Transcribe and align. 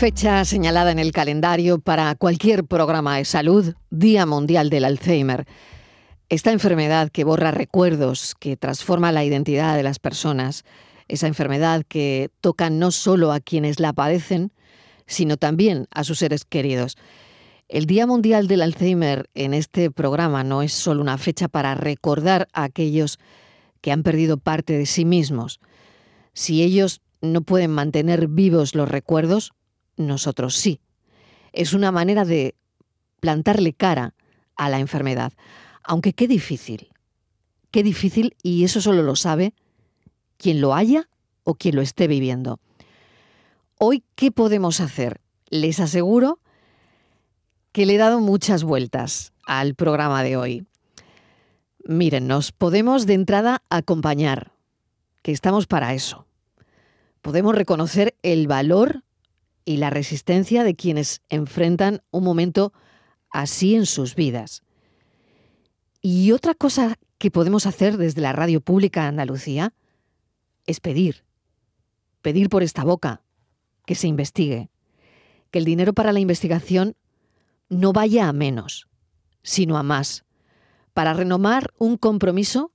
Fecha 0.00 0.46
señalada 0.46 0.92
en 0.92 0.98
el 0.98 1.12
calendario 1.12 1.78
para 1.78 2.14
cualquier 2.14 2.64
programa 2.64 3.18
de 3.18 3.26
salud, 3.26 3.74
Día 3.90 4.24
Mundial 4.24 4.70
del 4.70 4.86
Alzheimer. 4.86 5.44
Esta 6.30 6.52
enfermedad 6.52 7.10
que 7.10 7.22
borra 7.22 7.50
recuerdos, 7.50 8.34
que 8.40 8.56
transforma 8.56 9.12
la 9.12 9.24
identidad 9.24 9.76
de 9.76 9.82
las 9.82 9.98
personas, 9.98 10.64
esa 11.08 11.26
enfermedad 11.26 11.84
que 11.86 12.30
toca 12.40 12.70
no 12.70 12.92
solo 12.92 13.30
a 13.30 13.40
quienes 13.40 13.78
la 13.78 13.92
padecen, 13.92 14.52
sino 15.06 15.36
también 15.36 15.86
a 15.90 16.02
sus 16.02 16.20
seres 16.20 16.46
queridos. 16.46 16.96
El 17.68 17.84
Día 17.84 18.06
Mundial 18.06 18.48
del 18.48 18.62
Alzheimer 18.62 19.28
en 19.34 19.52
este 19.52 19.90
programa 19.90 20.42
no 20.44 20.62
es 20.62 20.72
solo 20.72 21.02
una 21.02 21.18
fecha 21.18 21.46
para 21.46 21.74
recordar 21.74 22.48
a 22.54 22.64
aquellos 22.64 23.18
que 23.82 23.92
han 23.92 24.02
perdido 24.02 24.38
parte 24.38 24.78
de 24.78 24.86
sí 24.86 25.04
mismos. 25.04 25.60
Si 26.32 26.62
ellos 26.62 27.02
no 27.20 27.42
pueden 27.42 27.72
mantener 27.72 28.28
vivos 28.28 28.74
los 28.74 28.88
recuerdos, 28.88 29.52
nosotros 30.06 30.56
sí. 30.56 30.80
Es 31.52 31.72
una 31.72 31.92
manera 31.92 32.24
de 32.24 32.54
plantarle 33.20 33.72
cara 33.72 34.14
a 34.56 34.68
la 34.68 34.78
enfermedad. 34.78 35.32
Aunque 35.82 36.12
qué 36.12 36.28
difícil, 36.28 36.88
qué 37.70 37.82
difícil 37.82 38.36
y 38.42 38.64
eso 38.64 38.80
solo 38.80 39.02
lo 39.02 39.16
sabe 39.16 39.54
quien 40.36 40.60
lo 40.60 40.74
haya 40.74 41.08
o 41.44 41.54
quien 41.54 41.76
lo 41.76 41.82
esté 41.82 42.08
viviendo. 42.08 42.58
Hoy, 43.78 44.04
¿qué 44.14 44.30
podemos 44.30 44.80
hacer? 44.80 45.20
Les 45.48 45.80
aseguro 45.80 46.38
que 47.72 47.86
le 47.86 47.94
he 47.94 47.98
dado 47.98 48.20
muchas 48.20 48.64
vueltas 48.64 49.32
al 49.46 49.74
programa 49.74 50.22
de 50.22 50.36
hoy. 50.36 50.66
Miren, 51.84 52.26
nos 52.26 52.52
podemos 52.52 53.06
de 53.06 53.14
entrada 53.14 53.62
acompañar, 53.70 54.52
que 55.22 55.32
estamos 55.32 55.66
para 55.66 55.94
eso. 55.94 56.26
Podemos 57.22 57.54
reconocer 57.54 58.14
el 58.22 58.46
valor 58.46 59.02
y 59.64 59.76
la 59.76 59.90
resistencia 59.90 60.64
de 60.64 60.74
quienes 60.74 61.22
enfrentan 61.28 62.02
un 62.10 62.24
momento 62.24 62.72
así 63.30 63.74
en 63.74 63.86
sus 63.86 64.14
vidas. 64.14 64.62
Y 66.02 66.32
otra 66.32 66.54
cosa 66.54 66.98
que 67.18 67.30
podemos 67.30 67.66
hacer 67.66 67.96
desde 67.96 68.20
la 68.20 68.32
radio 68.32 68.60
pública 68.60 69.06
Andalucía 69.06 69.74
es 70.66 70.80
pedir, 70.80 71.24
pedir 72.22 72.48
por 72.48 72.62
esta 72.62 72.84
boca 72.84 73.22
que 73.86 73.94
se 73.94 74.08
investigue, 74.08 74.70
que 75.50 75.58
el 75.58 75.64
dinero 75.64 75.92
para 75.92 76.12
la 76.12 76.20
investigación 76.20 76.96
no 77.68 77.92
vaya 77.92 78.28
a 78.28 78.32
menos, 78.32 78.88
sino 79.42 79.76
a 79.76 79.82
más, 79.82 80.24
para 80.94 81.14
renomar 81.14 81.72
un 81.78 81.96
compromiso, 81.96 82.72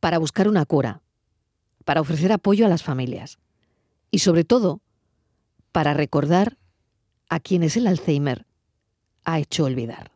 para 0.00 0.18
buscar 0.18 0.48
una 0.48 0.64
cura, 0.66 1.02
para 1.84 2.00
ofrecer 2.00 2.32
apoyo 2.32 2.66
a 2.66 2.68
las 2.68 2.82
familias 2.82 3.38
y 4.10 4.20
sobre 4.20 4.44
todo 4.44 4.80
para 5.72 5.94
recordar 5.94 6.56
a 7.28 7.40
quienes 7.40 7.76
el 7.76 7.86
Alzheimer 7.86 8.46
ha 9.24 9.38
hecho 9.38 9.64
olvidar. 9.64 10.10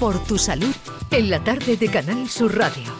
Por 0.00 0.22
tu 0.24 0.36
salud, 0.36 0.74
en 1.10 1.30
la 1.30 1.42
tarde 1.42 1.76
de 1.76 1.88
Canal 1.88 2.28
Sur 2.28 2.56
Radio. 2.56 2.92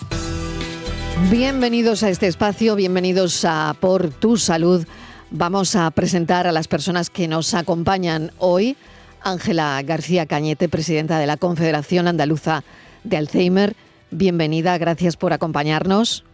Bienvenidos 1.31 2.03
a 2.03 2.11
este 2.11 2.27
espacio, 2.27 2.77
bienvenidos 2.77 3.45
a 3.45 3.75
Por 3.81 4.11
tu 4.11 4.37
salud. 4.37 4.87
Vamos 5.31 5.75
a 5.75 5.91
presentar 5.91 6.47
a 6.47 6.53
las 6.53 6.69
personas 6.69 7.11
que 7.11 7.27
nos 7.27 7.53
acompañan 7.55 8.31
hoy. 8.39 8.77
Ángela 9.23 9.83
García 9.83 10.27
Cañete, 10.27 10.69
presidenta 10.69 11.19
de 11.19 11.27
la 11.27 11.37
Confederación 11.37 12.07
Andaluza 12.07 12.63
de 13.03 13.17
Alzheimer. 13.17 13.75
Bienvenida, 14.11 14.79
gracias 14.79 15.17
por 15.17 15.33
acompañarnos. 15.33 16.25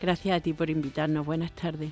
Gracias 0.00 0.36
a 0.36 0.40
ti 0.40 0.52
por 0.52 0.70
invitarnos. 0.70 1.26
Buenas 1.26 1.52
tardes. 1.52 1.90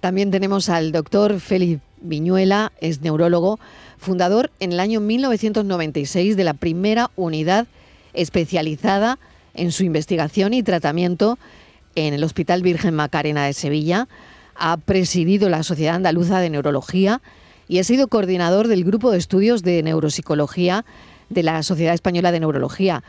También 0.00 0.30
tenemos 0.30 0.68
al 0.68 0.92
doctor 0.92 1.40
Félix 1.40 1.80
Viñuela, 2.00 2.72
es 2.80 3.00
neurólogo, 3.00 3.58
fundador 3.98 4.50
en 4.60 4.72
el 4.72 4.80
año 4.80 5.00
1996 5.00 6.36
de 6.36 6.44
la 6.44 6.54
primera 6.54 7.10
unidad 7.16 7.66
especializada 8.12 9.18
en 9.54 9.72
su 9.72 9.84
investigación 9.84 10.54
y 10.54 10.62
tratamiento 10.62 11.38
en 11.94 12.14
el 12.14 12.22
Hospital 12.24 12.62
Virgen 12.62 12.94
Macarena 12.94 13.46
de 13.46 13.52
Sevilla. 13.52 14.08
Ha 14.54 14.76
presidido 14.76 15.48
la 15.48 15.62
Sociedad 15.62 15.96
Andaluza 15.96 16.40
de 16.40 16.50
Neurología 16.50 17.20
y 17.68 17.78
ha 17.78 17.84
sido 17.84 18.08
coordinador 18.08 18.68
del 18.68 18.84
Grupo 18.84 19.10
de 19.10 19.18
Estudios 19.18 19.62
de 19.62 19.82
Neuropsicología 19.82 20.84
de 21.30 21.42
la 21.42 21.62
Sociedad 21.62 21.94
Española 21.94 22.32
de 22.32 22.40
Neurología, 22.40 23.02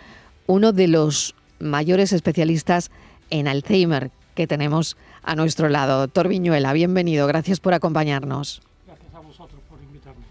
uno 0.48 0.72
de 0.72 0.88
los 0.88 1.36
mayores 1.60 2.14
especialistas 2.14 2.90
en 3.30 3.48
Alzheimer 3.48 4.12
que 4.38 4.48
tenemos 4.48 4.96
a 5.24 5.36
nuestro 5.36 5.68
lado. 5.68 6.00
Doctor 6.00 6.28
Viñuela, 6.28 6.72
bienvenido, 6.72 7.26
gracias 7.26 7.60
por 7.60 7.74
acompañarnos. 7.74 8.62
Gracias 8.86 9.14
a 9.16 9.20
vosotros 9.20 9.60
por 9.68 9.82
invitarme. 9.82 10.24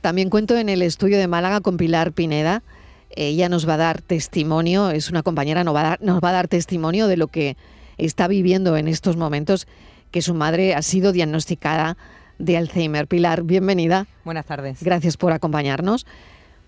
También 0.00 0.28
cuento 0.28 0.56
en 0.56 0.68
el 0.68 0.82
estudio 0.82 1.16
de 1.16 1.28
Málaga 1.28 1.60
con 1.60 1.76
Pilar 1.76 2.10
Pineda. 2.10 2.64
Ella 3.10 3.48
nos 3.48 3.66
va 3.66 3.74
a 3.74 3.76
dar 3.78 4.02
testimonio, 4.02 4.90
es 4.90 5.08
una 5.08 5.22
compañera, 5.22 5.62
nos 5.62 5.74
va 5.74 5.80
a 5.80 5.84
dar, 5.84 6.02
nos 6.02 6.20
va 6.20 6.30
a 6.30 6.32
dar 6.32 6.48
testimonio 6.48 7.06
de 7.06 7.16
lo 7.16 7.28
que 7.28 7.56
está 7.96 8.26
viviendo 8.26 8.76
en 8.76 8.88
estos 8.88 9.16
momentos, 9.16 9.68
que 10.10 10.20
su 10.20 10.34
madre 10.34 10.74
ha 10.74 10.82
sido 10.82 11.12
diagnosticada 11.12 11.96
de 12.40 12.56
Alzheimer. 12.56 13.06
Pilar, 13.06 13.44
bienvenida. 13.44 14.08
Buenas 14.24 14.46
tardes. 14.46 14.82
Gracias 14.82 15.16
por 15.16 15.32
acompañarnos. 15.32 16.06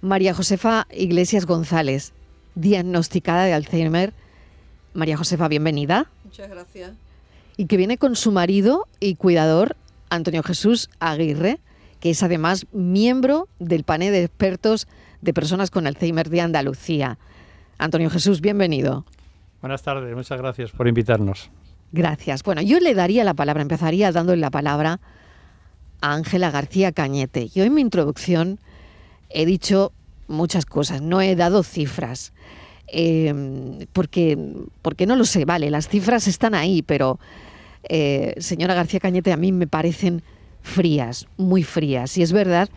María 0.03 0.34
Josefa 0.34 0.87
Iglesias 0.93 1.47
González, 1.47 2.12
diagnosticada 2.55 3.44
de 3.44 3.55
Alzheimer. 3.55 4.15
María 4.94 5.16
Josefa, 5.16 5.49
bienvenida. 5.49 6.06
Muchas 6.28 6.50
gracias 6.50 6.92
y 7.56 7.66
que 7.66 7.78
viene 7.78 7.96
con 7.96 8.16
su 8.16 8.32
marido 8.32 8.86
y 9.00 9.14
cuidador, 9.14 9.76
Antonio 10.10 10.42
Jesús 10.42 10.90
Aguirre, 11.00 11.58
que 12.00 12.10
es 12.10 12.22
además 12.22 12.66
miembro 12.70 13.48
del 13.58 13.82
panel 13.82 14.12
de 14.12 14.24
expertos 14.24 14.86
de 15.22 15.32
personas 15.32 15.70
con 15.70 15.86
Alzheimer 15.86 16.28
de 16.28 16.42
Andalucía. 16.42 17.18
Antonio 17.78 18.10
Jesús, 18.10 18.42
bienvenido. 18.42 19.06
Buenas 19.62 19.82
tardes, 19.82 20.14
muchas 20.14 20.38
gracias 20.38 20.70
por 20.70 20.86
invitarnos. 20.86 21.50
Gracias. 21.92 22.42
Bueno, 22.42 22.60
yo 22.60 22.78
le 22.78 22.94
daría 22.94 23.24
la 23.24 23.32
palabra, 23.32 23.62
empezaría 23.62 24.12
dándole 24.12 24.40
la 24.40 24.50
palabra 24.50 25.00
a 26.02 26.12
Ángela 26.12 26.50
García 26.50 26.92
Cañete. 26.92 27.48
Yo 27.48 27.64
en 27.64 27.72
mi 27.72 27.80
introducción 27.80 28.60
he 29.30 29.46
dicho 29.46 29.92
muchas 30.26 30.66
cosas, 30.66 31.00
no 31.00 31.22
he 31.22 31.34
dado 31.36 31.62
cifras, 31.62 32.34
eh, 32.93 33.87
porque, 33.93 34.38
porque 34.82 35.06
no 35.06 35.16
lo 35.16 35.25
sé, 35.25 35.44
vale, 35.44 35.71
las 35.71 35.88
cifras 35.88 36.26
están 36.26 36.54
ahí, 36.54 36.82
pero 36.82 37.19
eh, 37.88 38.34
señora 38.38 38.75
García 38.75 39.00
Cañete, 39.00 39.32
a 39.32 39.37
mí 39.37 39.53
me 39.53 39.66
parecen 39.66 40.22
frías, 40.62 41.26
muy 41.37 41.62
frías. 41.62 42.16
Y 42.19 42.22
es 42.22 42.32
verdad 42.32 42.69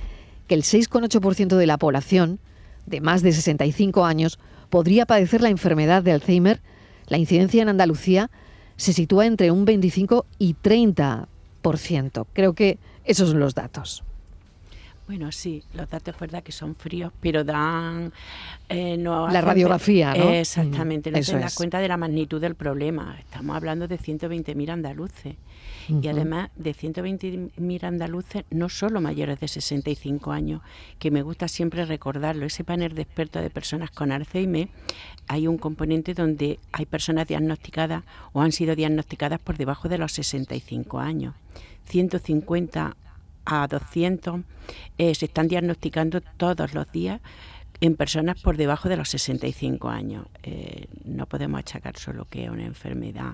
que 0.47 0.55
el 0.55 0.63
6,8% 0.63 1.55
de 1.55 1.67
la 1.67 1.77
población 1.77 2.39
de 2.85 3.01
más 3.01 3.21
de 3.21 3.31
65 3.31 4.05
años 4.05 4.39
podría 4.69 5.05
padecer 5.05 5.41
la 5.41 5.49
enfermedad 5.49 6.03
de 6.03 6.11
Alzheimer. 6.13 6.61
La 7.07 7.17
incidencia 7.17 7.61
en 7.61 7.69
Andalucía 7.69 8.31
se 8.77 8.93
sitúa 8.93 9.25
entre 9.25 9.51
un 9.51 9.65
25 9.65 10.25
y 10.39 10.55
30%. 10.55 12.25
Creo 12.33 12.53
que 12.53 12.79
esos 13.03 13.29
son 13.29 13.39
los 13.39 13.53
datos. 13.53 14.03
Bueno, 15.11 15.29
sí, 15.33 15.61
los 15.73 15.89
datos 15.89 16.15
es 16.15 16.21
verdad 16.21 16.41
que 16.41 16.53
son 16.53 16.73
fríos, 16.73 17.11
pero 17.19 17.43
dan... 17.43 18.13
Eh, 18.69 18.95
la 18.97 19.41
radiografía, 19.41 20.13
¿no? 20.13 20.29
Exactamente, 20.29 21.11
no 21.11 21.21
se 21.21 21.37
da 21.37 21.49
cuenta 21.53 21.81
de 21.81 21.89
la 21.89 21.97
magnitud 21.97 22.39
del 22.39 22.55
problema. 22.55 23.17
Estamos 23.19 23.57
hablando 23.57 23.89
de 23.89 23.99
120.000 23.99 24.69
andaluces. 24.69 25.35
Y 25.89 26.07
además 26.07 26.49
de 26.55 26.73
120.000 26.73 27.83
andaluces, 27.83 28.45
no 28.51 28.69
solo 28.69 29.01
mayores 29.01 29.37
de 29.41 29.49
65 29.49 30.31
años, 30.31 30.61
que 30.97 31.11
me 31.11 31.23
gusta 31.23 31.49
siempre 31.49 31.83
recordarlo, 31.83 32.45
ese 32.45 32.63
panel 32.63 32.95
de 32.95 33.01
expertos 33.01 33.41
de 33.41 33.49
personas 33.49 33.91
con 33.91 34.13
Alzheimer, 34.13 34.69
hay 35.27 35.45
un 35.45 35.57
componente 35.57 36.13
donde 36.13 36.57
hay 36.71 36.85
personas 36.85 37.27
diagnosticadas 37.27 38.05
o 38.31 38.39
han 38.39 38.53
sido 38.53 38.77
diagnosticadas 38.77 39.41
por 39.41 39.57
debajo 39.57 39.89
de 39.89 39.97
los 39.97 40.13
65 40.13 40.99
años. 40.99 41.35
150 41.83 42.95
a 43.51 43.67
200 43.67 44.41
eh, 44.97 45.13
se 45.13 45.25
están 45.25 45.47
diagnosticando 45.47 46.21
todos 46.21 46.73
los 46.73 46.89
días 46.91 47.21
en 47.81 47.95
personas 47.95 48.39
por 48.39 48.57
debajo 48.57 48.89
de 48.89 48.95
los 48.95 49.09
65 49.09 49.89
años. 49.89 50.27
Eh, 50.43 50.85
no 51.03 51.25
podemos 51.25 51.59
achacar 51.59 51.97
solo 51.97 52.25
que 52.29 52.45
es 52.45 52.49
una 52.49 52.65
enfermedad 52.65 53.33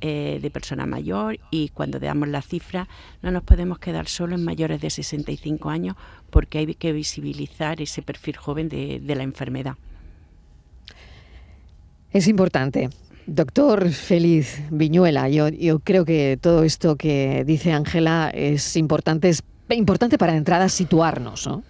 eh, 0.00 0.38
de 0.40 0.50
persona 0.50 0.84
mayor 0.86 1.38
y 1.50 1.70
cuando 1.70 1.98
damos 1.98 2.28
la 2.28 2.42
cifra 2.42 2.86
no 3.22 3.30
nos 3.30 3.42
podemos 3.42 3.78
quedar 3.78 4.06
solo 4.06 4.34
en 4.34 4.44
mayores 4.44 4.82
de 4.82 4.90
65 4.90 5.70
años 5.70 5.96
porque 6.30 6.58
hay 6.58 6.74
que 6.74 6.92
visibilizar 6.92 7.80
ese 7.80 8.02
perfil 8.02 8.36
joven 8.36 8.68
de, 8.68 9.00
la 9.06 9.22
enfermedad. 9.22 9.76
Es 12.12 12.28
importante. 12.28 12.90
Doctor 13.28 13.90
Feliz 13.90 14.62
Viñuela, 14.70 15.28
yo, 15.28 15.50
creo 15.80 16.06
que 16.06 16.38
todo 16.40 16.64
esto 16.64 16.96
que 16.96 17.44
dice 17.44 17.72
Ángela 17.72 18.30
es 18.32 18.74
importante, 18.74 19.28
es 19.28 19.42
importante 19.68 20.16
para 20.16 20.32
de 20.32 20.38
entrada 20.38 20.70
situarnos, 20.70 21.46
¿no? 21.46 21.62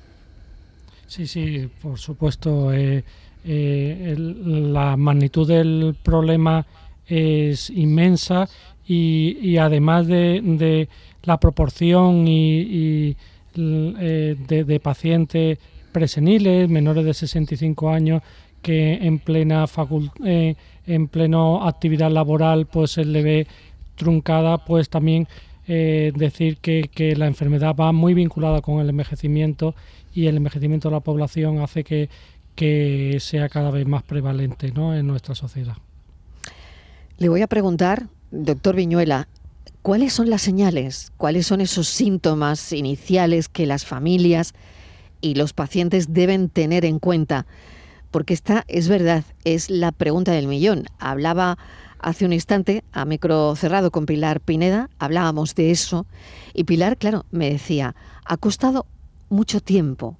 Sí, 1.08 1.26
sí, 1.26 1.68
por 1.82 1.98
supuesto. 1.98 2.72
Eh, 2.72 3.02
eh, 3.44 4.14
la 4.16 4.96
magnitud 4.96 5.48
del 5.48 5.96
problema 6.00 6.64
es 7.08 7.70
inmensa 7.70 8.48
y, 8.86 9.56
además 9.56 10.06
de, 10.06 10.88
la 11.24 11.40
proporción 11.40 12.28
y, 12.28 13.16
eh, 13.56 14.36
de, 14.46 14.80
pacientes 14.80 15.58
preseniles, 15.90 16.68
menores 16.68 17.04
de 17.04 17.14
65 17.14 17.90
años, 17.90 18.22
que 18.62 18.94
en 18.94 19.18
plena 19.18 19.66
eh, 20.24 20.54
en 20.88 21.08
pleno 21.08 21.66
actividad 21.66 22.10
laboral 22.10 22.66
pues 22.66 22.92
se 22.92 23.04
le 23.04 23.22
ve 23.22 23.46
truncada, 23.94 24.58
pues 24.64 24.88
también 24.88 25.28
eh, 25.66 26.12
decir 26.16 26.56
que, 26.56 26.90
que, 26.92 27.14
la 27.14 27.26
enfermedad 27.26 27.76
va 27.76 27.92
muy 27.92 28.14
vinculada 28.14 28.62
con 28.62 28.80
el 28.80 28.88
envejecimiento 28.88 29.74
y 30.14 30.26
el 30.26 30.36
envejecimiento 30.36 30.88
de 30.88 30.94
la 30.94 31.00
población 31.00 31.60
hace 31.60 31.84
que, 31.84 32.08
que 32.54 33.18
sea 33.20 33.48
cada 33.48 33.70
vez 33.70 33.86
más 33.86 34.02
prevalente 34.02 34.72
¿no? 34.72 34.92
en 34.92 35.06
nuestra 35.06 35.34
sociedad. 35.36 35.76
Le 37.18 37.28
voy 37.28 37.42
a 37.42 37.46
preguntar, 37.46 38.08
doctor 38.30 38.74
Viñuela, 38.74 39.28
¿cuáles 39.82 40.12
son 40.12 40.30
las 40.30 40.42
señales, 40.42 41.12
cuáles 41.16 41.46
son 41.46 41.60
esos 41.60 41.86
síntomas 41.86 42.72
iniciales 42.72 43.48
que 43.48 43.66
las 43.66 43.84
familias 43.84 44.54
y 45.20 45.34
los 45.34 45.52
pacientes 45.52 46.14
deben 46.14 46.48
tener 46.48 46.84
en 46.84 46.98
cuenta? 46.98 47.46
Porque 48.10 48.34
esta 48.34 48.64
es 48.68 48.88
verdad, 48.88 49.24
es 49.44 49.70
la 49.70 49.92
pregunta 49.92 50.32
del 50.32 50.46
millón. 50.46 50.84
Hablaba 50.98 51.58
hace 51.98 52.24
un 52.24 52.32
instante 52.32 52.84
a 52.92 53.04
micro 53.04 53.54
cerrado 53.56 53.90
con 53.90 54.06
Pilar 54.06 54.40
Pineda, 54.40 54.88
hablábamos 54.98 55.54
de 55.54 55.70
eso, 55.70 56.06
y 56.54 56.64
Pilar, 56.64 56.96
claro, 56.96 57.24
me 57.30 57.50
decía, 57.50 57.94
ha 58.24 58.36
costado 58.36 58.86
mucho 59.28 59.60
tiempo 59.60 60.16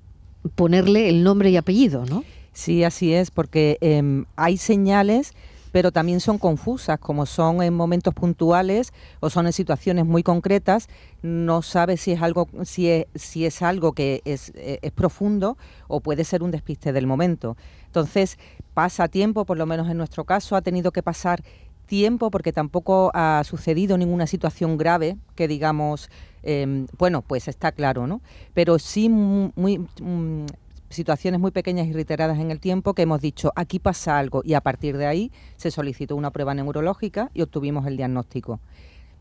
ponerle 0.54 1.08
el 1.08 1.22
nombre 1.22 1.50
y 1.50 1.56
apellido, 1.56 2.04
¿no? 2.06 2.24
Sí, 2.52 2.84
así 2.84 3.12
es, 3.12 3.30
porque 3.30 3.78
em, 3.80 4.24
hay 4.36 4.56
señales 4.56 5.34
pero 5.72 5.92
también 5.92 6.20
son 6.20 6.38
confusas, 6.38 6.98
como 6.98 7.26
son 7.26 7.62
en 7.62 7.74
momentos 7.74 8.14
puntuales 8.14 8.92
o 9.20 9.30
son 9.30 9.46
en 9.46 9.52
situaciones 9.52 10.06
muy 10.06 10.22
concretas, 10.22 10.88
no 11.22 11.62
sabe 11.62 11.96
si 11.96 12.12
es 12.12 12.22
algo, 12.22 12.48
si 12.64 12.88
es, 12.88 13.06
si 13.14 13.46
es 13.46 13.62
algo 13.62 13.92
que 13.92 14.22
es, 14.24 14.52
eh, 14.54 14.78
es 14.82 14.92
profundo 14.92 15.56
o 15.86 16.00
puede 16.00 16.24
ser 16.24 16.42
un 16.42 16.50
despiste 16.50 16.92
del 16.92 17.06
momento. 17.06 17.56
Entonces, 17.86 18.38
pasa 18.74 19.08
tiempo, 19.08 19.44
por 19.44 19.56
lo 19.56 19.66
menos 19.66 19.88
en 19.88 19.96
nuestro 19.96 20.24
caso, 20.24 20.56
ha 20.56 20.62
tenido 20.62 20.92
que 20.92 21.02
pasar 21.02 21.42
tiempo 21.86 22.30
porque 22.30 22.52
tampoco 22.52 23.10
ha 23.14 23.42
sucedido 23.44 23.98
ninguna 23.98 24.26
situación 24.26 24.76
grave 24.76 25.16
que 25.34 25.48
digamos, 25.48 26.10
em, 26.42 26.86
bueno, 26.98 27.22
pues 27.22 27.48
está 27.48 27.72
claro, 27.72 28.06
¿no? 28.06 28.20
Pero 28.54 28.78
sí 28.78 29.08
muy, 29.08 29.78
mm, 30.00 30.46
situaciones 30.90 31.40
muy 31.40 31.50
pequeñas 31.50 31.86
y 31.86 31.92
reiteradas 31.92 32.38
en 32.38 32.50
el 32.50 32.60
tiempo 32.60 32.94
que 32.94 33.02
hemos 33.02 33.20
dicho, 33.20 33.52
aquí 33.56 33.78
pasa 33.78 34.18
algo 34.18 34.42
y 34.44 34.54
a 34.54 34.60
partir 34.60 34.96
de 34.96 35.06
ahí 35.06 35.32
se 35.56 35.70
solicitó 35.70 36.16
una 36.16 36.30
prueba 36.30 36.54
neurológica 36.54 37.30
y 37.34 37.42
obtuvimos 37.42 37.86
el 37.86 37.96
diagnóstico. 37.96 38.60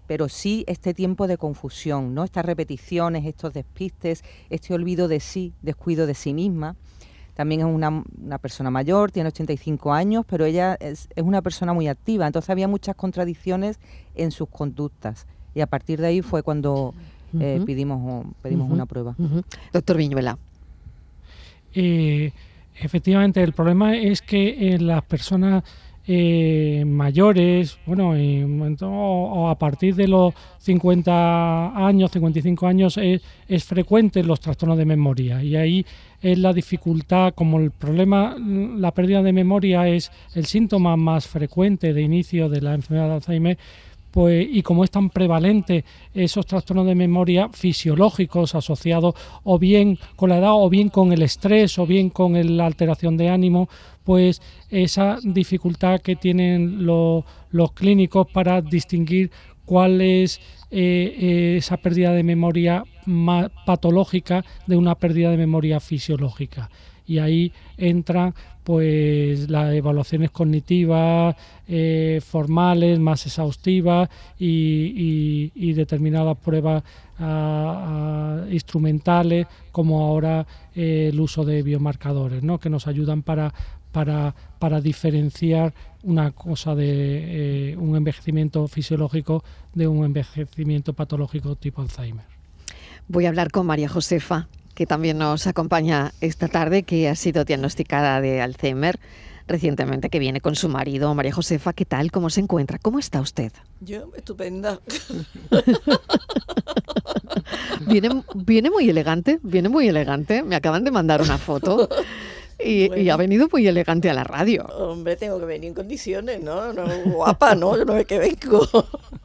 Pero 0.07 0.29
sí 0.29 0.63
este 0.67 0.93
tiempo 0.93 1.27
de 1.27 1.37
confusión, 1.37 2.13
¿no? 2.13 2.23
Estas 2.23 2.45
repeticiones, 2.45 3.25
estos 3.25 3.53
despistes, 3.53 4.23
este 4.49 4.73
olvido 4.73 5.09
de 5.09 5.19
sí, 5.19 5.53
descuido 5.61 6.07
de 6.07 6.13
sí 6.13 6.33
misma. 6.33 6.77
También 7.33 7.61
es 7.61 7.67
una, 7.67 8.03
persona 8.39 8.71
mayor, 8.71 9.11
tiene 9.11 9.27
85 9.27 9.93
años, 9.93 10.25
pero 10.27 10.45
ella 10.45 10.75
es, 10.79 11.07
una 11.17 11.43
persona 11.43 11.71
muy 11.71 11.87
activa, 11.87 12.25
entonces 12.25 12.49
había 12.49 12.67
muchas 12.67 12.95
contradicciones 12.95 13.79
en 14.15 14.31
sus 14.31 14.49
conductas. 14.49 15.27
Y 15.53 15.61
a 15.61 15.67
partir 15.67 16.01
de 16.01 16.07
ahí 16.07 16.21
fue 16.23 16.41
cuando 16.41 16.95
eh, 17.39 17.61
pedimos, 17.63 18.25
pedimos 18.41 18.71
una 18.71 18.87
prueba. 18.87 19.15
Doctor 19.71 19.97
Viñuela. 19.97 20.39
Eh, 21.79 22.31
efectivamente, 22.81 23.44
el 23.44 23.53
problema 23.53 23.95
es 23.95 24.24
que 24.24 24.74
eh, 24.74 24.79
las 24.79 25.03
personas 25.03 25.63
eh, 26.07 26.83
mayores, 26.88 27.77
bueno, 27.85 28.15
o, 28.81 29.50
a 29.50 29.59
partir 29.59 29.94
de 29.94 30.07
los 30.07 30.33
50 30.57 31.88
años, 31.88 32.09
55 32.09 32.65
años, 32.65 32.97
es, 32.97 33.21
es 33.47 33.63
frecuente 33.63 34.24
los 34.24 34.39
trastornos 34.39 34.79
de 34.79 34.85
memoria. 34.85 35.44
Y 35.44 35.56
ahí 35.56 35.85
es 36.19 36.39
la 36.39 36.51
dificultad, 36.51 37.35
como 37.35 37.59
el 37.59 37.69
problema, 37.69 38.35
la 38.39 38.91
pérdida 38.91 39.21
de 39.21 39.33
memoria 39.33 39.88
es 39.88 40.12
el 40.33 40.47
síntoma 40.47 40.97
más 40.97 41.27
frecuente 41.27 41.94
de 41.94 42.01
inicio 42.01 42.50
de 42.50 42.62
la 42.62 42.74
enfermedad 42.74 43.07
de 43.09 43.13
Alzheimer, 43.13 43.57
pues, 44.17 44.47
y 44.51 44.63
como 44.63 44.83
es 44.83 44.89
tan 44.89 45.11
prevalente 45.11 45.85
esos 46.11 46.47
trastornos 46.47 46.87
de 46.87 46.95
memoria 46.95 47.49
fisiológicos 47.49 48.55
asociados 48.55 49.13
o 49.43 49.59
bien 49.59 49.99
con 50.15 50.29
la 50.29 50.39
edad 50.39 50.53
o 50.55 50.67
bien 50.71 50.89
con 50.89 51.13
el 51.13 51.21
estrés 51.21 51.77
o 51.77 51.85
bien 51.85 52.09
con 52.09 52.57
la 52.57 52.65
alteración 52.65 53.15
de 53.15 53.29
ánimo, 53.29 53.69
pues 54.03 54.41
esa 54.71 55.19
dificultad 55.23 56.01
que 56.01 56.15
tienen 56.15 56.83
los 56.83 57.71
clínicos 57.75 58.25
para 58.33 58.59
distinguir 58.59 59.29
cuál 59.65 60.01
es 60.01 60.41
eh, 60.71 61.15
eh, 61.19 61.55
esa 61.57 61.77
pérdida 61.77 62.11
de 62.11 62.23
memoria 62.23 62.85
patológica 63.67 64.43
de 64.65 64.77
una 64.77 64.95
pérdida 64.95 65.29
de 65.29 65.37
memoria 65.37 65.79
fisiológica 65.79 66.71
y 67.07 67.19
ahí 67.19 67.51
entran 67.77 68.36
pues 68.63 69.50
las 69.50 69.74
evaluaciones 69.74 70.30
cognitivas 70.30 71.36
eh, 71.68 72.19
formales 72.21 73.00
más 73.00 73.25
exhaustivas 73.25 74.09
y, 74.38 75.74
determinadas 75.74 76.38
pruebas 76.38 76.83
ah, 77.19 78.42
ah, 78.42 78.45
instrumentales 78.51 79.48
como 79.71 80.01
ahora 80.01 80.45
eh, 80.75 81.09
el 81.13 81.19
uso 81.19 81.45
de 81.45 81.63
biomarcadores 81.63 82.44
¿no? 82.44 82.59
que 82.59 82.69
nos 82.69 82.88
ayudan 82.88 83.21
para, 83.21 83.53
para, 83.94 84.81
diferenciar 84.81 85.74
una 86.03 86.31
cosa 86.31 86.75
de 86.75 87.71
eh, 87.71 87.77
un 87.77 87.95
envejecimiento 87.95 88.68
fisiológico 88.68 89.44
de 89.74 89.88
un 89.88 90.03
envejecimiento 90.03 90.94
patológico 90.94 91.56
tipo 91.56 91.81
Alzheimer. 91.81 92.25
Voy 93.07 93.25
a 93.25 93.30
hablar 93.30 93.51
con 93.51 93.65
María 93.65 93.88
Josefa, 93.88 94.48
que 94.77 94.85
también 94.85 95.18
nos 95.18 95.47
acompaña 95.47 96.13
esta 96.21 96.47
tarde, 96.47 96.83
que 96.83 97.09
ha 97.09 97.15
sido 97.15 97.45
diagnosticada 97.45 98.21
de 98.21 98.41
Alzheimer 98.41 99.00
recientemente, 99.47 100.12
que 100.12 100.19
viene 100.19 100.39
con 100.39 100.56
su 100.56 100.69
marido, 100.69 101.15
María 101.15 101.33
Josefa. 101.33 101.74
¿Qué 101.74 101.83
tal? 101.83 102.12
¿Cómo 102.12 102.29
se 102.29 102.41
encuentra? 102.41 102.77
¿Cómo 102.77 103.00
está 103.00 103.19
usted? 103.19 103.51
Yo, 103.81 104.12
estupenda. 104.15 104.79
viene, 107.88 108.24
viene 108.35 108.69
muy 108.69 108.88
elegante, 108.88 109.39
viene 109.41 109.68
muy 109.68 109.88
elegante. 109.88 110.44
Me 110.44 110.56
acaban 110.56 110.83
de 110.83 110.91
mandar 110.91 111.24
una 111.24 111.39
foto. 111.39 111.89
Y, 112.63 113.09
ha 113.09 113.18
venido 113.18 113.47
muy 113.51 113.65
elegante 113.65 114.12
a 114.12 114.13
la 114.13 114.24
radio. 114.24 114.63
Hombre, 114.77 115.15
tengo 115.15 115.39
que 115.39 115.45
venir 115.45 115.69
en 115.69 115.74
condiciones, 115.74 116.39
¿no? 116.39 116.71
no 116.71 116.85
guapa, 117.06 117.56
¿no? 117.56 117.75
Yo 117.75 117.83
no 117.83 117.97
es 117.97 118.06
que 118.06 118.19
vengo. 118.19 118.68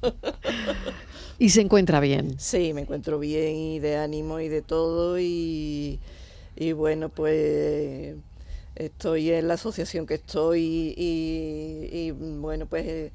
¿Y 1.43 1.51
se 1.51 1.61
encuentra 1.61 1.99
bien? 1.99 2.37
Sí, 2.39 2.73
me 2.73 2.83
encuentro 2.83 3.19
bien 3.19 3.57
y 3.57 3.81
de 3.81 3.97
ánimo 3.97 4.39
y 4.39 4.49
de 4.49 4.63
todo 4.63 5.19
y, 5.19 5.99
bueno, 6.77 7.09
pues 7.09 8.15
estoy 8.77 9.33
en 9.33 9.49
la 9.49 9.55
asociación 9.55 10.07
que 10.07 10.15
estoy 10.15 10.95
y, 10.97 12.13
bueno, 12.13 12.67
pues 12.67 13.11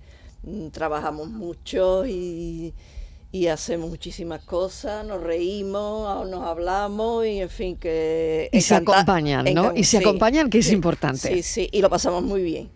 trabajamos 0.74 1.30
mucho 1.30 2.06
y, 2.06 2.74
hacemos 3.50 3.90
muchísimas 3.90 4.42
cosas, 4.42 5.06
nos 5.06 5.24
reímos, 5.24 6.30
nos 6.30 6.44
hablamos 6.44 7.26
y 7.26 7.40
en 7.40 7.50
fin 7.50 7.78
que... 7.78 8.50
Y 8.52 8.60
se 8.60 8.76
acompañan, 8.76 9.46
¿no? 9.54 9.72
Y 9.74 9.86
se 9.86 10.00
acompañan, 10.00 10.50
que 10.50 10.58
es 10.58 10.70
importante. 10.74 11.34
Sí, 11.34 11.44
sí, 11.44 11.70
y 11.72 11.82
lo 11.82 11.90
pasamos 11.90 12.24
muy 12.24 12.42
bien. 12.42 12.70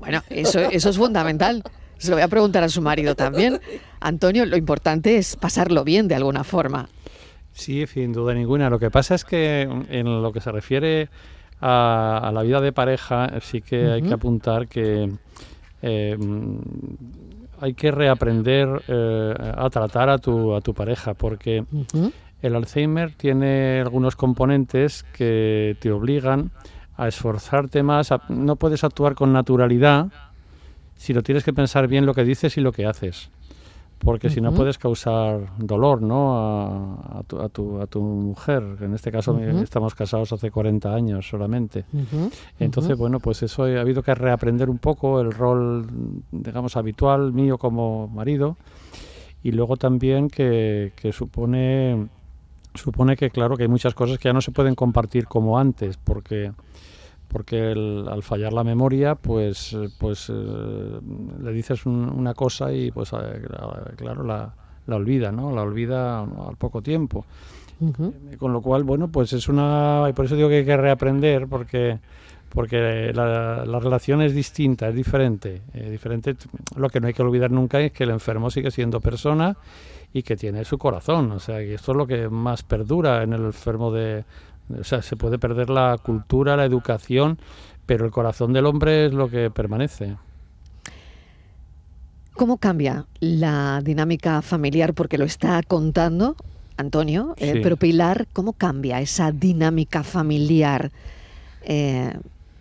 Bueno, 0.00 0.22
eso, 0.28 0.60
eso 0.60 0.90
es 0.90 0.98
fundamental. 0.98 1.62
Se 1.96 2.10
lo 2.10 2.16
voy 2.16 2.22
a 2.22 2.28
preguntar 2.28 2.62
a 2.62 2.68
su 2.68 2.82
marido 2.82 3.14
también. 3.14 3.58
Antonio, 4.00 4.46
lo 4.46 4.56
importante 4.56 5.16
es 5.16 5.36
pasarlo 5.36 5.84
bien 5.84 6.08
de 6.08 6.14
alguna 6.14 6.44
forma. 6.44 6.88
Sí, 7.52 7.86
sin 7.86 8.12
duda 8.12 8.34
ninguna. 8.34 8.70
Lo 8.70 8.78
que 8.78 8.90
pasa 8.90 9.14
es 9.14 9.24
que 9.24 9.62
en 9.62 10.22
lo 10.22 10.32
que 10.32 10.40
se 10.40 10.52
refiere 10.52 11.08
a, 11.60 12.30
la 12.32 12.42
vida 12.42 12.60
de 12.60 12.72
pareja, 12.72 13.40
sí 13.40 13.60
que 13.60 13.90
hay 13.90 14.02
que 14.02 14.14
apuntar 14.14 14.68
que 14.68 15.10
eh, 15.82 16.16
hay 17.60 17.74
que 17.74 17.90
reaprender 17.90 18.68
eh, 18.86 19.34
a 19.56 19.68
tratar 19.70 20.08
a 20.08 20.18
tu, 20.18 20.54
a 20.54 20.60
tu 20.60 20.74
pareja, 20.74 21.14
porque 21.14 21.64
el 22.42 22.54
Alzheimer 22.54 23.12
tiene 23.14 23.80
algunos 23.80 24.14
componentes 24.14 25.04
que 25.12 25.76
te 25.80 25.90
obligan 25.90 26.52
a 26.96 27.08
esforzarte 27.08 27.82
más, 27.82 28.10
no 28.28 28.56
puedes 28.56 28.84
actuar 28.84 29.14
con 29.14 29.32
naturalidad, 29.32 30.08
si 30.96 31.12
lo 31.12 31.22
tienes 31.22 31.44
que 31.44 31.52
pensar 31.52 31.86
bien 31.88 32.06
lo 32.06 32.14
que 32.14 32.24
dices 32.24 32.56
y 32.56 32.60
lo 32.60 32.72
que 32.72 32.86
haces. 32.86 33.30
Porque 33.98 34.30
si 34.30 34.40
no 34.40 34.52
puedes 34.52 34.78
causar 34.78 35.40
dolor 35.58 36.02
¿no? 36.02 37.00
a, 37.12 37.22
tu, 37.26 37.40
a, 37.40 37.48
tu, 37.48 37.80
a 37.80 37.86
tu 37.86 38.00
mujer. 38.00 38.62
En 38.80 38.94
este 38.94 39.10
caso 39.10 39.38
estamos 39.38 39.94
casados 39.94 40.32
hace 40.32 40.50
40 40.50 40.94
años 40.94 41.28
solamente. 41.28 41.84
Entonces, 42.58 42.96
bueno, 42.96 43.20
pues 43.20 43.42
eso 43.42 43.64
ha 43.64 43.80
habido 43.80 44.02
que 44.02 44.14
reaprender 44.14 44.70
un 44.70 44.78
poco 44.78 45.20
el 45.20 45.32
rol, 45.32 45.86
digamos, 46.30 46.76
habitual 46.76 47.32
mío 47.32 47.58
como 47.58 48.08
marido. 48.08 48.56
Y 49.42 49.52
luego 49.52 49.76
también 49.76 50.28
que, 50.28 50.92
que 50.96 51.12
supone, 51.12 52.08
supone 52.74 53.16
que, 53.16 53.30
claro, 53.30 53.56
que 53.56 53.64
hay 53.64 53.68
muchas 53.68 53.94
cosas 53.94 54.18
que 54.18 54.28
ya 54.28 54.32
no 54.32 54.40
se 54.40 54.52
pueden 54.52 54.74
compartir 54.74 55.26
como 55.26 55.58
antes. 55.58 55.96
Porque 55.96 56.52
porque 57.28 57.60
al 57.70 58.22
fallar 58.22 58.52
la 58.52 58.64
memoria, 58.64 59.14
pues, 59.14 59.76
pues 59.98 60.30
eh, 60.30 61.00
le 61.42 61.52
dices 61.52 61.86
una 61.86 62.34
cosa 62.34 62.72
y 62.72 62.90
pues 62.90 63.12
eh, 63.12 63.42
claro, 63.96 64.24
la, 64.24 64.54
la 64.86 64.96
olvida, 64.96 65.30
¿no? 65.30 65.54
La 65.54 65.62
olvida 65.62 66.20
al 66.20 66.56
poco 66.56 66.82
tiempo. 66.82 67.24
Eh, 67.80 68.36
con 68.38 68.52
lo 68.52 68.60
cual, 68.60 68.82
bueno, 68.82 69.08
pues 69.08 69.32
es 69.32 69.48
una... 69.48 70.06
Y 70.08 70.12
por 70.12 70.24
eso 70.24 70.34
digo 70.34 70.48
que 70.48 70.56
hay 70.56 70.64
que 70.64 70.76
reaprender, 70.76 71.46
porque 71.46 71.98
porque 72.48 73.12
la, 73.14 73.78
relación 73.78 74.22
es 74.22 74.34
distinta, 74.34 74.88
es 74.88 74.94
diferente. 74.94 75.62
Eh, 75.74 75.90
diferente. 75.90 76.34
Lo 76.76 76.88
que 76.88 77.00
no 77.00 77.06
hay 77.06 77.12
que 77.12 77.22
olvidar 77.22 77.50
nunca 77.50 77.80
es 77.80 77.92
que 77.92 78.04
el 78.04 78.10
enfermo 78.10 78.50
sigue 78.50 78.70
siendo 78.70 79.00
persona 79.00 79.56
y 80.12 80.22
que 80.22 80.36
tiene 80.36 80.64
su 80.64 80.78
corazón. 80.78 81.30
O 81.32 81.40
sea, 81.40 81.62
y 81.62 81.72
esto 81.72 81.92
es 81.92 81.98
lo 81.98 82.06
que 82.06 82.28
más 82.28 82.62
perdura 82.62 83.22
en 83.22 83.32
el 83.34 83.44
enfermo 83.44 83.92
de... 83.92 84.24
O 84.78 84.84
sea, 84.84 85.02
se 85.02 85.16
puede 85.16 85.38
perder 85.38 85.70
la 85.70 85.96
cultura, 86.02 86.56
la 86.56 86.64
educación, 86.64 87.38
pero 87.86 88.04
el 88.04 88.10
corazón 88.10 88.52
del 88.52 88.66
hombre 88.66 89.06
es 89.06 89.12
lo 89.12 89.30
que 89.30 89.50
permanece. 89.50 90.16
¿Cómo 92.34 92.58
cambia 92.58 93.06
la 93.20 93.80
dinámica 93.82 94.42
familiar? 94.42 94.94
Porque 94.94 95.18
lo 95.18 95.24
está 95.24 95.60
contando 95.62 96.36
Antonio, 96.76 97.34
eh, 97.36 97.60
pero 97.62 97.76
Pilar, 97.76 98.28
¿cómo 98.32 98.52
cambia 98.52 99.00
esa 99.00 99.32
dinámica 99.32 100.04
familiar? 100.04 100.92
Eh, 101.62 102.12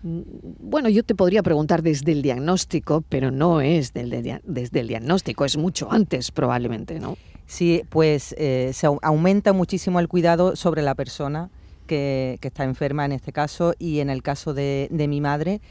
bueno, 0.02 0.90
yo 0.90 1.04
te 1.04 1.14
podría 1.14 1.44
preguntar 1.44 1.84
desde 1.84 2.12
el 2.12 2.22
diagnóstico, 2.22 3.04
pero 3.08 3.30
no 3.30 3.62
es 3.62 3.94
desde 3.94 4.80
el 4.80 4.88
diagnóstico, 4.88 5.46
es 5.46 5.58
mucho 5.58 5.92
antes 5.92 6.32
probablemente, 6.32 7.00
¿no? 7.00 7.18
Sí, 7.46 7.84
pues 7.90 8.34
eh, 8.38 8.72
se 8.74 8.88
aumenta 8.88 9.54
muchísimo 9.54 10.00
el 10.00 10.08
cuidado 10.08 10.56
sobre 10.56 10.82
la 10.82 10.96
persona 10.96 11.50
que, 11.88 12.38
está 12.42 12.64
enferma 12.64 13.06
en 13.06 13.14
este 13.14 13.32
caso 13.32 13.74
y 13.80 14.00
en 14.00 14.10
el 14.10 14.22
caso 14.22 14.54
de, 14.54 14.88
de 14.92 15.08
mi 15.08 15.22
madre 15.22 15.62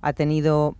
ha 0.00 0.12
tenido 0.12 0.76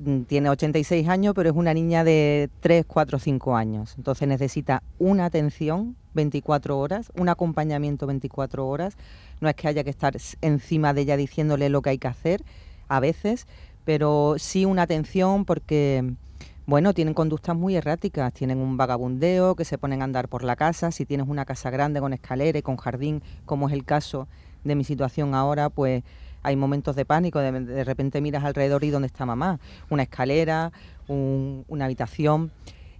mm, 0.00 0.22
tiene 0.22 0.50
86 0.50 1.08
años, 1.08 1.34
pero 1.34 1.50
es 1.50 1.56
una 1.56 1.74
niña 1.74 2.02
de 2.02 2.50
3, 2.60 2.84
4, 2.86 3.18
5 3.18 3.56
años. 3.56 3.94
Entonces 3.96 4.26
necesita 4.26 4.82
una 4.98 5.26
atención 5.26 5.96
24 6.14 6.78
horas, 6.78 7.12
un 7.16 7.28
acompañamiento 7.28 8.06
24 8.06 8.66
horas. 8.66 8.96
No 9.40 9.48
es 9.48 9.54
que 9.54 9.68
haya 9.68 9.84
que 9.84 9.90
estar 9.90 10.16
encima 10.40 10.92
de 10.92 11.02
ella 11.02 11.16
diciéndole 11.16 11.68
lo 11.68 11.82
que 11.82 11.90
hay 11.90 11.98
que 11.98 12.08
hacer 12.08 12.42
a 12.88 13.00
veces, 13.00 13.46
pero 13.84 14.34
sí 14.38 14.64
una 14.64 14.82
atención 14.82 15.44
porque, 15.44 16.12
bueno, 16.68 16.92
tienen 16.92 17.14
conductas 17.14 17.56
muy 17.56 17.76
erráticas, 17.76 18.30
tienen 18.34 18.58
un 18.58 18.76
vagabundeo, 18.76 19.54
que 19.54 19.64
se 19.64 19.78
ponen 19.78 20.02
a 20.02 20.04
andar 20.04 20.28
por 20.28 20.44
la 20.44 20.54
casa, 20.54 20.90
si 20.90 21.06
tienes 21.06 21.26
una 21.26 21.46
casa 21.46 21.70
grande 21.70 21.98
con 21.98 22.12
escalera 22.12 22.58
y 22.58 22.62
con 22.62 22.76
jardín, 22.76 23.22
como 23.46 23.68
es 23.68 23.72
el 23.72 23.86
caso 23.86 24.28
de 24.64 24.74
mi 24.74 24.84
situación 24.84 25.34
ahora, 25.34 25.70
pues 25.70 26.02
hay 26.42 26.56
momentos 26.56 26.94
de 26.94 27.06
pánico, 27.06 27.38
de, 27.38 27.84
repente 27.84 28.20
miras 28.20 28.44
alrededor 28.44 28.84
y 28.84 28.90
dónde 28.90 29.06
está 29.06 29.24
mamá, 29.24 29.58
una 29.88 30.02
escalera, 30.02 30.70
una 31.08 31.86
habitación. 31.86 32.50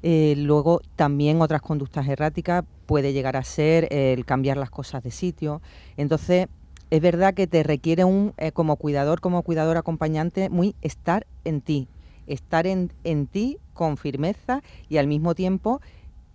Eh, 0.02 0.32
luego 0.38 0.80
también 0.96 1.42
otras 1.42 1.60
conductas 1.60 2.08
erráticas 2.08 2.64
puede 2.86 3.12
llegar 3.12 3.36
a 3.36 3.44
ser 3.44 3.92
el 3.92 4.24
cambiar 4.24 4.56
las 4.56 4.70
cosas 4.70 5.02
de 5.02 5.10
sitio. 5.10 5.60
Entonces, 5.98 6.46
es 6.88 7.02
verdad 7.02 7.34
que 7.34 7.46
te 7.46 7.62
requiere 7.62 8.04
un, 8.04 8.32
eh, 8.38 8.50
como 8.50 8.76
cuidador, 8.76 9.20
como 9.20 9.42
cuidador 9.42 9.76
acompañante, 9.76 10.48
muy 10.48 10.74
estar 10.80 11.26
en 11.44 11.60
ti, 11.60 11.86
estar 12.28 12.66
en, 12.66 12.92
en 13.04 13.26
ti 13.26 13.58
con 13.74 13.96
firmeza 13.96 14.62
y 14.88 14.98
al 14.98 15.06
mismo 15.06 15.34
tiempo 15.34 15.80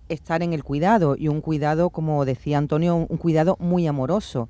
estar 0.09 0.43
en 0.43 0.53
el 0.53 0.63
cuidado 0.63 1.15
y 1.17 1.27
un 1.27 1.41
cuidado, 1.41 1.89
como 1.89 2.25
decía 2.25 2.57
Antonio, 2.57 2.95
un, 2.95 3.17
cuidado 3.17 3.57
muy 3.59 3.87
amoroso. 3.87 4.49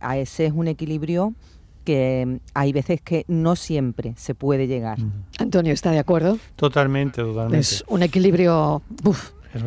A 0.00 0.18
ese 0.18 0.46
es 0.46 0.52
un 0.52 0.68
equilibrio 0.68 1.34
que 1.84 2.40
hay 2.54 2.72
veces 2.72 3.00
que 3.00 3.24
no 3.28 3.56
siempre 3.56 4.14
se 4.16 4.34
puede 4.34 4.66
llegar. 4.66 4.98
Antonio, 5.38 5.72
¿está 5.72 5.90
de 5.90 5.98
acuerdo? 5.98 6.38
Totalmente, 6.56 7.22
totalmente. 7.22 7.58
Es 7.58 7.84
un 7.88 8.02
equilibrio 8.02 8.82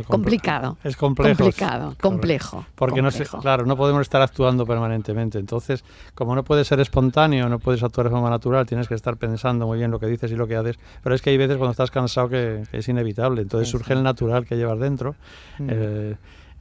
complicado. 0.08 0.78
Es 0.84 0.96
complejo. 0.96 1.38
Complicado, 1.38 1.96
complejo. 2.02 2.66
Porque 2.76 3.02
no 3.02 3.10
claro, 3.42 3.66
no 3.66 3.78
podemos 3.78 4.02
estar 4.02 4.22
actuando 4.22 4.66
permanentemente. 4.66 5.40
Entonces, 5.40 5.84
como 6.14 6.36
no 6.36 6.44
puede 6.44 6.66
ser 6.66 6.80
espontáneo, 6.80 7.50
no 7.50 7.60
puedes 7.60 7.84
actuar 7.84 8.08
de 8.08 8.12
forma 8.12 8.30
natural, 8.30 8.66
tienes 8.66 8.88
que 8.88 8.96
estar 8.96 9.18
pensando 9.18 9.68
muy 9.68 9.78
bien 9.78 9.92
lo 9.92 10.00
que 10.00 10.08
dices 10.08 10.32
y 10.32 10.36
lo 10.36 10.48
que 10.48 10.56
haces. 10.56 10.80
Pero 11.04 11.16
es 11.16 11.22
que 11.22 11.30
hay 11.30 11.38
veces 11.38 11.58
cuando 11.58 11.72
estás 11.72 11.92
cansado 11.92 12.30
que, 12.30 12.64
es 12.72 12.88
inevitable. 12.88 13.42
Entonces 13.42 13.70
surge 13.70 13.94
el 13.94 14.04
natural 14.04 14.46
que 14.46 14.56
llevas 14.56 14.80
dentro. 14.80 15.16
Mm. 15.60 15.68
Eh, 15.70 16.16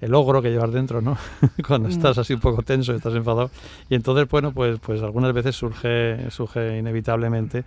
el 0.04 0.14
ogro 0.14 0.42
que 0.42 0.50
llevas 0.50 0.72
dentro, 0.72 1.00
¿no? 1.00 1.16
Cuando 1.66 1.88
mm. 1.88 1.92
estás 1.92 2.18
así 2.18 2.34
un 2.34 2.40
poco 2.40 2.62
tenso, 2.62 2.94
estás 2.94 3.14
enfadado. 3.14 3.50
Y 3.88 3.94
entonces, 3.94 4.28
bueno, 4.28 4.52
pues, 4.52 4.78
pues 4.80 5.02
algunas 5.02 5.32
veces 5.32 5.56
surge, 5.56 6.30
surge 6.30 6.78
inevitablemente 6.78 7.58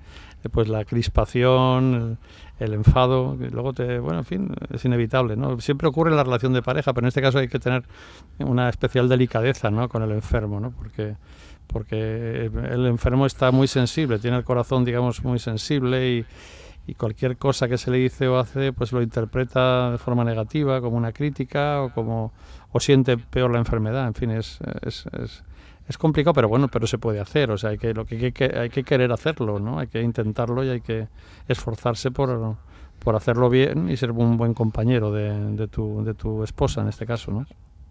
eh, 0.44 0.50
pues 0.52 0.68
la 0.68 0.86
crispación, 0.86 2.20
el, 2.60 2.74
enfado, 2.74 3.36
luego 3.52 3.74
te, 3.74 3.98
bueno, 4.00 4.20
en 4.20 4.26
fin, 4.26 4.54
es 4.72 4.86
inevitable, 4.86 5.36
¿no? 5.36 5.60
Siempre 5.60 5.88
ocurre 5.88 6.12
en 6.12 6.18
la 6.18 6.24
relación 6.24 6.54
de 6.54 6.62
pareja, 6.62 6.94
pero 6.94 7.06
en 7.06 7.10
este 7.10 7.22
caso 7.22 7.40
hay 7.40 7.48
que 7.48 7.60
tener 7.60 7.84
una 8.38 8.70
especial 8.70 9.10
delicadeza, 9.10 9.72
¿no? 9.72 9.90
Con 9.90 10.04
el 10.04 10.12
enfermo, 10.12 10.60
¿no? 10.60 10.72
Porque 10.72 11.16
porque 11.68 12.46
el 12.46 12.86
enfermo 12.86 13.26
está 13.26 13.52
muy 13.52 13.68
sensible, 13.68 14.20
tiene 14.20 14.38
el 14.38 14.46
corazón, 14.46 14.86
digamos, 14.86 15.22
muy 15.26 15.38
sensible 15.38 16.10
y, 16.10 16.26
y 16.88 16.96
cualquier 16.96 17.38
cosa 17.38 17.68
que 17.68 17.78
se 17.78 17.92
le 17.92 17.98
dice 17.98 18.30
o 18.30 18.40
hace, 18.40 18.72
pues 18.72 18.94
lo 18.94 19.02
interpreta 19.02 19.92
de 19.92 19.98
forma 19.98 20.24
negativa, 20.24 20.80
como 20.80 20.96
una 20.96 21.12
crítica 21.12 21.84
o 21.84 21.94
como 21.94 22.32
o 22.72 22.80
siente 22.80 23.18
peor 23.18 23.52
la 23.52 23.60
enfermedad. 23.60 24.08
En 24.08 24.14
fin, 24.14 24.32
es, 24.32 24.60
es, 24.82 25.06
es, 25.88 25.98
complicado, 25.98 26.34
pero 26.34 26.48
bueno, 26.48 26.70
pero 26.70 26.88
se 26.88 26.98
puede 26.98 27.20
hacer. 27.20 27.52
O 27.52 27.58
sea, 27.58 27.72
hay 27.72 27.78
que 27.78 27.94
lo 27.94 28.06
que, 28.06 28.34
hay 28.58 28.70
que 28.70 28.84
querer 28.84 29.12
hacerlo, 29.12 29.60
¿no? 29.60 29.80
Hay 29.80 29.88
que 29.88 30.02
intentarlo 30.02 30.64
y 30.64 30.70
hay 30.70 30.82
que 30.82 31.10
esforzarse 31.50 32.10
por, 32.10 32.56
por 33.00 33.18
hacerlo 33.18 33.50
bien 33.50 33.90
y 33.90 33.98
ser 33.98 34.12
un 34.12 34.38
buen 34.38 34.54
compañero 34.54 35.12
de, 35.12 35.34
de, 35.56 35.68
tu, 35.68 36.06
de 36.06 36.14
tu 36.14 36.42
esposa 36.44 36.82
en 36.82 36.88
este 36.88 37.06
caso, 37.06 37.32
¿no? 37.32 37.46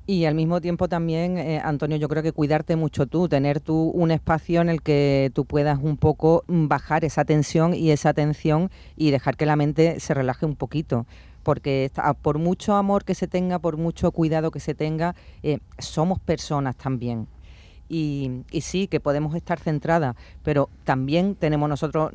Y 0.08 0.24
al 0.24 0.36
mismo 0.36 0.60
tiempo 0.60 0.88
también, 0.88 1.36
eh, 1.36 1.60
Antonio, 1.64 1.96
yo 1.96 2.08
creo 2.08 2.22
que 2.22 2.30
cuidarte 2.30 2.76
mucho 2.76 3.06
tú, 3.06 3.28
tener 3.28 3.58
tú 3.58 3.90
un 3.90 4.12
espacio 4.12 4.60
en 4.60 4.68
el 4.68 4.80
que 4.80 5.32
tú 5.34 5.44
puedas 5.44 5.80
un 5.82 5.96
poco 5.96 6.44
bajar 6.46 7.04
esa 7.04 7.24
tensión 7.24 7.74
y 7.74 7.90
esa 7.90 8.10
atención 8.10 8.70
y 8.96 9.10
dejar 9.10 9.36
que 9.36 9.46
la 9.46 9.56
mente 9.56 9.98
se 9.98 10.14
relaje 10.14 10.46
un 10.46 10.54
poquito. 10.54 11.06
Porque 11.42 11.90
por 12.22 12.38
mucho 12.38 12.74
amor 12.76 13.04
que 13.04 13.16
se 13.16 13.26
tenga, 13.26 13.58
por 13.58 13.78
mucho 13.78 14.12
cuidado 14.12 14.52
que 14.52 14.60
se 14.60 14.74
tenga, 14.74 15.16
eh, 15.42 15.58
somos 15.78 16.20
personas 16.20 16.76
también. 16.76 17.26
Y, 17.88 18.42
y 18.52 18.60
sí, 18.60 18.86
que 18.86 19.00
podemos 19.00 19.34
estar 19.34 19.58
centradas, 19.58 20.14
pero 20.44 20.68
también 20.84 21.34
tenemos 21.34 21.68
nosotros 21.68 22.12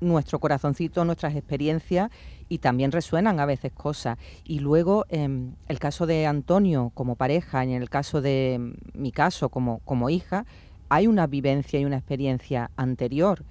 nuestro 0.00 0.38
corazoncito, 0.38 1.04
nuestras 1.04 1.36
experiencias 1.36 2.10
y 2.50 2.58
también 2.58 2.92
resuenan 2.92 3.40
a 3.40 3.46
veces 3.46 3.72
cosas. 3.72 4.18
Y 4.44 4.58
luego, 4.58 5.06
en 5.08 5.20
em, 5.20 5.52
el 5.68 5.78
caso 5.78 6.04
de 6.04 6.26
Antonio 6.26 6.90
como 6.94 7.14
pareja 7.14 7.64
y 7.64 7.72
en 7.72 7.80
el 7.80 7.88
caso 7.88 8.20
de 8.20 8.54
em, 8.54 8.74
mi 8.92 9.12
caso 9.12 9.48
como, 9.48 9.78
como 9.84 10.10
hija, 10.10 10.44
hay 10.90 11.06
una 11.06 11.26
vivencia 11.28 11.78
y 11.78 11.84
una 11.84 11.96
experiencia 11.96 12.70
anterior 12.76 13.44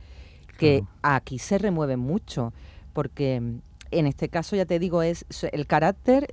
que 0.58 0.84
aquí 1.02 1.40
se 1.40 1.58
remueve 1.58 1.96
mucho, 1.96 2.52
porque 2.92 3.36
em, 3.36 3.62
en 3.92 4.06
este 4.06 4.28
caso, 4.28 4.58
ya 4.58 4.66
te 4.66 4.78
digo, 4.78 5.02
es 5.02 5.26
el 5.54 5.66
carácter, 5.66 6.28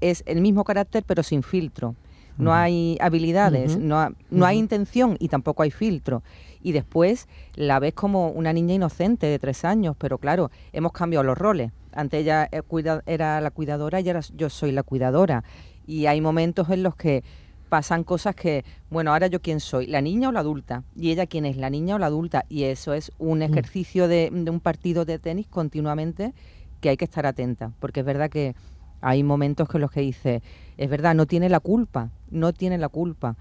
es 0.00 0.24
el 0.26 0.40
mismo 0.40 0.64
carácter 0.64 1.04
pero 1.06 1.22
sin 1.22 1.42
filtro. 1.44 1.94
No 2.36 2.52
hay 2.52 2.98
habilidades, 3.00 3.78
no, 3.78 4.12
no 4.28 4.44
hay 4.44 4.58
intención 4.58 5.16
y 5.20 5.28
tampoco 5.28 5.62
hay 5.62 5.70
filtro 5.70 6.24
y 6.64 6.72
después 6.72 7.28
la 7.54 7.78
ves 7.78 7.94
como 7.94 8.30
una 8.30 8.52
niña 8.52 8.74
inocente 8.74 9.26
de 9.26 9.38
tres 9.38 9.64
años, 9.64 9.94
pero 9.96 10.18
claro, 10.18 10.50
hemos 10.72 10.92
cambiado 10.92 11.22
los 11.22 11.38
roles. 11.38 11.70
Antes 11.92 12.22
ella 12.22 12.48
eh, 12.50 12.62
era 13.06 13.40
la 13.40 13.50
cuidadora 13.52 14.00
y 14.00 14.08
ahora 14.08 14.20
yo 14.34 14.50
soy 14.50 14.72
la 14.72 14.82
cuidadora. 14.82 15.44
Y 15.86 16.06
hay 16.06 16.22
momentos 16.22 16.70
en 16.70 16.82
los 16.82 16.96
que 16.96 17.22
pasan 17.68 18.02
cosas 18.02 18.34
que, 18.34 18.64
bueno, 18.88 19.12
ahora 19.12 19.26
yo 19.26 19.42
quién 19.42 19.60
soy, 19.60 19.86
la 19.86 20.00
niña 20.00 20.30
o 20.30 20.32
la 20.32 20.40
adulta, 20.40 20.84
y 20.96 21.10
ella 21.10 21.26
quién 21.26 21.44
es, 21.44 21.58
la 21.58 21.68
niña 21.68 21.96
o 21.96 21.98
la 21.98 22.06
adulta, 22.06 22.46
y 22.48 22.64
eso 22.64 22.94
es 22.94 23.12
un 23.18 23.40
mm. 23.40 23.42
ejercicio 23.42 24.08
de, 24.08 24.30
de 24.32 24.50
un 24.50 24.60
partido 24.60 25.04
de 25.04 25.18
tenis 25.18 25.46
continuamente 25.46 26.32
que 26.80 26.88
hay 26.88 26.96
que 26.96 27.04
estar 27.04 27.26
atenta, 27.26 27.72
porque 27.78 28.00
es 28.00 28.06
verdad 28.06 28.30
que 28.30 28.54
hay 29.02 29.22
momentos 29.22 29.68
que 29.68 29.78
los 29.78 29.90
que 29.90 30.00
dice, 30.00 30.42
es 30.78 30.88
verdad, 30.88 31.14
no 31.14 31.26
tiene 31.26 31.50
la 31.50 31.60
culpa, 31.60 32.10
no 32.30 32.54
tiene 32.54 32.78
la 32.78 32.88
culpa. 32.88 33.36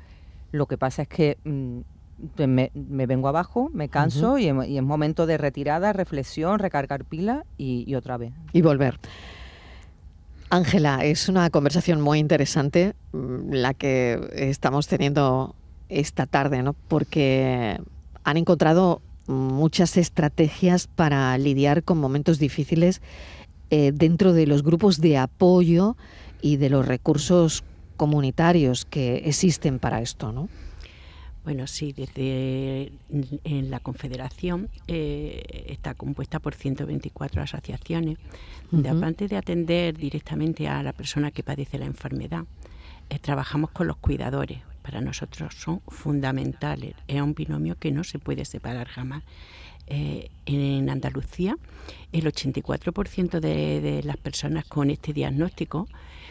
Lo 0.52 0.66
que 0.66 0.78
pasa 0.78 1.04
es 1.04 1.08
que 1.08 1.38
mm, 1.46 1.80
me, 2.38 2.72
vengo 3.06 3.28
abajo, 3.28 3.70
me 3.74 3.90
canso 3.90 4.38
y, 4.38 4.48
es 4.48 4.84
momento 4.84 5.26
de 5.26 5.38
retirada, 5.38 5.94
reflexión, 5.94 6.60
recargar 6.60 7.06
pila 7.06 7.46
y, 7.58 7.94
otra 7.96 8.18
vez. 8.18 8.34
Y 8.54 8.62
volver. 8.62 9.00
Ángela, 10.50 11.04
es 11.04 11.30
una 11.30 11.50
conversación 11.50 12.00
muy 12.02 12.20
interesante 12.20 12.94
mm, 13.12 13.52
la 13.52 13.74
que 13.74 14.30
estamos 14.34 14.88
teniendo 14.88 15.56
esta 15.90 16.26
tarde, 16.26 16.62
¿no? 16.62 16.74
Porque 16.88 17.80
han 18.24 18.38
encontrado 18.38 19.02
muchas 19.28 19.98
estrategias 19.98 20.88
para 20.88 21.38
lidiar 21.38 21.84
con 21.84 21.98
momentos 21.98 22.40
difíciles 22.40 23.02
eh, 23.70 23.92
dentro 23.94 24.34
de 24.34 24.46
los 24.46 24.64
grupos 24.64 25.02
de 25.02 25.18
apoyo 25.18 25.96
y 26.42 26.58
de 26.58 26.70
los 26.70 26.86
recursos 26.86 27.64
comunitarios 27.98 28.86
que 28.86 29.24
existen 29.26 29.80
para 29.80 30.02
esto, 30.02 30.32
¿no? 30.32 30.50
Bueno, 31.44 31.68
sí, 31.68 31.92
desde 31.92 32.94
en 33.44 33.70
la 33.70 33.82
Confederación 33.82 34.70
eh, 34.88 35.66
está 35.68 35.94
compuesta 35.94 36.40
por 36.40 36.56
124 36.56 37.42
asociaciones, 37.42 38.18
donde 38.72 38.90
aparte 38.90 39.28
de 39.28 39.36
atender 39.36 39.98
directamente 39.98 40.70
a 40.70 40.82
la 40.84 40.94
persona 40.94 41.32
que 41.32 41.44
padece 41.44 41.78
la 41.78 41.86
enfermedad, 41.86 42.46
eh, 43.10 43.20
trabajamos 43.20 43.72
con 43.72 43.88
los 43.88 43.98
cuidadores. 43.98 44.60
Para 44.82 45.02
nosotros 45.02 45.54
son 45.56 45.82
fundamentales, 45.88 46.96
es 47.08 47.22
un 47.22 47.34
binomio 47.34 47.76
que 47.78 47.92
no 47.92 48.06
se 48.06 48.20
puede 48.20 48.46
separar 48.46 48.88
jamás. 48.88 49.24
Eh, 49.88 50.30
en 50.46 50.90
Andalucía, 50.90 51.58
el 52.14 52.26
84% 52.26 53.42
de, 53.42 53.82
de 53.82 54.04
las 54.04 54.16
personas 54.16 54.64
con 54.64 54.90
este 54.90 55.12
diagnóstico 55.12 55.90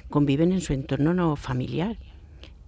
conviven 0.09 0.53
en 0.53 0.63
su 0.63 0.73
entorno 0.73 1.13
no 1.13 1.37
familiar. 1.37 1.99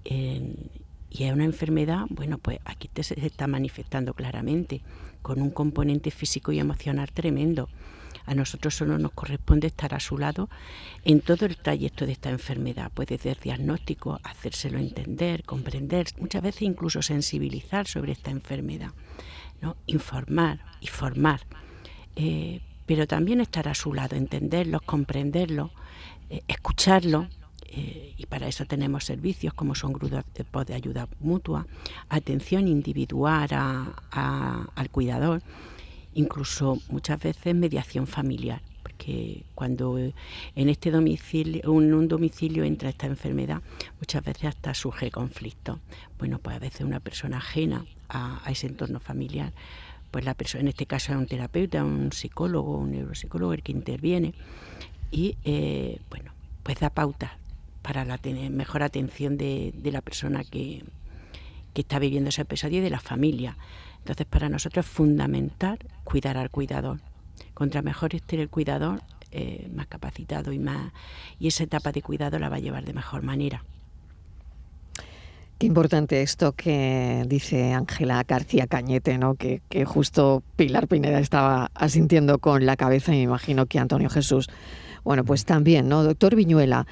En, 0.04 0.70
y 1.14 1.24
es 1.24 1.32
una 1.32 1.44
enfermedad, 1.44 2.06
bueno, 2.08 2.38
pues 2.38 2.58
aquí 2.64 2.90
se 3.00 3.24
está 3.24 3.46
manifestando 3.46 4.14
claramente, 4.14 4.82
con 5.22 5.40
un 5.40 5.50
componente 5.50 6.10
físico 6.10 6.50
y 6.50 6.58
emocional 6.58 7.12
tremendo. 7.12 7.68
A 8.26 8.34
nosotros 8.34 8.74
solo 8.74 8.98
nos 8.98 9.12
corresponde 9.12 9.68
estar 9.68 9.94
a 9.94 10.00
su 10.00 10.18
lado 10.18 10.50
en 11.04 11.20
todo 11.20 11.46
el 11.46 11.56
trayecto 11.56 12.04
de 12.04 12.12
esta 12.12 12.30
enfermedad, 12.30 12.90
desde 13.06 13.30
el 13.30 13.38
diagnóstico, 13.40 14.18
hacérselo 14.24 14.78
entender, 14.78 15.44
comprender, 15.44 16.08
muchas 16.18 16.42
veces 16.42 16.62
incluso 16.62 17.00
sensibilizar 17.00 17.86
sobre 17.86 18.10
esta 18.10 18.32
enfermedad, 18.32 18.90
¿no? 19.62 19.76
informar 19.86 20.64
y 20.80 20.88
formar, 20.88 21.42
eh, 22.16 22.60
pero 22.86 23.06
también 23.06 23.40
estar 23.40 23.68
a 23.68 23.74
su 23.74 23.94
lado, 23.94 24.16
entenderlo, 24.16 24.80
comprenderlo, 24.80 25.70
eh, 26.28 26.42
escucharlo 26.48 27.28
eh, 27.76 28.14
y 28.16 28.26
para 28.26 28.46
eso 28.46 28.64
tenemos 28.66 29.04
servicios 29.04 29.52
como 29.52 29.74
son 29.74 29.92
grupos 29.92 30.66
de 30.66 30.74
ayuda 30.74 31.08
mutua, 31.18 31.66
atención 32.08 32.68
individual 32.68 33.48
al 33.50 34.90
cuidador, 34.90 35.42
incluso 36.14 36.78
muchas 36.88 37.20
veces 37.20 37.54
mediación 37.54 38.06
familiar, 38.06 38.62
porque 38.82 39.44
cuando 39.56 39.98
en 39.98 40.68
este 40.68 40.92
domicilio, 40.92 41.62
en 41.64 41.94
un 41.94 42.06
domicilio 42.06 42.62
entra 42.62 42.90
esta 42.90 43.06
enfermedad, 43.08 43.60
muchas 43.98 44.22
veces 44.22 44.44
hasta 44.44 44.72
surge 44.72 45.10
conflicto. 45.10 45.80
Bueno, 46.18 46.38
pues 46.38 46.56
a 46.56 46.60
veces 46.60 46.82
una 46.82 47.00
persona 47.00 47.38
ajena 47.38 47.84
a, 48.08 48.40
ese 48.48 48.68
entorno 48.68 49.00
familiar, 49.00 49.52
pues 50.12 50.24
la 50.24 50.34
persona, 50.34 50.60
en 50.62 50.68
este 50.68 50.86
caso 50.86 51.10
es 51.10 51.18
un 51.18 51.26
terapeuta, 51.26 51.82
un 51.82 52.12
psicólogo, 52.12 52.78
un 52.78 52.92
neuropsicólogo 52.92 53.52
el 53.52 53.64
que 53.64 53.72
interviene 53.72 54.32
y 55.10 55.36
eh, 55.44 55.98
bueno, 56.08 56.30
pues 56.62 56.78
da 56.78 56.90
pautas 56.90 57.32
para 57.84 58.06
la 58.06 58.18
mejor 58.50 58.82
atención 58.82 59.36
de, 59.36 59.74
la 59.92 60.00
persona 60.00 60.42
que, 60.42 60.82
está 61.74 61.98
viviendo 61.98 62.30
ese 62.30 62.42
episodio 62.42 62.78
y 62.78 62.80
de 62.80 62.88
la 62.88 62.98
familia. 62.98 63.58
Entonces, 63.98 64.26
para 64.26 64.48
nosotros 64.48 64.86
es 64.86 64.90
fundamental 64.90 65.78
cuidar 66.02 66.38
al 66.38 66.48
cuidador. 66.48 67.00
Contra 67.52 67.82
mejor 67.82 68.14
esté 68.14 68.40
el 68.40 68.48
cuidador, 68.48 69.02
eh, 69.32 69.68
más 69.74 69.86
capacitado 69.88 70.52
y 70.52 70.58
más 70.58 70.92
y 71.38 71.48
esa 71.48 71.64
etapa 71.64 71.92
de 71.92 72.00
cuidado 72.00 72.38
la 72.38 72.48
va 72.48 72.56
a 72.56 72.60
llevar 72.60 72.84
de 72.84 72.94
mejor 72.94 73.22
manera. 73.22 73.64
Qué 75.58 75.66
importante 75.66 76.22
esto 76.22 76.52
que 76.52 77.24
dice 77.26 77.74
Ángela 77.74 78.24
García 78.26 78.66
Cañete, 78.66 79.18
¿no? 79.18 79.34
Que, 79.34 79.60
que, 79.68 79.84
justo 79.84 80.42
Pilar 80.56 80.88
Pineda 80.88 81.18
estaba 81.18 81.70
asintiendo 81.74 82.38
con 82.38 82.64
la 82.64 82.76
cabeza 82.76 83.12
y 83.12 83.18
me 83.18 83.22
imagino 83.22 83.66
que 83.66 83.78
Antonio 83.78 84.08
Jesús. 84.08 84.48
Bueno, 85.04 85.24
pues 85.24 85.44
también, 85.44 85.88
¿no? 85.88 86.02
Doctor 86.02 86.34
Viñuela, 86.34 86.86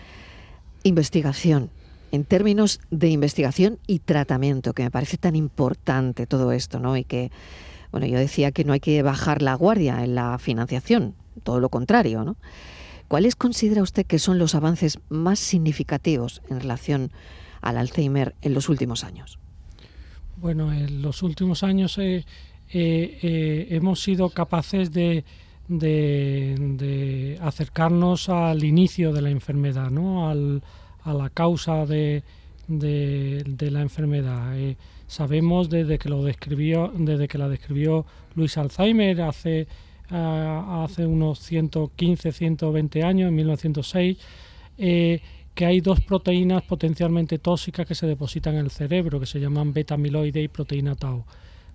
investigación, 0.85 1.71
en 2.11 2.25
términos 2.25 2.81
de 2.91 3.09
investigación 3.09 3.79
y 3.87 4.01
tratamiento, 4.01 4.73
que 4.75 4.83
me 4.83 4.91
parece 4.91 5.17
tan 5.17 5.37
importante 5.37 6.27
todo 6.27 6.53
esto, 6.53 6.79
¿no? 6.79 6.97
Y 6.97 7.05
que, 7.05 7.31
bueno, 7.91 8.07
yo 8.07 8.19
decía 8.19 8.53
que 8.53 8.65
no 8.65 8.73
hay 8.73 8.81
que 8.81 9.03
bajar 9.03 9.43
la 9.43 9.55
guardia 9.55 10.05
en 10.05 10.15
la 10.15 10.39
financiación, 10.39 11.15
todo 11.43 11.61
lo 11.61 11.69
contrario, 11.69 12.25
¿no? 12.25 12.37
¿Cuáles 13.09 13.37
considera 13.37 13.83
usted 13.83 14.07
que 14.07 14.19
son 14.19 14.39
los 14.39 14.55
avances 14.55 14.99
más 15.11 15.39
significativos 15.39 16.41
en 16.49 16.61
relación 16.61 17.12
al 17.61 17.77
Alzheimer 17.77 18.35
en 18.41 18.55
los 18.55 18.69
últimos 18.69 19.05
años? 19.05 19.39
Bueno, 20.37 20.73
en 20.73 21.03
los 21.03 21.23
últimos 21.23 21.62
años 21.62 21.99
eh, 21.99 22.25
eh, 22.73 23.18
eh, 23.23 23.66
hemos 23.71 24.03
sido 24.03 24.31
capaces 24.31 24.92
de, 24.92 25.25
de, 25.78 27.38
acercarnos 27.40 28.28
al 28.28 28.64
inicio 28.64 29.12
de 29.12 29.22
la 29.22 29.30
enfermedad, 29.30 29.90
¿no? 29.90 30.28
Al, 30.28 30.62
a 31.04 31.14
la 31.14 31.30
causa 31.30 31.87
de, 31.87 32.22
de, 32.68 33.70
la 33.70 33.82
enfermedad. 33.82 34.58
Eh, 34.58 34.76
sabemos 35.06 35.68
desde 35.68 35.98
que 35.98 36.08
lo 36.08 36.22
describió, 36.22 36.92
desde 36.94 37.28
que 37.28 37.38
la 37.38 37.48
describió 37.48 38.06
Luis 38.35 38.56
Alzheimer 38.56 39.22
hace, 39.22 39.66
ah, 40.11 40.85
hace 40.85 41.06
unos 41.06 41.40
115, 41.40 42.32
120 42.32 43.02
años, 43.02 43.28
en 43.28 43.35
1906, 43.35 44.18
eh, 44.78 45.20
que 45.54 45.66
hay 45.66 45.80
dos 45.80 46.00
proteínas 46.00 46.62
potencialmente 46.62 47.38
tóxicas 47.38 47.87
que 47.87 47.94
se 47.94 48.06
depositan 48.06 48.54
en 48.54 48.61
el 48.61 48.70
cerebro, 48.70 49.20
que 49.20 49.26
se 49.26 49.38
llaman 49.38 49.72
beta-amiloide 49.72 50.42
y 50.42 50.48
proteína 50.48 50.94
tau. 50.94 51.24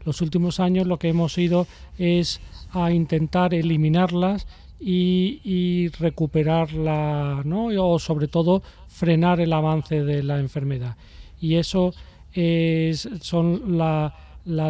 Los 0.07 0.21
últimos 0.21 0.61
años 0.61 0.87
lo 0.87 0.99
que 0.99 1.09
hemos 1.09 1.37
ido 1.37 1.67
es 1.97 2.39
a 2.71 2.93
intentar 2.93 3.53
eliminarlas 3.53 4.47
y, 4.79 5.89
recuperarla, 5.99 7.41
¿no? 7.43 7.65
o 7.65 7.99
sobre 7.99 8.29
todo 8.29 8.63
frenar 8.87 9.41
el 9.41 9.51
avance 9.51 10.05
de 10.05 10.23
la 10.23 10.39
enfermedad. 10.39 10.95
Y 11.41 11.55
eso 11.55 11.93
es, 12.31 13.09
son 13.19 13.77
las 13.77 14.13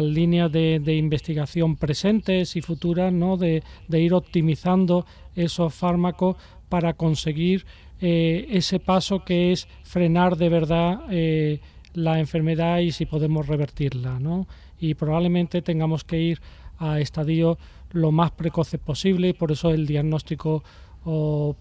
líneas 0.02 0.50
de, 0.50 0.96
investigación 0.96 1.76
presentes 1.76 2.56
y 2.56 2.60
futuras, 2.60 3.12
¿no? 3.12 3.36
de, 3.36 3.62
ir 3.92 4.14
optimizando 4.14 5.06
esos 5.36 5.72
fármacos 5.72 6.34
para 6.68 6.94
conseguir 6.94 7.64
eh, 8.00 8.48
ese 8.50 8.80
paso 8.80 9.24
que 9.24 9.52
es 9.52 9.68
frenar 9.84 10.36
de 10.36 10.48
verdad 10.48 11.02
eh, 11.10 11.60
la 11.94 12.18
enfermedad 12.18 12.78
y 12.80 12.90
si 12.90 13.06
podemos 13.06 13.46
revertirla. 13.46 14.18
¿no? 14.18 14.48
Y 14.78 14.94
probablemente 14.94 15.62
tengamos 15.62 16.04
que 16.04 16.20
ir 16.20 16.40
a 16.78 17.00
estadios 17.00 17.58
lo 17.90 18.12
más 18.12 18.30
precoces 18.30 18.80
posible 18.80 19.28
y 19.28 19.32
por 19.32 19.52
eso 19.52 19.70
el 19.70 19.86
diagnóstico 19.86 20.62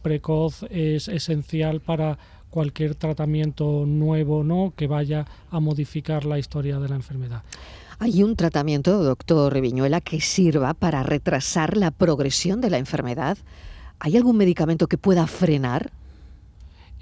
precoz 0.01 0.63
es 0.69 1.08
esencial 1.08 1.80
para 1.80 2.17
cualquier 2.49 2.95
tratamiento 2.95 3.86
nuevo 3.86 4.43
¿no? 4.43 4.73
que 4.75 4.88
vaya 4.88 5.25
a 5.51 5.60
modificar 5.60 6.25
la 6.25 6.39
historia 6.39 6.80
de 6.80 6.89
la 6.89 6.95
enfermedad. 6.95 7.43
¿Hay 7.99 8.23
un 8.23 8.36
tratamiento, 8.36 9.03
doctor 9.03 9.60
Viñuela, 9.60 10.01
que 10.01 10.21
sirva 10.21 10.73
para 10.73 11.01
retrasar 11.03 11.77
la 11.77 11.91
progresión 11.91 12.62
de 12.62 12.69
la 12.69 12.77
enfermedad? 12.77 13.38
¿Hay 13.99 14.15
algún 14.17 14.38
medicamento 14.38 14.88
que 14.88 14.99
pueda 14.99 15.25
frenar? 15.25 15.91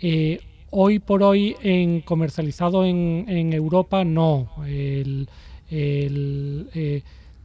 Eh, 0.02 0.40
hoy 0.70 1.00
por 1.00 1.22
hoy, 1.22 1.58
en 1.62 2.00
comercializado 2.00 2.86
en, 2.86 3.54
Europa, 3.54 4.06
no. 4.06 4.50
El, 4.66 5.28
eh, 5.70 7.02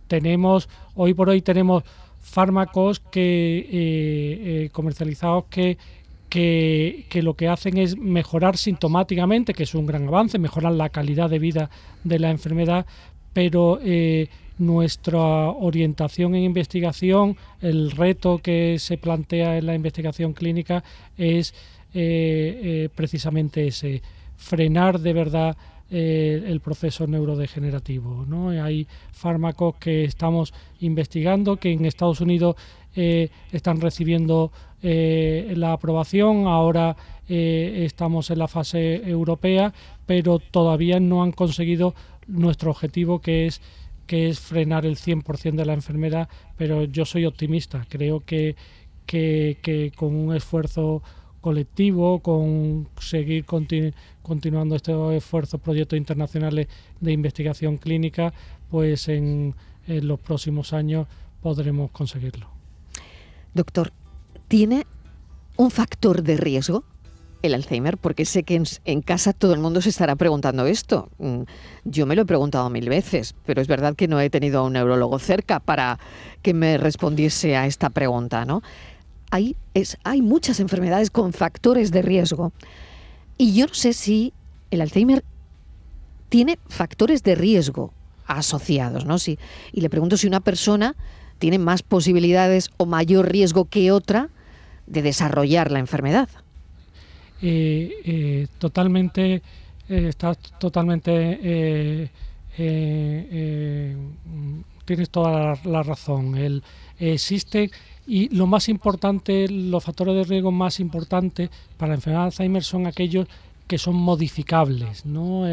tenemos, 0.06 0.68
hoy 0.94 1.14
por 1.14 1.28
hoy 1.28 1.42
tenemos 1.42 1.84
fármacos 2.20 3.00
que 3.00 3.58
eh, 3.58 3.66
eh, 3.72 4.68
comercializados 4.72 5.44
que, 5.48 5.78
que, 6.28 7.22
lo 7.22 7.34
que 7.34 7.48
hacen 7.48 7.78
es 7.78 7.96
mejorar 7.96 8.56
sintomáticamente, 8.56 9.54
que 9.54 9.64
es 9.64 9.74
un 9.74 9.86
gran 9.86 10.06
avance, 10.08 10.38
mejorar 10.38 10.72
la 10.72 10.90
calidad 10.90 11.30
de 11.30 11.38
vida 11.38 11.70
de 12.04 12.18
la 12.18 12.30
enfermedad, 12.30 12.86
pero 13.32 13.80
nuestra 14.58 15.50
orientación 15.50 16.34
en 16.34 16.42
investigación, 16.42 17.36
el 17.60 17.90
reto 17.90 18.38
que 18.38 18.78
se 18.78 18.98
plantea 18.98 19.58
en 19.58 19.66
la 19.66 19.74
investigación 19.74 20.32
clínica 20.32 20.84
es 21.16 21.54
precisamente 22.94 23.68
ese, 23.68 24.02
frenar 24.40 25.00
de 25.00 25.12
verdad 25.12 25.56
eh, 25.92 26.44
el 26.46 26.60
proceso 26.60 27.06
neurodegenerativo. 27.08 28.24
¿no? 28.24 28.50
Hay 28.50 28.86
fármacos 29.10 29.74
que 29.76 30.04
estamos 30.04 30.54
investigando 30.78 31.56
que 31.56 31.72
en 31.72 31.84
Estados 31.84 32.20
Unidos 32.20 32.54
eh, 32.94 33.28
están 33.50 33.80
recibiendo 33.80 34.52
eh, 34.82 35.52
la 35.56 35.72
aprobación, 35.72 36.46
ahora 36.46 36.96
estamos 37.26 38.28
en 38.30 38.40
la 38.40 38.48
fase 38.48 39.08
europea, 39.08 39.72
pero 40.04 40.40
todavía 40.40 40.98
no 40.98 41.22
han 41.22 41.30
conseguido 41.30 41.94
nuestro 42.26 42.72
objetivo 42.72 43.20
que 43.20 43.46
es 43.46 43.60
que 44.08 44.28
es 44.28 44.40
frenar 44.40 44.86
el 44.86 44.96
100% 44.96 45.54
de 45.54 45.64
la 45.64 45.72
enfermedad, 45.72 46.28
pero 46.56 46.82
yo 46.82 47.04
soy 47.04 47.26
optimista, 47.26 47.86
creo 47.88 48.24
que, 48.24 48.56
que, 49.06 49.58
que 49.62 49.92
con 49.94 50.16
un 50.16 50.34
esfuerzo 50.34 51.04
colectivo, 51.40 52.20
con 52.20 52.88
seguir 53.00 53.44
continuando 53.44 54.76
estos 54.76 55.14
esfuerzos, 55.14 55.60
proyectos 55.60 55.96
internacionales 55.96 56.68
de 57.00 57.12
investigación 57.12 57.78
clínica, 57.78 58.32
pues 58.70 59.08
en, 59.08 59.54
los 59.86 60.20
próximos 60.20 60.72
años 60.72 61.08
podremos 61.42 61.90
conseguirlo. 61.90 62.48
Doctor, 63.54 63.92
¿tiene 64.46 64.86
un 65.56 65.72
factor 65.72 66.22
de 66.22 66.36
riesgo 66.36 66.84
el 67.42 67.54
Alzheimer? 67.54 67.96
Porque 67.96 68.24
sé 68.24 68.44
que 68.44 68.62
en, 68.84 69.00
casa 69.02 69.32
todo 69.32 69.52
el 69.52 69.58
mundo 69.58 69.80
se 69.80 69.88
estará 69.88 70.14
preguntando 70.14 70.66
esto. 70.66 71.08
Mm, 71.18 71.42
yo 71.84 72.06
me 72.06 72.14
lo 72.14 72.22
he 72.22 72.26
preguntado 72.26 72.70
mil 72.70 72.88
veces, 72.88 73.34
pero 73.44 73.60
es 73.60 73.66
verdad 73.66 73.96
que 73.96 74.06
no 74.06 74.20
he 74.20 74.30
tenido 74.30 74.60
a 74.60 74.62
un 74.62 74.74
neurólogo 74.74 75.18
cerca 75.18 75.58
para 75.58 75.98
que 76.42 76.54
me 76.54 76.78
respondiese 76.78 77.56
a 77.56 77.66
esta 77.66 77.90
pregunta, 77.90 78.44
¿no? 78.44 78.62
Hay, 79.30 79.56
es, 79.74 79.96
hay 80.04 80.22
muchas 80.22 80.60
enfermedades 80.60 81.10
con 81.10 81.32
factores 81.32 81.90
de 81.92 82.02
riesgo 82.02 82.52
y 83.38 83.54
yo 83.54 83.66
no 83.66 83.74
sé 83.74 83.92
si 83.92 84.32
el 84.70 84.80
Alzheimer 84.80 85.24
tiene 86.28 86.58
factores 86.68 87.22
de 87.22 87.34
riesgo 87.34 87.92
asociados, 88.26 89.04
¿no? 89.04 89.18
Si, 89.18 89.38
y 89.72 89.80
le 89.80 89.90
pregunto 89.90 90.16
si 90.16 90.26
una 90.26 90.40
persona 90.40 90.94
tiene 91.38 91.58
más 91.58 91.82
posibilidades 91.82 92.70
o 92.76 92.86
mayor 92.86 93.30
riesgo 93.30 93.64
que 93.64 93.90
otra 93.90 94.28
de 94.86 95.02
desarrollar 95.02 95.72
la 95.72 95.78
enfermedad. 95.78 96.28
Eh, 97.42 97.90
eh, 98.04 98.46
totalmente, 98.58 99.42
eh, 99.88 100.08
estás 100.08 100.36
totalmente, 100.58 102.10
tienes 104.84 105.10
toda 105.10 105.58
la, 105.64 105.82
razón. 105.82 106.36
El, 106.36 106.62
existe 106.98 107.70
y 108.10 108.28
lo 108.34 108.46
más 108.46 108.68
importante, 108.68 109.48
los 109.48 109.84
factores 109.84 110.14
de 110.14 110.24
riesgo 110.24 110.50
más 110.50 110.80
importantes 110.80 111.48
para 111.76 111.90
la 111.90 111.94
enfermedad 111.96 112.22
de 112.22 112.26
Alzheimer 112.26 112.64
son 112.64 112.86
aquellos 112.86 113.26
que 113.66 113.78
son 113.78 113.94
modificables. 113.96 115.06
¿no? 115.06 115.46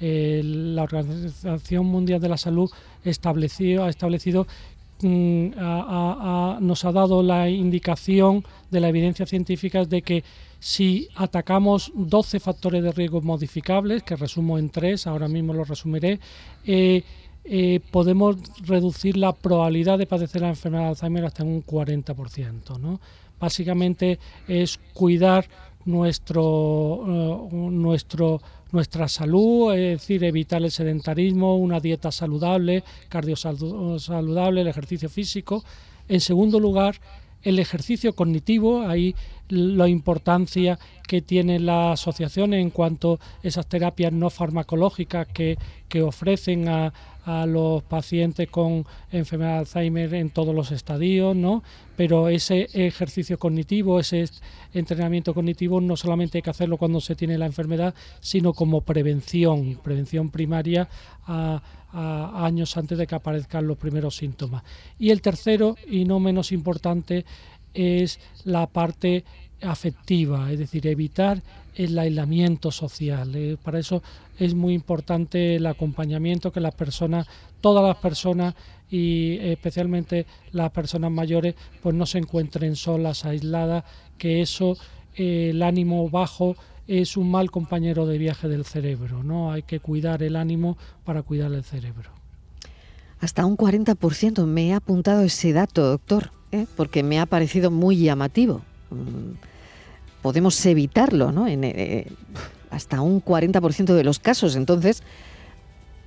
la 0.00 0.82
Organización 0.84 1.86
Mundial 1.86 2.20
de 2.20 2.28
la 2.28 2.36
Salud 2.36 2.70
estableció, 3.04 3.84
ha 3.84 3.88
establecido 3.88 4.46
Mm, 5.00 5.50
nos 6.60 6.84
ha 6.84 6.92
dado 6.92 7.22
la 7.22 7.48
indicación 7.48 8.44
de 8.70 8.80
la 8.80 8.88
evidencia 8.88 9.26
científica 9.26 9.84
de 9.84 10.02
que 10.02 10.24
si 10.58 11.08
atacamos 11.14 11.92
12 11.94 12.40
factores 12.40 12.82
de 12.82 12.90
riesgo 12.90 13.20
modificables, 13.20 14.02
que 14.02 14.16
resumo 14.16 14.58
en 14.58 14.70
tres, 14.70 15.06
ahora 15.06 15.28
mismo 15.28 15.54
lo 15.54 15.62
resumiré, 15.62 16.18
eh, 16.66 17.04
eh, 17.50 17.80
podemos 17.90 18.36
reducir 18.66 19.16
la 19.16 19.32
probabilidad 19.32 19.98
de 19.98 20.06
padecer 20.06 20.42
la 20.42 20.50
enfermedad 20.50 20.84
de 20.84 20.88
Alzheimer 20.90 21.24
hasta 21.24 21.44
un 21.44 21.64
40%. 21.64 22.78
¿no? 22.78 23.00
Básicamente 23.40 24.18
es 24.46 24.78
cuidar 24.92 25.46
nuestro, 25.84 26.44
uh, 26.44 27.70
nuestro 27.70 28.40
nuestra 28.70 29.08
salud, 29.08 29.72
es 29.74 30.00
decir, 30.00 30.24
evitar 30.24 30.62
el 30.62 30.70
sedentarismo, 30.70 31.56
una 31.56 31.80
dieta 31.80 32.12
saludable, 32.12 32.84
saludable, 33.98 34.60
el 34.60 34.66
ejercicio 34.66 35.08
físico. 35.08 35.64
En 36.08 36.20
segundo 36.20 36.60
lugar, 36.60 36.96
el 37.42 37.58
ejercicio 37.58 38.14
cognitivo, 38.14 38.82
ahí 38.82 39.14
la 39.48 39.88
importancia 39.88 40.78
que 41.06 41.22
tiene 41.22 41.58
la 41.58 41.92
asociación 41.92 42.52
en 42.52 42.70
cuanto 42.70 43.14
a 43.14 43.18
esas 43.46 43.66
terapias 43.66 44.12
no 44.12 44.28
farmacológicas 44.28 45.26
que, 45.28 45.56
que 45.88 46.02
ofrecen 46.02 46.68
a, 46.68 46.92
a 47.28 47.44
los 47.44 47.82
pacientes 47.82 48.48
con 48.48 48.86
enfermedad 49.12 49.52
de 49.52 49.58
Alzheimer 49.58 50.14
en 50.14 50.30
todos 50.30 50.54
los 50.54 50.70
estadios, 50.70 51.36
¿no? 51.36 51.62
Pero 51.94 52.30
ese 52.30 52.68
ejercicio 52.72 53.38
cognitivo, 53.38 54.00
ese 54.00 54.24
entrenamiento 54.72 55.34
cognitivo 55.34 55.78
no 55.82 55.94
solamente 55.94 56.38
hay 56.38 56.42
que 56.42 56.48
hacerlo 56.48 56.78
cuando 56.78 57.02
se 57.02 57.14
tiene 57.14 57.36
la 57.36 57.44
enfermedad, 57.44 57.94
sino 58.20 58.54
como 58.54 58.80
prevención, 58.80 59.78
prevención 59.84 60.30
primaria 60.30 60.88
a, 61.26 61.60
años 62.46 62.74
antes 62.78 62.96
de 62.96 63.06
que 63.06 63.14
aparezcan 63.14 63.66
los 63.66 63.76
primeros 63.76 64.16
síntomas. 64.16 64.62
Y 64.98 65.10
el 65.10 65.20
tercero, 65.20 65.76
y 65.86 66.06
no 66.06 66.20
menos 66.20 66.50
importante, 66.50 67.26
es 67.74 68.20
la 68.44 68.66
parte 68.68 69.24
afectiva, 69.60 70.50
es 70.50 70.60
decir, 70.60 70.86
evitar 70.86 71.42
el 71.78 71.98
aislamiento 71.98 72.70
social. 72.70 73.34
Eh, 73.34 73.56
para 73.62 73.78
eso 73.78 74.02
es 74.38 74.54
muy 74.54 74.74
importante 74.74 75.56
el 75.56 75.66
acompañamiento 75.66 76.52
que 76.52 76.60
las 76.60 76.74
personas, 76.74 77.26
todas 77.60 77.84
las 77.84 77.96
personas 77.96 78.54
y 78.90 79.38
especialmente 79.40 80.26
las 80.52 80.70
personas 80.72 81.10
mayores, 81.10 81.54
pues 81.82 81.94
no 81.94 82.04
se 82.04 82.18
encuentren 82.18 82.74
solas, 82.74 83.24
aisladas, 83.24 83.84
que 84.18 84.42
eso, 84.42 84.76
eh, 85.14 85.50
el 85.50 85.62
ánimo 85.62 86.10
bajo 86.10 86.56
es 86.88 87.16
un 87.16 87.30
mal 87.30 87.50
compañero 87.50 88.06
de 88.06 88.18
viaje 88.18 88.48
del 88.48 88.64
cerebro, 88.64 89.22
¿no? 89.22 89.52
Hay 89.52 89.62
que 89.62 89.78
cuidar 89.78 90.22
el 90.22 90.36
ánimo 90.36 90.76
para 91.04 91.22
cuidar 91.22 91.52
el 91.52 91.62
cerebro. 91.62 92.10
Hasta 93.20 93.44
un 93.46 93.56
40% 93.56 94.46
me 94.46 94.72
ha 94.72 94.76
apuntado 94.76 95.22
ese 95.22 95.52
dato, 95.52 95.84
doctor, 95.86 96.32
¿eh? 96.50 96.66
porque 96.76 97.02
me 97.02 97.20
ha 97.20 97.26
parecido 97.26 97.70
muy 97.70 97.98
llamativo. 97.98 98.62
Mm, 98.90 99.47
podemos 100.28 100.66
evitarlo, 100.66 101.32
¿no? 101.32 101.48
En, 101.48 101.64
eh, 101.64 102.06
hasta 102.68 103.00
un 103.00 103.24
40% 103.24 103.94
de 103.94 104.04
los 104.04 104.18
casos. 104.18 104.56
Entonces, 104.56 105.02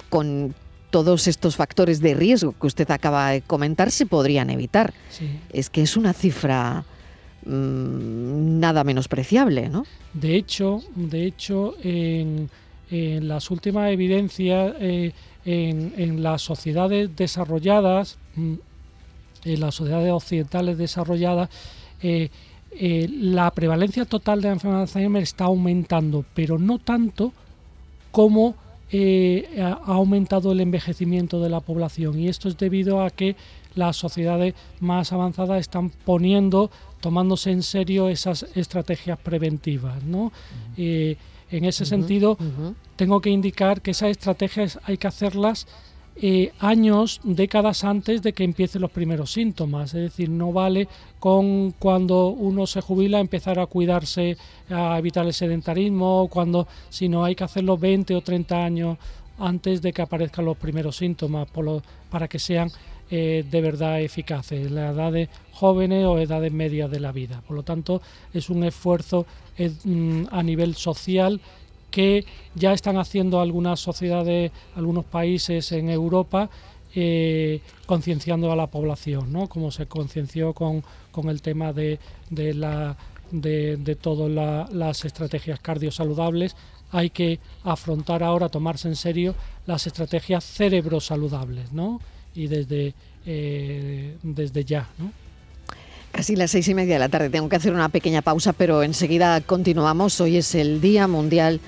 con 0.10 0.54
todos 0.92 1.26
estos 1.28 1.56
factores 1.56 2.02
de 2.02 2.14
riesgo 2.14 2.54
que 2.62 2.68
usted 2.68 2.92
acaba 2.92 3.32
de 3.32 3.42
comentar 3.42 3.90
se 3.90 4.06
podrían 4.06 4.52
evitar. 4.52 4.94
Es 5.52 5.72
que 5.72 5.82
es 5.82 5.98
una 5.98 6.14
cifra 6.14 6.86
mm, 7.48 8.60
nada 8.60 8.84
menospreciable, 8.84 9.70
¿no? 9.70 9.88
De 10.14 10.36
hecho, 10.36 10.84
de 10.94 11.26
hecho, 11.26 11.74
en, 11.82 12.48
las 12.92 13.50
últimas 13.50 13.92
evidencias, 13.92 14.76
eh, 14.80 15.14
en, 15.46 16.22
las 16.22 16.44
sociedades 16.44 17.10
desarrolladas, 17.16 18.20
mm, 18.36 18.54
en 19.46 19.60
las 19.60 19.74
sociedades 19.74 20.12
occidentales 20.12 20.78
desarrolladas, 20.78 21.50
eh, 22.04 22.30
eh, 22.74 23.08
la 23.12 23.52
prevalencia 23.52 24.06
total 24.06 24.42
de 24.42 24.48
la 24.48 24.54
enfermedad 24.54 24.80
de 24.80 24.84
Alzheimer 24.84 25.24
está 25.24 25.46
aumentando, 25.46 26.26
pero 26.34 26.58
no 26.58 26.80
tanto 26.80 27.34
como 28.12 28.56
eh, 28.92 29.60
ha 29.62 29.94
aumentado 29.94 30.52
el 30.52 30.60
envejecimiento 30.60 31.40
de 31.42 31.50
la 31.50 31.60
población. 31.60 32.20
Y 32.20 32.28
esto 32.28 32.48
es 32.48 32.58
debido 32.58 33.02
a 33.02 33.10
que 33.10 33.36
las 33.76 33.96
sociedades 33.96 34.54
más 34.80 35.14
avanzadas 35.14 35.60
están 35.62 35.90
poniendo, 35.90 36.72
tomándose 37.00 37.52
en 37.52 37.64
serio 37.64 38.10
esas 38.10 38.46
estrategias 38.56 39.18
preventivas. 39.20 40.04
¿no? 40.04 40.32
Eh, 40.78 41.18
en 41.52 41.66
ese 41.66 41.86
sentido, 41.86 42.38
tengo 42.96 43.20
que 43.20 43.30
indicar 43.30 43.82
que 43.82 43.92
esas 43.92 44.12
estrategias 44.12 44.80
hay 44.84 44.98
que 44.98 45.08
hacerlas 45.08 45.68
eh, 46.24 46.52
años, 46.60 47.20
décadas 47.24 47.84
antes 47.84 48.22
de 48.22 48.34
que 48.34 48.44
empiecen 48.44 48.82
los 48.82 48.92
primeros 48.92 49.32
síntomas. 49.32 49.96
Es 49.96 50.02
decir, 50.04 50.30
no 50.30 50.54
vale 50.54 50.88
con 51.20 51.72
cuando 51.72 52.28
uno 52.28 52.68
se 52.68 52.80
jubila 52.80 53.20
empezar 53.20 53.58
a 53.58 53.66
cuidarse, 53.66 54.38
a 54.70 55.00
evitar 55.00 55.26
el 55.26 55.34
sedentarismo, 55.34 56.28
cuando, 56.30 56.68
sino 56.90 57.24
hay 57.24 57.34
que 57.34 57.44
hacerlo 57.44 57.76
20 57.76 58.14
o 58.14 58.22
30 58.22 58.64
años 58.64 58.98
antes 59.40 59.82
de 59.82 59.92
que 59.92 60.04
aparezcan 60.04 60.46
los 60.46 60.58
primeros 60.58 60.96
síntomas 60.96 61.48
para 62.12 62.28
que 62.28 62.38
sean 62.38 62.70
eh, 63.10 63.44
de 63.50 63.62
verdad 63.62 64.00
eficaces, 64.00 64.68
en 64.68 64.76
las 64.76 64.94
edades 64.94 65.28
jóvenes 65.54 66.06
o 66.06 66.20
edades 66.20 66.52
medias 66.52 66.92
de 66.92 67.00
la 67.00 67.12
vida. 67.12 67.42
Por 67.46 67.56
lo 67.58 67.64
tanto, 67.64 68.00
es 68.32 68.50
un 68.52 68.64
esfuerzo 68.64 69.26
mm, 69.58 70.26
a 70.30 70.44
nivel 70.44 70.76
social 70.76 71.42
que 71.92 72.26
ya 72.56 72.74
están 72.74 72.98
haciendo 72.98 73.40
algunas 73.40 73.80
sociedades, 73.80 74.52
algunos 74.76 75.06
países 75.06 75.72
en 75.74 75.90
Europa, 75.90 76.50
eh, 76.96 77.62
concienciando 77.86 78.52
a 78.52 78.56
la 78.56 78.68
población, 78.68 79.32
¿no? 79.32 79.48
como 79.48 79.72
se 79.72 79.86
concienció 79.86 80.54
con, 80.54 80.84
el 81.30 81.42
tema 81.42 81.72
de, 81.74 82.00
de, 82.30 82.54
la, 82.54 82.98
de, 83.32 83.98
todas 84.02 84.72
las 84.74 85.06
estrategias 85.06 85.60
cardiosaludables. 85.60 86.56
Hay 86.92 87.10
que 87.10 87.40
afrontar 87.64 88.24
ahora, 88.24 88.50
tomarse 88.50 88.88
en 88.88 88.96
serio 88.96 89.36
las 89.66 89.88
estrategias 89.88 90.44
cerebrosaludables, 90.44 91.72
¿no? 91.72 92.02
y 92.34 92.48
desde, 92.48 92.94
eh, 93.26 94.18
desde 94.24 94.66
ya. 94.66 94.90
¿no? 94.98 95.12
Casi 96.12 96.36
las 96.36 96.52
seis 96.52 96.68
y 96.68 96.74
media 96.74 96.96
de 96.96 97.00
la 97.00 97.10
tarde. 97.10 97.30
Tengo 97.30 97.48
que 97.48 97.56
hacer 97.56 97.74
una 97.74 97.88
pequeña 97.88 98.22
pausa, 98.22 98.52
pero 98.52 98.84
enseguida 98.84 99.40
continuamos. 99.40 100.20
Hoy 100.20 100.38
es 100.38 100.56
el 100.56 100.82
Día 100.82 101.08
Mundial 101.08 101.62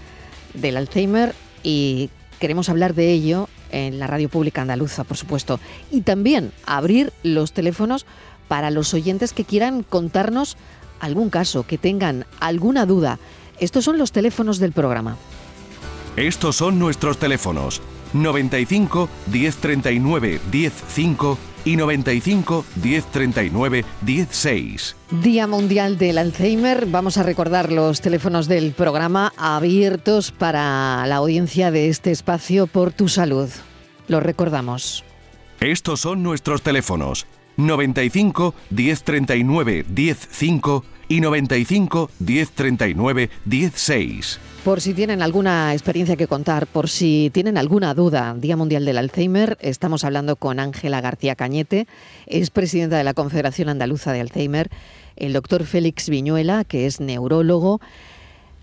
del 0.54 0.78
Alzheimer 0.78 1.34
y 1.64 2.10
queremos 2.40 2.70
hablar 2.70 2.94
de 2.94 3.12
ello 3.12 3.50
en 3.72 4.00
la 4.00 4.08
radio 4.08 4.30
pública 4.30 4.62
andaluza, 4.62 5.04
por 5.04 5.18
supuesto. 5.18 5.60
Y 5.92 6.02
también 6.02 6.52
abrir 6.66 7.12
los 7.24 7.54
teléfonos 7.54 8.06
para 8.48 8.70
los 8.70 8.94
oyentes 8.94 9.34
que 9.34 9.46
quieran 9.46 9.84
contarnos 9.84 10.58
algún 11.00 11.30
caso, 11.30 11.66
que 11.66 11.78
tengan 11.78 12.26
alguna 12.40 12.86
duda. 12.86 13.20
Estos 13.60 13.86
son 13.86 13.98
los 13.98 14.12
teléfonos 14.12 14.60
del 14.60 14.72
programa. 14.72 15.18
Estos 16.16 16.56
son 16.56 16.80
nuestros 16.80 17.18
teléfonos. 17.18 17.82
95 18.14 19.10
1039 19.32 20.40
105 20.52 21.38
y 21.66 21.76
95 21.76 22.66
1039 22.84 23.86
16. 24.02 24.96
Día 25.22 25.48
Mundial 25.48 25.98
del 25.98 26.18
Alzheimer. 26.18 26.86
Vamos 26.88 27.18
a 27.18 27.24
recordar 27.24 27.72
los 27.72 28.02
teléfonos 28.02 28.48
del 28.48 28.74
programa 28.74 29.34
abiertos 29.38 30.32
para 30.32 31.06
la 31.08 31.16
audiencia 31.18 31.72
de 31.72 31.90
este 31.90 32.12
espacio 32.12 32.68
por 32.68 32.92
tu 32.92 33.08
salud. 33.08 33.50
Los 34.08 34.24
recordamos. 34.24 35.04
Estos 35.60 36.02
son 36.02 36.24
nuestros 36.24 36.62
teléfonos. 36.62 37.26
95 37.58 38.56
1039 38.72 39.86
105 39.94 40.84
y 41.08 41.22
95 41.22 42.10
1039 42.20 43.30
16. 43.46 44.40
Por 44.64 44.80
si 44.80 44.94
tienen 44.94 45.22
alguna 45.22 45.74
experiencia 45.74 46.16
que 46.16 46.28
contar, 46.28 46.68
por 46.68 46.88
si 46.88 47.30
tienen 47.34 47.58
alguna 47.58 47.94
duda, 47.94 48.34
Día 48.38 48.56
Mundial 48.56 48.86
del 48.86 48.98
Alzheimer, 48.98 49.58
estamos 49.60 50.06
hablando 50.06 50.38
con 50.38 50.58
Ángela 50.58 51.02
García 51.02 51.36
Cañete, 51.36 51.86
es 52.28 52.50
presidenta 52.50 52.98
de 52.98 53.04
la 53.04 53.14
Confederación 53.14 53.68
Andaluza 53.68 54.14
de 54.14 54.22
Alzheimer, 54.22 54.70
el 55.18 55.34
doctor 55.34 55.66
Félix 55.66 56.08
Viñuela, 56.08 56.64
que 56.64 56.86
es 56.86 57.02
neurólogo, 57.02 57.82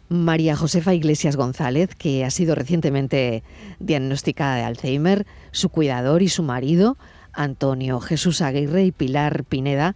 María 0.09 0.57
Josefa 0.57 0.95
Iglesias 0.95 1.37
González, 1.37 1.95
que 1.95 2.25
ha 2.25 2.31
sido 2.31 2.55
recientemente 2.55 3.43
diagnosticada 3.79 4.57
de 4.57 4.63
Alzheimer, 4.63 5.27
su 5.51 5.69
cuidador 5.69 6.23
y 6.23 6.31
su 6.31 6.43
marido, 6.43 6.97
Antonio 7.35 8.01
Jesús 8.01 8.41
Aguirre 8.41 8.85
y 8.85 8.93
Pilar 8.93 9.45
Pineda, 9.45 9.95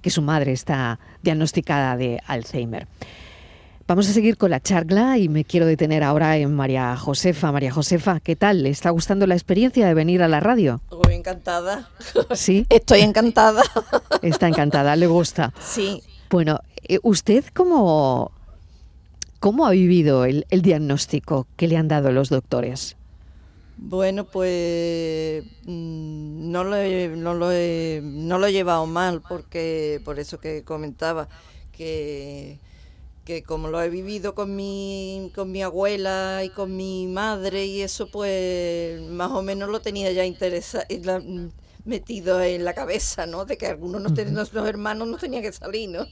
que 0.00 0.08
su 0.08 0.22
madre 0.22 0.52
está 0.52 0.98
diagnosticada 1.22 1.98
de 1.98 2.22
Alzheimer. 2.26 2.86
Vamos 3.92 4.08
a 4.08 4.14
seguir 4.14 4.38
con 4.38 4.50
la 4.50 4.58
charla 4.58 5.18
y 5.18 5.28
me 5.28 5.44
quiero 5.44 5.66
detener 5.66 6.02
ahora 6.02 6.38
en 6.38 6.54
María 6.54 6.96
Josefa. 6.96 7.52
María 7.52 7.70
Josefa, 7.70 8.20
¿qué 8.20 8.36
tal? 8.36 8.62
¿Le 8.62 8.70
está 8.70 8.88
gustando 8.88 9.26
la 9.26 9.34
experiencia 9.34 9.86
de 9.86 9.92
venir 9.92 10.22
a 10.22 10.28
la 10.28 10.40
radio? 10.40 10.80
Muy 11.04 11.12
encantada. 11.12 11.90
Sí. 12.34 12.64
Estoy 12.70 13.00
encantada. 13.00 13.62
Está 14.22 14.48
encantada, 14.48 14.96
le 14.96 15.08
gusta. 15.08 15.52
Sí. 15.60 16.02
Bueno, 16.30 16.60
eh, 16.88 17.00
¿usted 17.02 17.44
cómo, 17.52 18.32
cómo 19.40 19.66
ha 19.66 19.72
vivido 19.72 20.24
el, 20.24 20.46
el 20.48 20.62
diagnóstico 20.62 21.46
que 21.58 21.68
le 21.68 21.76
han 21.76 21.88
dado 21.88 22.12
los 22.12 22.30
doctores? 22.30 22.96
Bueno, 23.76 24.24
pues 24.24 25.44
mm, 25.66 26.50
no 26.50 26.64
lo, 26.64 26.76
he, 26.76 27.08
no, 27.08 27.34
lo 27.34 27.52
he, 27.52 28.00
no 28.02 28.38
lo 28.38 28.46
he 28.46 28.52
llevado 28.52 28.86
mal, 28.86 29.20
porque 29.28 30.00
por 30.02 30.18
eso 30.18 30.40
que 30.40 30.64
comentaba 30.64 31.28
que 31.72 32.58
que 33.24 33.42
como 33.42 33.68
lo 33.68 33.80
he 33.80 33.88
vivido 33.88 34.34
con 34.34 34.56
mi, 34.56 35.30
con 35.34 35.52
mi 35.52 35.62
abuela 35.62 36.42
y 36.44 36.48
con 36.48 36.76
mi 36.76 37.06
madre 37.06 37.66
y 37.66 37.82
eso, 37.82 38.08
pues 38.08 39.00
más 39.02 39.30
o 39.30 39.42
menos 39.42 39.68
lo 39.70 39.80
tenía 39.80 40.10
ya 40.12 40.24
interesa, 40.24 40.84
metido 41.84 42.42
en 42.42 42.64
la 42.64 42.74
cabeza, 42.74 43.26
¿no? 43.26 43.44
De 43.44 43.56
que 43.56 43.66
algunos 43.66 44.14
de 44.14 44.26
nuestros 44.26 44.68
hermanos 44.68 45.08
no 45.08 45.16
tenían 45.16 45.42
que 45.42 45.52
salir, 45.52 45.90
¿no? 45.90 46.06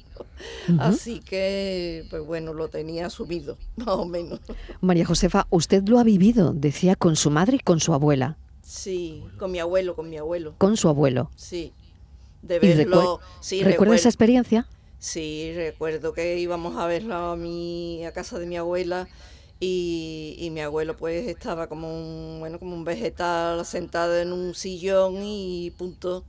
Así 0.78 1.20
que, 1.20 2.06
pues 2.10 2.24
bueno, 2.24 2.54
lo 2.54 2.68
tenía 2.68 3.06
asumido, 3.06 3.56
más 3.76 3.88
o 3.88 4.04
menos. 4.04 4.40
María 4.80 5.04
Josefa, 5.04 5.46
usted 5.50 5.82
lo 5.88 5.98
ha 5.98 6.04
vivido, 6.04 6.52
decía, 6.52 6.96
con 6.96 7.16
su 7.16 7.30
madre 7.30 7.56
y 7.56 7.60
con 7.60 7.80
su 7.80 7.92
abuela. 7.94 8.36
Sí, 8.62 9.24
con 9.38 9.50
mi 9.50 9.58
abuelo, 9.58 9.96
con 9.96 10.08
mi 10.08 10.16
abuelo. 10.16 10.54
Con 10.58 10.76
su 10.76 10.88
abuelo. 10.88 11.30
Sí. 11.34 11.72
De 12.42 12.58
verlo. 12.58 13.20
sí, 13.40 13.62
¿Recuerda 13.62 13.96
esa 13.96 14.08
experiencia? 14.08 14.66
Sí, 15.00 15.52
recuerdo 15.56 16.12
que 16.12 16.38
íbamos 16.38 16.76
a 16.76 16.86
verlo 16.86 17.14
a 17.14 17.34
mi 17.34 18.04
a 18.04 18.12
casa 18.12 18.38
de 18.38 18.44
mi 18.44 18.58
abuela 18.58 19.08
y, 19.58 20.36
y, 20.38 20.50
mi 20.50 20.60
abuelo 20.60 20.94
pues 20.94 21.26
estaba 21.26 21.68
como 21.68 21.88
un 21.88 22.38
bueno 22.38 22.58
como 22.58 22.74
un 22.74 22.84
vegetal 22.84 23.64
sentado 23.64 24.18
en 24.18 24.32
un 24.32 24.54
sillón 24.54 25.22
y 25.22 25.70
punto 25.76 26.22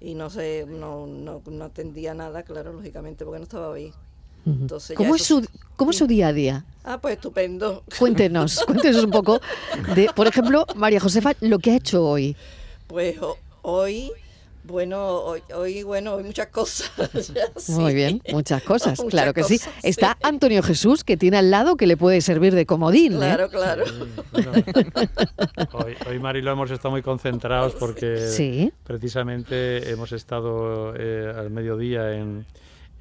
y 0.00 0.14
no 0.14 0.30
sé 0.30 0.66
no, 0.68 1.08
no, 1.08 1.42
no 1.46 1.64
atendía 1.64 2.14
nada 2.14 2.44
claro 2.44 2.72
lógicamente 2.72 3.24
porque 3.24 3.40
no 3.40 3.44
estaba 3.44 3.74
bien 3.74 3.92
Entonces, 4.46 4.96
¿Cómo, 4.96 5.16
es 5.16 5.24
su, 5.24 5.44
¿Cómo 5.76 5.90
es 5.90 5.96
su 5.96 6.06
día 6.06 6.28
a 6.28 6.32
día? 6.32 6.64
Ah, 6.84 7.00
pues 7.00 7.14
estupendo. 7.14 7.82
Cuéntenos, 7.98 8.64
cuéntenos 8.64 9.04
un 9.04 9.10
poco 9.10 9.40
de, 9.94 10.10
por 10.14 10.26
ejemplo, 10.26 10.66
María 10.74 11.00
Josefa, 11.00 11.32
lo 11.40 11.60
que 11.60 11.72
ha 11.72 11.76
hecho 11.76 12.04
hoy. 12.04 12.36
Pues 12.88 13.16
hoy 13.62 14.12
bueno, 14.64 15.18
hoy, 15.20 15.42
hoy, 15.54 15.82
bueno, 15.82 16.16
hay 16.16 16.24
muchas 16.24 16.48
cosas. 16.48 16.90
Muy 17.68 17.94
bien, 17.94 18.22
muchas 18.30 18.62
cosas, 18.62 19.00
claro 19.10 19.34
que 19.34 19.42
sí. 19.44 19.60
Está 19.82 20.16
Antonio 20.22 20.62
Jesús, 20.62 21.04
que 21.04 21.16
tiene 21.16 21.38
al 21.38 21.50
lado 21.50 21.76
que 21.76 21.86
le 21.86 21.96
puede 21.96 22.20
servir 22.20 22.54
de 22.54 22.66
comodín. 22.66 23.14
¿eh? 23.14 23.18
Claro, 23.18 23.48
claro. 23.48 23.84
hoy, 25.72 25.94
hoy, 26.08 26.18
Marilo, 26.18 26.52
hemos 26.52 26.70
estado 26.70 26.92
muy 26.92 27.02
concentrados 27.02 27.74
porque 27.74 28.70
precisamente 28.84 29.90
hemos 29.90 30.12
estado 30.12 30.94
eh, 30.96 31.32
al 31.36 31.50
mediodía 31.50 32.12
en, 32.14 32.46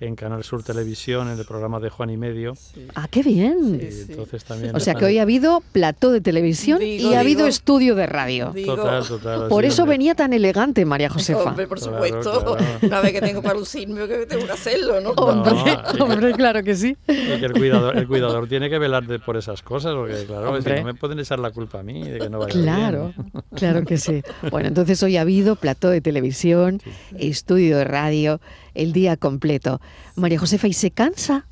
en 0.02 0.16
Canal 0.16 0.44
Sur 0.44 0.64
Televisión, 0.64 1.30
en 1.30 1.38
el 1.38 1.46
programa 1.46 1.80
de 1.80 1.90
Juan 1.90 2.10
y 2.10 2.18
Medio. 2.18 2.54
Ah, 2.96 3.08
qué 3.10 3.22
bien. 3.22 3.80
entonces 4.10 4.44
también 4.44 4.76
o 4.76 4.80
sea 4.80 4.96
que 4.96 5.06
hoy 5.06 5.20
ha 5.20 5.22
habido 5.22 5.62
plató 5.72 6.12
de 6.12 6.22
televisión 6.22 6.82
y 6.82 7.14
ha 7.14 7.20
habido 7.20 7.46
estudio 7.46 7.96
de 7.96 8.08
radio. 8.08 8.54
Total, 8.66 9.08
total. 9.08 9.48
Por 9.48 9.64
eso 9.64 9.86
venía 9.86 10.16
tan 10.16 10.34
elegante 10.34 10.86
María 10.86 11.10
Josefa. 11.10 11.50
Hombre, 11.50 11.68
por 11.68 11.80
supuesto. 11.80 12.58
Una 12.82 13.02
vez 13.02 13.14
que 13.14 13.22
tengo 13.22 13.42
para 13.42 13.58
lucirme, 13.58 14.08
que 14.08 14.26
tengo 14.26 14.46
que 14.46 14.52
hacerlo, 14.52 15.02
¿no? 15.02 15.12
hombre, 15.12 16.34
claro 16.36 16.64
que 16.64 16.76
sí. 16.76 16.98
Y 17.08 17.40
que 17.40 17.46
el 17.46 17.54
cuidador, 17.54 17.98
el 17.98 18.08
cuidador 18.08 18.48
tiene 18.48 18.70
que 18.70 18.80
velar 18.80 19.06
de, 19.06 19.20
por 19.20 19.38
esas 19.38 19.62
cosas, 19.62 19.94
porque 19.94 20.26
claro, 20.26 20.60
no 20.60 20.84
me 20.84 20.94
pueden 20.96 21.20
echar 21.20 21.40
la 21.40 21.52
culpa 21.52 21.80
a 21.80 21.84
mí 21.84 22.10
de 22.10 22.20
que 22.20 22.30
no 22.30 22.40
vaya 22.40 22.52
Claro, 22.52 23.14
claro 23.56 23.86
que 23.86 23.98
sí. 23.98 24.24
Bueno, 24.50 24.68
entonces 24.68 25.02
hoy 25.04 25.18
ha 25.18 25.22
habido 25.22 25.56
plató 25.56 25.90
de 25.90 26.02
televisión, 26.02 26.82
estudio 27.18 27.78
de 27.78 27.84
radio, 27.84 28.42
el 28.74 28.94
día 28.94 29.18
completo. 29.18 29.82
María 30.16 30.40
Josefa, 30.40 30.68
¿y 30.68 30.74
se 30.74 30.92
cansa? 30.92 31.46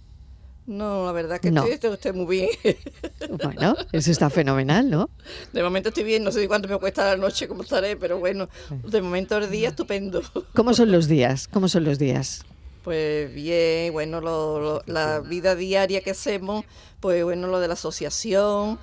No, 0.70 1.08
la 1.08 1.12
verdad 1.14 1.40
que 1.40 1.50
no. 1.50 1.66
estoy, 1.66 2.14
muy 2.14 2.38
bien. 2.38 2.50
Bueno, 3.44 3.76
eso 3.92 4.12
está 4.12 4.30
fenomenal, 4.30 4.88
¿no? 4.88 5.10
De 5.52 5.64
momento 5.64 5.90
estoy 5.90 6.04
bien, 6.04 6.24
no 6.24 6.32
sé 6.32 6.48
cuánto 6.48 6.68
me 6.68 6.78
cuesta 6.78 7.06
la 7.06 7.18
noche, 7.18 7.48
cómo 7.48 7.64
estaré, 7.64 7.96
pero 7.98 8.20
bueno, 8.20 8.50
de 8.84 9.02
momento 9.02 9.38
el 9.38 9.50
día 9.50 9.70
estupendo. 9.70 10.22
¿Cómo 10.54 10.76
son 10.76 10.92
los 10.92 11.08
días? 11.08 11.48
¿Cómo 11.48 11.68
son 11.68 11.86
los 11.86 11.98
días? 11.98 12.46
Pues 12.84 13.34
bien, 13.34 13.92
bueno, 13.94 14.22
lo, 14.22 14.84
la 14.86 15.22
vida 15.22 15.56
diaria 15.56 16.02
que 16.02 16.12
hacemos, 16.12 16.66
pues 17.00 17.24
bueno, 17.24 17.48
lo 17.48 17.60
de 17.60 17.68
la 17.68 17.74
asociación, 17.74 18.78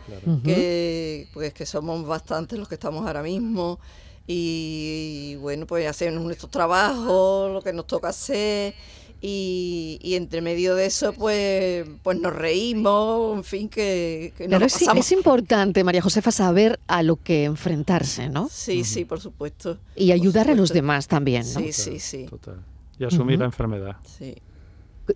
que 0.44 1.28
pues 1.32 1.54
que 1.54 1.66
somos 1.66 2.04
bastantes 2.04 2.58
los 2.58 2.68
que 2.68 2.74
estamos 2.74 3.06
ahora 3.06 3.22
mismo, 3.22 3.78
y 4.26 5.36
bueno, 5.40 5.66
pues 5.66 5.86
hacemos 5.86 6.22
nuestro 6.22 6.48
trabajo, 6.48 7.50
lo 7.52 7.62
que 7.62 7.72
nos 7.72 7.86
toca 7.86 8.08
hacer 8.08 8.74
y, 9.20 9.98
y, 10.02 10.14
entre 10.14 10.42
medio 10.42 10.74
de 10.74 10.86
eso 10.86 11.12
pues 11.14 11.86
pues 12.02 12.20
nos 12.20 12.34
reímos, 12.34 13.38
en 13.38 13.44
fin, 13.44 13.68
que, 13.68 14.32
que 14.36 14.44
es, 14.44 14.82
es, 14.82 15.12
importante, 15.12 15.82
María 15.84 16.02
Josefa, 16.02 16.30
saber 16.30 16.78
a 16.86 17.02
lo 17.02 17.16
que 17.16 17.44
enfrentarse, 17.44 18.28
¿no? 18.28 18.48
Sí, 18.50 18.84
sí, 18.84 19.04
por 19.04 19.20
supuesto. 19.20 19.78
Y 19.94 20.12
ayudar 20.12 20.50
a 20.50 20.54
los 20.54 20.72
demás 20.72 21.08
también, 21.08 21.44
¿no? 21.54 21.60
Sí, 21.60 21.72
sí, 21.72 21.98
sí. 21.98 22.26
Total. 22.26 22.62
Y 22.98 23.04
asumir 23.04 23.38
la 23.38 23.46
enfermedad. 23.46 23.96
Sí. 24.04 24.36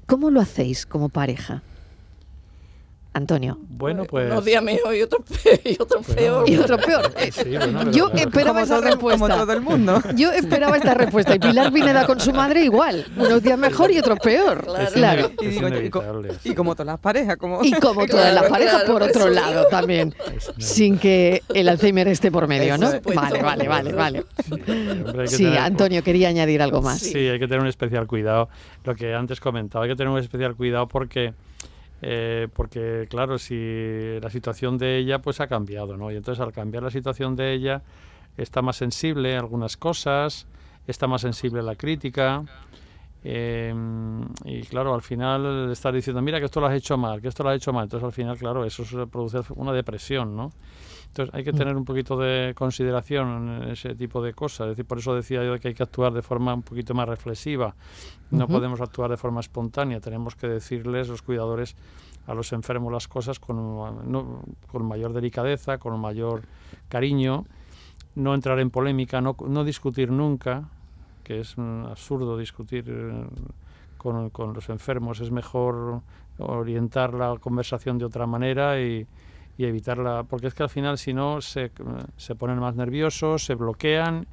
¿Cómo 0.06 0.30
lo 0.30 0.40
hacéis 0.40 0.86
como 0.86 1.08
pareja? 1.08 1.62
Antonio. 3.12 3.58
Bueno, 3.68 4.04
pues. 4.04 4.30
Unos 4.30 4.44
días 4.44 4.62
mejor 4.62 4.94
y 4.94 5.02
otros 5.02 5.22
peor. 5.24 6.48
Y 6.48 6.56
otro 6.56 6.78
peor. 6.78 7.12
Yo 7.92 8.10
esperaba 8.14 8.62
esa 8.62 8.80
respuesta. 8.80 9.26
Como 9.26 9.40
todo 9.40 9.52
el 9.52 9.60
mundo. 9.60 10.00
Yo 10.14 10.30
esperaba 10.30 10.76
esta 10.76 10.94
respuesta. 10.94 11.34
Y 11.34 11.40
Pilar 11.40 11.72
Pineda 11.72 12.06
con 12.06 12.20
su 12.20 12.32
madre 12.32 12.62
igual. 12.62 13.04
Unos 13.16 13.42
días 13.42 13.58
mejor 13.58 13.90
y 13.90 13.98
otros 13.98 14.18
peor. 14.20 14.64
Claro. 14.92 15.32
Y, 16.44 16.54
como 16.54 16.74
todas 16.74 16.86
las 16.86 17.00
parejas. 17.00 17.36
Como... 17.36 17.64
Y 17.64 17.72
como 17.72 18.06
todas 18.06 18.32
las 18.32 18.48
parejas, 18.48 18.84
por 18.84 19.02
otro 19.02 19.28
lado 19.28 19.66
también. 19.66 20.14
Sin 20.58 20.98
que 20.98 21.42
el 21.52 21.68
Alzheimer 21.68 22.06
esté 22.08 22.30
por 22.30 22.46
medio, 22.46 22.78
¿no? 22.78 22.92
Vale, 23.14 23.42
vale, 23.42 23.68
vale, 23.68 23.92
vale. 23.92 24.24
Sí, 25.26 25.46
Antonio, 25.46 26.04
quería 26.04 26.28
añadir 26.28 26.62
algo 26.62 26.80
más. 26.80 27.00
Sí, 27.00 27.18
hay 27.18 27.38
que 27.38 27.48
tener 27.48 27.60
un 27.60 27.68
especial 27.68 28.06
cuidado. 28.06 28.48
Lo 28.84 28.94
que 28.94 29.14
antes 29.14 29.40
comentaba, 29.40 29.84
hay 29.84 29.90
que 29.90 29.96
tener 29.96 30.12
un 30.12 30.18
especial 30.18 30.54
cuidado 30.54 30.86
porque 30.86 31.34
eh, 32.02 32.48
porque 32.54 33.06
claro, 33.10 33.38
si 33.38 34.18
la 34.20 34.30
situación 34.30 34.78
de 34.78 34.98
ella 34.98 35.20
pues 35.20 35.40
ha 35.40 35.46
cambiado, 35.46 35.96
¿no? 35.96 36.10
Y 36.10 36.16
entonces 36.16 36.42
al 36.42 36.52
cambiar 36.52 36.82
la 36.82 36.90
situación 36.90 37.36
de 37.36 37.52
ella 37.52 37.82
está 38.36 38.62
más 38.62 38.76
sensible 38.76 39.36
a 39.36 39.40
algunas 39.40 39.76
cosas, 39.76 40.46
está 40.86 41.06
más 41.06 41.20
sensible 41.20 41.60
a 41.60 41.62
la 41.62 41.76
crítica. 41.76 42.44
Eh, 43.22 43.74
y 44.46 44.62
claro, 44.62 44.94
al 44.94 45.02
final 45.02 45.70
estar 45.70 45.92
diciendo, 45.92 46.22
mira 46.22 46.38
que 46.38 46.46
esto 46.46 46.60
lo 46.60 46.66
has 46.66 46.74
hecho 46.74 46.96
mal, 46.96 47.20
que 47.20 47.28
esto 47.28 47.42
lo 47.42 47.50
has 47.50 47.56
hecho 47.56 47.72
mal, 47.72 47.84
entonces 47.84 48.06
al 48.06 48.12
final, 48.12 48.38
claro, 48.38 48.64
eso 48.64 48.82
produce 49.08 49.40
una 49.56 49.72
depresión, 49.72 50.34
¿no? 50.34 50.52
Entonces 51.10 51.34
hay 51.34 51.42
que 51.42 51.52
mm. 51.52 51.56
tener 51.56 51.76
un 51.76 51.84
poquito 51.84 52.16
de 52.16 52.54
consideración 52.54 53.62
en 53.62 53.70
ese 53.70 53.96
tipo 53.96 54.22
de 54.22 54.32
cosas. 54.32 54.66
Es 54.66 54.70
decir, 54.70 54.84
por 54.84 54.98
eso 54.98 55.14
decía 55.14 55.44
yo 55.44 55.58
que 55.58 55.68
hay 55.68 55.74
que 55.74 55.82
actuar 55.82 56.12
de 56.12 56.22
forma 56.22 56.54
un 56.54 56.62
poquito 56.62 56.94
más 56.94 57.08
reflexiva. 57.08 57.74
No 58.30 58.46
podemos 58.46 58.80
actuar 58.80 59.10
de 59.10 59.16
forma 59.16 59.40
espontánea. 59.40 59.98
Tenemos 60.00 60.36
que 60.36 60.46
decirles, 60.46 61.08
los 61.08 61.22
cuidadores, 61.22 61.74
a 62.28 62.34
los 62.34 62.52
enfermos 62.52 62.92
las 62.92 63.08
cosas 63.08 63.40
con, 63.40 63.56
con 64.70 64.86
mayor 64.86 65.12
delicadeza, 65.12 65.78
con 65.78 65.98
mayor 66.00 66.42
cariño. 66.88 67.44
No 68.14 68.32
entrar 68.34 68.60
en 68.60 68.70
polémica, 68.70 69.20
no, 69.20 69.34
no 69.48 69.64
discutir 69.64 70.12
nunca, 70.12 70.68
que 71.24 71.40
es 71.40 71.56
absurdo 71.58 72.38
discutir 72.38 72.84
eh, 72.88 73.26
con, 73.98 74.30
con 74.30 74.54
los 74.54 74.68
enfermos. 74.68 75.20
Es 75.20 75.32
mejor 75.32 76.02
orientar 76.38 77.14
la 77.14 77.36
conversación 77.40 77.98
de 77.98 78.04
otra 78.04 78.26
manera 78.26 78.80
y 78.80 79.08
y 79.60 79.66
evitarla, 79.66 80.22
porque 80.22 80.46
es 80.46 80.54
que 80.54 80.62
al 80.62 80.70
final 80.70 80.96
si 80.96 81.12
no 81.12 81.42
se, 81.42 81.70
se 82.16 82.34
ponen 82.34 82.58
más 82.58 82.76
nerviosos, 82.76 83.44
se 83.44 83.54
bloquean 83.54 84.26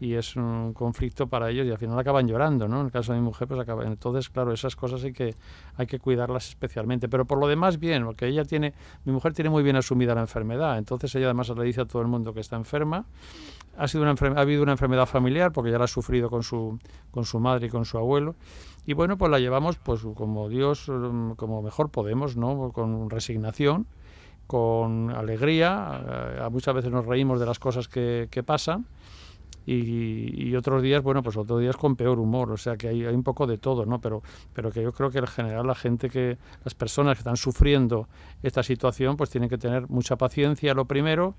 y 0.00 0.12
es 0.12 0.36
un 0.36 0.74
conflicto 0.74 1.28
para 1.28 1.48
ellos 1.48 1.66
y 1.66 1.70
al 1.70 1.78
final 1.78 1.98
acaban 1.98 2.28
llorando, 2.28 2.68
¿no? 2.68 2.80
En 2.80 2.86
el 2.86 2.92
caso 2.92 3.14
de 3.14 3.18
mi 3.18 3.24
mujer, 3.24 3.48
pues 3.48 3.58
acaba. 3.58 3.86
Entonces, 3.86 4.28
claro, 4.28 4.52
esas 4.52 4.76
cosas 4.76 5.02
hay 5.02 5.14
que, 5.14 5.34
hay 5.76 5.86
que 5.86 5.98
cuidarlas 5.98 6.50
especialmente. 6.50 7.08
Pero 7.08 7.24
por 7.24 7.38
lo 7.38 7.48
demás, 7.48 7.78
bien, 7.78 8.04
porque 8.04 8.26
ella 8.26 8.44
tiene, 8.44 8.74
mi 9.06 9.12
mujer 9.12 9.32
tiene 9.32 9.48
muy 9.48 9.62
bien 9.62 9.76
asumida 9.76 10.14
la 10.14 10.20
enfermedad, 10.20 10.76
entonces 10.76 11.14
ella 11.14 11.24
además 11.24 11.48
le 11.48 11.64
dice 11.64 11.80
a 11.80 11.86
todo 11.86 12.02
el 12.02 12.08
mundo 12.08 12.34
que 12.34 12.40
está 12.40 12.56
enferma. 12.56 13.06
Ha, 13.78 13.88
sido 13.88 14.02
una 14.02 14.12
ha 14.12 14.40
habido 14.42 14.62
una 14.62 14.72
enfermedad 14.72 15.06
familiar 15.06 15.52
porque 15.52 15.70
ya 15.70 15.78
la 15.78 15.84
ha 15.84 15.88
sufrido 15.88 16.28
con 16.28 16.42
su, 16.42 16.78
con 17.10 17.24
su 17.24 17.40
madre 17.40 17.68
y 17.68 17.70
con 17.70 17.86
su 17.86 17.96
abuelo. 17.96 18.34
Y 18.84 18.92
bueno, 18.92 19.16
pues 19.16 19.30
la 19.30 19.38
llevamos 19.38 19.78
pues 19.78 20.02
como 20.14 20.50
Dios, 20.50 20.84
como 21.36 21.62
mejor 21.62 21.88
podemos, 21.88 22.36
¿no? 22.36 22.72
Con 22.72 23.08
resignación 23.08 23.86
con 24.46 25.10
alegría, 25.10 26.44
a 26.44 26.50
muchas 26.50 26.74
veces 26.74 26.90
nos 26.90 27.06
reímos 27.06 27.40
de 27.40 27.46
las 27.46 27.58
cosas 27.58 27.88
que, 27.88 28.28
que 28.30 28.42
pasan 28.42 28.86
y, 29.66 30.54
otros 30.54 30.80
días, 30.80 31.02
bueno, 31.02 31.22
pues 31.22 31.36
otros 31.36 31.60
días 31.60 31.76
con 31.76 31.96
peor 31.96 32.20
humor, 32.20 32.52
o 32.52 32.56
sea 32.56 32.76
que 32.76 32.88
hay, 32.88 33.04
hay, 33.04 33.14
un 33.14 33.24
poco 33.24 33.46
de 33.46 33.58
todo, 33.58 33.84
¿no? 33.84 34.00
Pero, 34.00 34.22
pero 34.52 34.70
que 34.70 34.80
yo 34.82 34.92
creo 34.92 35.10
que 35.10 35.18
en 35.18 35.26
general 35.26 35.66
la 35.66 35.74
gente 35.74 36.08
que, 36.08 36.38
las 36.64 36.74
personas 36.74 37.16
que 37.16 37.20
están 37.20 37.36
sufriendo 37.36 38.08
esta 38.42 38.62
situación, 38.62 39.16
pues 39.16 39.30
tienen 39.30 39.48
que 39.48 39.58
tener 39.58 39.88
mucha 39.88 40.16
paciencia, 40.16 40.72
lo 40.72 40.84
primero, 40.84 41.34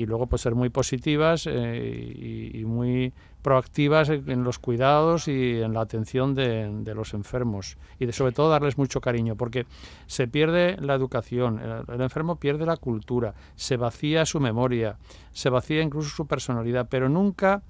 y 0.00 0.06
luego 0.06 0.26
pues 0.26 0.40
ser 0.40 0.54
muy 0.54 0.70
positivas 0.70 1.46
eh, 1.46 2.50
y, 2.54 2.64
muy 2.64 3.12
proactivas 3.42 4.08
en 4.08 4.44
los 4.44 4.58
cuidados 4.58 5.28
y 5.28 5.60
en 5.60 5.74
la 5.74 5.82
atención 5.82 6.34
de, 6.34 6.94
los 6.94 7.12
enfermos. 7.12 7.76
Y 7.98 8.06
de 8.06 8.12
sobre 8.14 8.32
todo 8.32 8.48
darles 8.48 8.78
mucho 8.78 9.02
cariño 9.02 9.36
porque 9.36 9.66
se 10.06 10.26
pierde 10.26 10.78
la 10.80 10.94
educación 10.94 11.60
el, 11.60 12.00
enfermo 12.00 12.36
pierde 12.36 12.64
la 12.64 12.78
cultura 12.78 13.34
se 13.56 13.76
vacía 13.76 14.24
su 14.24 14.40
memoria 14.40 14.96
se 15.32 15.50
vacía 15.50 15.82
incluso 15.82 16.08
su 16.08 16.26
personalidad 16.26 16.88
pero 16.88 17.10
nunca 17.10 17.62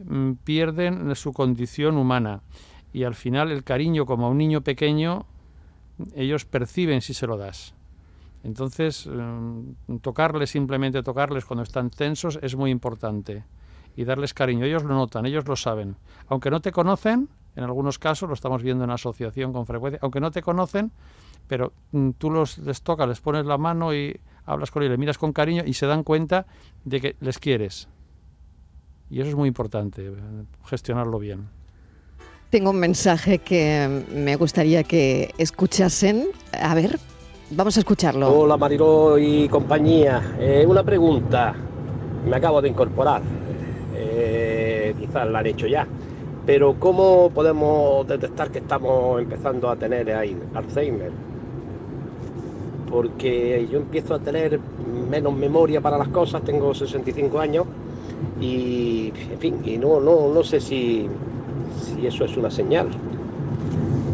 mm, 0.00 0.34
pierden 0.44 1.16
su 1.16 1.32
condición 1.32 1.96
humana. 1.96 2.42
Y 2.92 3.02
al 3.02 3.16
final 3.16 3.50
el 3.50 3.64
cariño 3.64 4.06
como 4.06 4.26
a 4.26 4.30
un 4.30 4.38
niño 4.38 4.60
pequeño 4.60 5.26
ellos 6.14 6.44
perciben 6.44 7.00
si 7.00 7.14
se 7.14 7.26
lo 7.26 7.36
das 7.36 7.74
entonces, 8.44 9.06
em, 9.06 9.74
tocarles, 10.02 10.50
simplemente 10.50 11.02
tocarles 11.02 11.46
cuando 11.46 11.62
están 11.62 11.88
tensos 11.88 12.38
es 12.42 12.54
muy 12.54 12.70
importante 12.70 13.42
y 13.96 14.04
darles 14.04 14.34
cariño. 14.34 14.66
Ellos 14.66 14.84
lo 14.84 14.94
notan, 14.94 15.24
ellos 15.24 15.48
lo 15.48 15.56
saben. 15.56 15.96
Aunque 16.28 16.50
no 16.50 16.60
te 16.60 16.70
conocen, 16.70 17.30
en 17.56 17.64
algunos 17.64 17.98
casos, 17.98 18.28
lo 18.28 18.34
estamos 18.34 18.62
viendo 18.62 18.84
en 18.84 18.90
asociación 18.90 19.54
con 19.54 19.64
frecuencia, 19.64 19.98
aunque 20.02 20.20
no 20.20 20.30
te 20.30 20.42
conocen, 20.42 20.92
pero 21.48 21.72
mm, 21.92 22.10
tú 22.18 22.30
los, 22.30 22.58
les 22.58 22.82
tocas, 22.82 23.08
les 23.08 23.20
pones 23.22 23.46
la 23.46 23.56
mano 23.56 23.94
y 23.94 24.20
hablas 24.44 24.70
con 24.70 24.82
ellos, 24.82 24.90
les 24.90 24.98
miras 24.98 25.16
con 25.16 25.32
cariño 25.32 25.62
y 25.64 25.72
se 25.72 25.86
dan 25.86 26.02
cuenta 26.02 26.46
de 26.84 27.00
que 27.00 27.16
les 27.20 27.38
quieres. 27.38 27.88
Y 29.08 29.20
eso 29.20 29.30
es 29.30 29.36
muy 29.36 29.48
importante, 29.48 30.06
eh, 30.06 30.12
gestionarlo 30.66 31.18
bien. 31.18 31.48
Tengo 32.50 32.70
un 32.70 32.78
mensaje 32.78 33.38
que 33.38 34.04
me 34.14 34.36
gustaría 34.36 34.84
que 34.84 35.32
escuchasen. 35.38 36.26
A 36.52 36.74
ver, 36.74 37.00
Vamos 37.56 37.76
a 37.76 37.80
escucharlo. 37.80 38.36
Hola 38.36 38.56
Mariló 38.56 39.16
y 39.16 39.48
compañía. 39.48 40.34
Eh, 40.40 40.64
una 40.66 40.82
pregunta. 40.82 41.54
Me 42.28 42.36
acabo 42.36 42.60
de 42.60 42.68
incorporar. 42.68 43.22
Eh, 43.94 44.92
quizás 44.98 45.28
la 45.28 45.38
han 45.38 45.46
hecho 45.46 45.68
ya. 45.68 45.86
Pero 46.44 46.74
¿cómo 46.80 47.30
podemos 47.30 48.08
detectar 48.08 48.50
que 48.50 48.58
estamos 48.58 49.20
empezando 49.20 49.70
a 49.70 49.76
tener 49.76 50.10
Alzheimer? 50.54 51.12
Porque 52.90 53.68
yo 53.70 53.78
empiezo 53.78 54.14
a 54.14 54.18
tener 54.18 54.58
menos 55.08 55.32
memoria 55.32 55.80
para 55.80 55.96
las 55.96 56.08
cosas, 56.08 56.42
tengo 56.42 56.74
65 56.74 57.38
años 57.38 57.66
y, 58.40 59.12
en 59.32 59.38
fin, 59.38 59.60
y 59.64 59.78
no, 59.78 60.00
no, 60.00 60.28
no 60.32 60.42
sé 60.42 60.60
si, 60.60 61.08
si 61.82 62.06
eso 62.06 62.24
es 62.24 62.36
una 62.36 62.50
señal. 62.50 62.88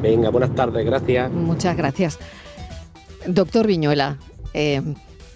Venga, 0.03 0.31
buenas 0.31 0.55
tardes, 0.55 0.85
gracias. 0.85 1.31
Muchas 1.33 1.77
gracias. 1.77 2.19
Doctor 3.27 3.67
Viñuela, 3.67 4.19
eh, 4.55 4.83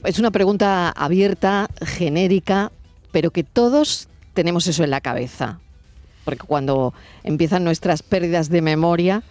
es 0.04 0.18
una 0.18 0.30
pregunta 0.30 0.90
abierta, 0.90 1.68
genérica, 1.84 2.72
pero 3.12 3.30
que 3.30 3.44
todos 3.44 4.08
tenemos 4.34 4.66
eso 4.66 4.84
en 4.84 4.90
la 4.90 5.00
cabeza. 5.00 5.60
Porque 6.24 6.46
cuando 6.46 6.94
empiezan 7.22 7.64
nuestras 7.64 8.02
pérdidas 8.02 8.48
de 8.48 8.62
memoria, 8.62 9.22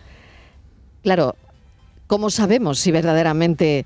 claro, 1.01 1.35
¿cómo 2.07 2.29
sabemos 2.29 2.79
si 2.79 2.91
verdaderamente 2.91 3.85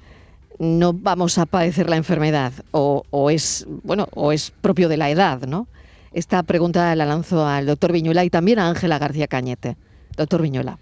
no 0.60 0.93
vamos 0.93 1.38
a 1.38 1.45
padecer 1.45 1.89
la 1.89 1.97
enfermedad 1.97 2.51
o, 2.71 3.03
es 3.30 3.65
bueno 3.84 4.08
o 4.13 4.32
es 4.32 4.51
propio 4.51 4.89
de 4.89 4.97
la 4.97 5.10
edad, 5.10 5.41
¿no? 5.47 5.67
Esta 6.13 6.41
pregunta 6.43 6.95
la 6.95 7.06
lanzo 7.06 7.45
al 7.45 7.65
doctor 7.65 7.91
Viñuela 7.91 8.25
y 8.25 8.30
también 8.30 8.60
a 8.60 8.67
Ángela 8.67 8.97
García 8.97 9.27
Cañete. 9.27 9.77
Doctor 10.15 10.41
Viñuela. 10.41 10.80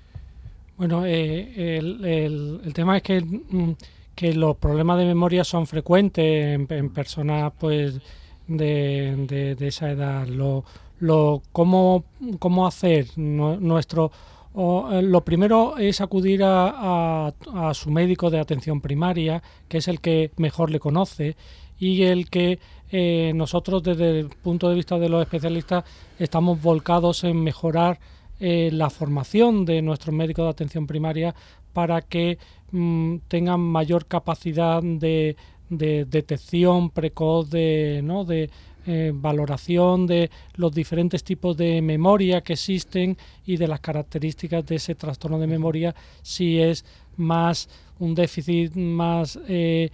Bueno, 0.77 1.05
eh, 1.05 1.77
el, 1.77 2.73
tema 2.73 2.97
es 2.97 3.03
que, 3.03 3.21
mm, 3.21 3.75
que, 4.13 4.33
los 4.33 4.57
problemas 4.57 4.97
de 4.97 5.05
memoria 5.05 5.43
son 5.43 5.67
frecuentes 5.67 6.59
en, 6.69 6.89
personas 6.89 7.53
pues 7.57 7.99
de, 8.47 9.55
esa 9.59 9.91
edad. 9.91 10.27
Lo, 10.27 10.65
lo, 10.99 11.41
¿cómo, 11.51 12.03
¿Cómo 12.39 12.67
hacer 12.67 13.07
nuestro... 13.17 14.11
Eh, 14.57 15.01
lo 15.01 15.21
primero 15.21 15.77
es 15.77 16.01
acudir 16.01 16.43
a, 16.43 17.27
a, 17.27 17.73
su 17.73 17.89
médico 17.91 18.29
de 18.29 18.39
atención 18.39 18.81
primaria, 18.81 19.41
que 19.67 19.77
es 19.79 19.87
el 19.87 19.99
que 20.01 20.31
mejor 20.37 20.71
le 20.71 20.79
conoce 20.79 21.35
y 21.79 22.03
el 22.03 22.29
que 22.29 22.59
eh, 22.91 23.33
nosotros 23.35 23.83
desde 23.83 24.19
el 24.19 24.29
punto 24.29 24.69
de 24.69 24.75
vista 24.75 24.97
de 24.97 25.09
los 25.09 25.21
especialistas 25.21 25.83
estamos 26.19 26.61
volcados 26.61 27.23
en 27.23 27.43
mejorar 27.43 27.99
eh, 28.39 28.69
la 28.73 28.89
formación 28.89 29.63
de 29.63 29.81
nuestros 29.81 30.13
médicos 30.13 30.45
de 30.45 30.49
atención 30.49 30.85
primaria 30.85 31.33
para 31.71 32.01
que 32.01 32.37
mm, 32.71 33.17
tengan 33.29 33.61
mayor 33.61 34.07
capacidad 34.07 34.83
de, 34.83 35.37
detección 35.69 36.89
precoz, 36.89 37.49
de, 37.49 38.01
¿no? 38.03 38.25
de 38.25 38.49
eh, 38.87 39.11
valoración 39.15 40.05
de 40.05 40.29
los 40.55 40.73
diferentes 40.73 41.23
tipos 41.23 41.55
de 41.55 41.81
memoria 41.81 42.41
que 42.41 42.53
existen 42.53 43.17
y 43.45 43.55
de 43.55 43.69
las 43.69 43.79
características 43.79 44.65
de 44.65 44.75
ese 44.75 44.95
trastorno 44.95 45.39
de 45.39 45.47
memoria, 45.47 45.95
si 46.21 46.59
es 46.59 46.85
más 47.15 47.69
un 47.99 48.13
déficit 48.13 48.75
más 48.75 49.39
eh, 49.47 49.89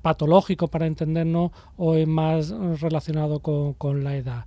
patológico 0.00 0.68
para 0.68 0.86
entendernos 0.86 1.50
o 1.76 1.96
es 1.96 2.08
más 2.08 2.50
relacionado 2.80 3.40
con 3.40 4.04
la 4.04 4.16
edad. 4.16 4.46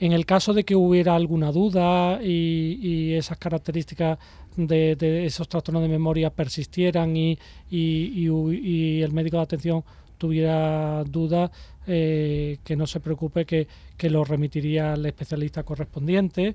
En 0.00 0.12
el 0.12 0.24
caso 0.24 0.54
de 0.54 0.64
que 0.64 0.74
hubiera 0.74 1.14
alguna 1.14 1.52
duda 1.52 2.22
y, 2.22 3.12
esas 3.12 3.36
características 3.36 4.18
de, 4.56 5.26
esos 5.26 5.46
trastornos 5.46 5.82
de 5.82 5.90
memoria 5.90 6.30
persistieran 6.30 7.14
y, 7.18 7.38
el 7.70 9.12
médico 9.12 9.36
de 9.36 9.42
atención 9.42 9.84
tuviera 10.16 11.04
dudas, 11.04 11.50
eh, 11.86 12.58
que 12.64 12.76
no 12.76 12.86
se 12.86 13.00
preocupe, 13.00 13.44
que, 13.44 13.68
lo 14.08 14.24
remitiría 14.24 14.94
al 14.94 15.04
especialista 15.04 15.64
correspondiente, 15.64 16.54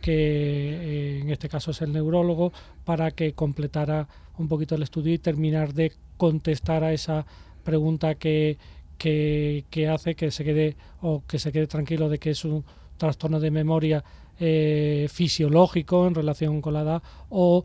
que 0.00 0.14
eh, 0.14 1.20
en 1.20 1.28
este 1.28 1.50
caso 1.50 1.72
es 1.72 1.82
el 1.82 1.92
neurólogo, 1.92 2.50
para 2.86 3.10
que 3.10 3.34
completara 3.34 4.08
un 4.38 4.48
poquito 4.48 4.74
el 4.74 4.82
estudio 4.82 5.12
y 5.12 5.18
terminar 5.18 5.74
de 5.74 5.92
contestar 6.16 6.82
a 6.82 6.94
esa 6.94 7.26
pregunta 7.62 8.14
que, 8.14 8.56
que 8.96 9.88
hace 9.90 10.14
que 10.14 10.30
se 10.30 10.44
quede 10.44 10.76
o 11.02 11.22
que 11.28 11.38
se 11.38 11.52
quede 11.52 11.66
tranquilo 11.66 12.08
de 12.08 12.18
que 12.18 12.30
es 12.30 12.44
un 12.46 12.64
trastorno 12.96 13.40
de 13.40 13.50
memoria 13.50 14.04
eh, 14.38 15.08
fisiológico 15.10 16.06
en 16.06 16.14
relación 16.14 16.60
con 16.60 16.74
la 16.74 16.82
edad 16.82 17.02
o, 17.30 17.64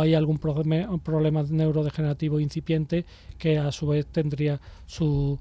hay 0.00 0.14
algún 0.14 0.38
problema, 0.38 1.42
neurodegenerativo 1.42 2.38
incipiente 2.38 3.04
que 3.36 3.58
a 3.58 3.72
su 3.72 3.88
vez 3.88 4.06
tendría 4.06 4.60
su, 4.86 5.38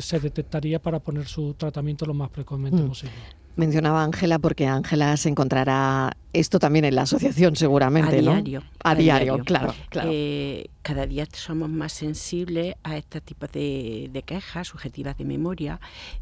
se 0.00 0.20
detectaría 0.20 0.82
para 0.82 0.98
poner 0.98 1.26
su 1.26 1.54
tratamiento 1.54 2.04
lo 2.04 2.14
más 2.14 2.30
precozmente 2.30 2.82
mm. 2.82 2.88
posible. 2.88 3.14
Mencionaba 3.54 4.02
Ángela 4.02 4.38
porque 4.38 4.66
Ángela 4.66 5.16
se 5.16 5.28
encontrará 5.28 6.16
esto 6.32 6.58
también 6.58 6.84
en 6.84 6.96
la 6.96 7.02
asociación 7.02 7.54
seguramente, 7.54 8.18
a 8.18 8.20
Diario, 8.22 8.62
a, 8.82 8.94
diario, 8.94 9.38
claro, 9.44 9.74
claro. 9.90 10.10
Eh, 10.12 10.66
cada 10.82 11.06
día 11.06 11.26
somos 11.32 11.70
más 11.70 11.92
sensibles 11.92 12.74
a 12.82 12.96
este 12.96 13.20
tipo 13.20 13.46
de, 13.46 14.22
quejas 14.26 14.68
subjetivas 14.68 15.16
de 15.16 15.24
memoria. 15.24 15.80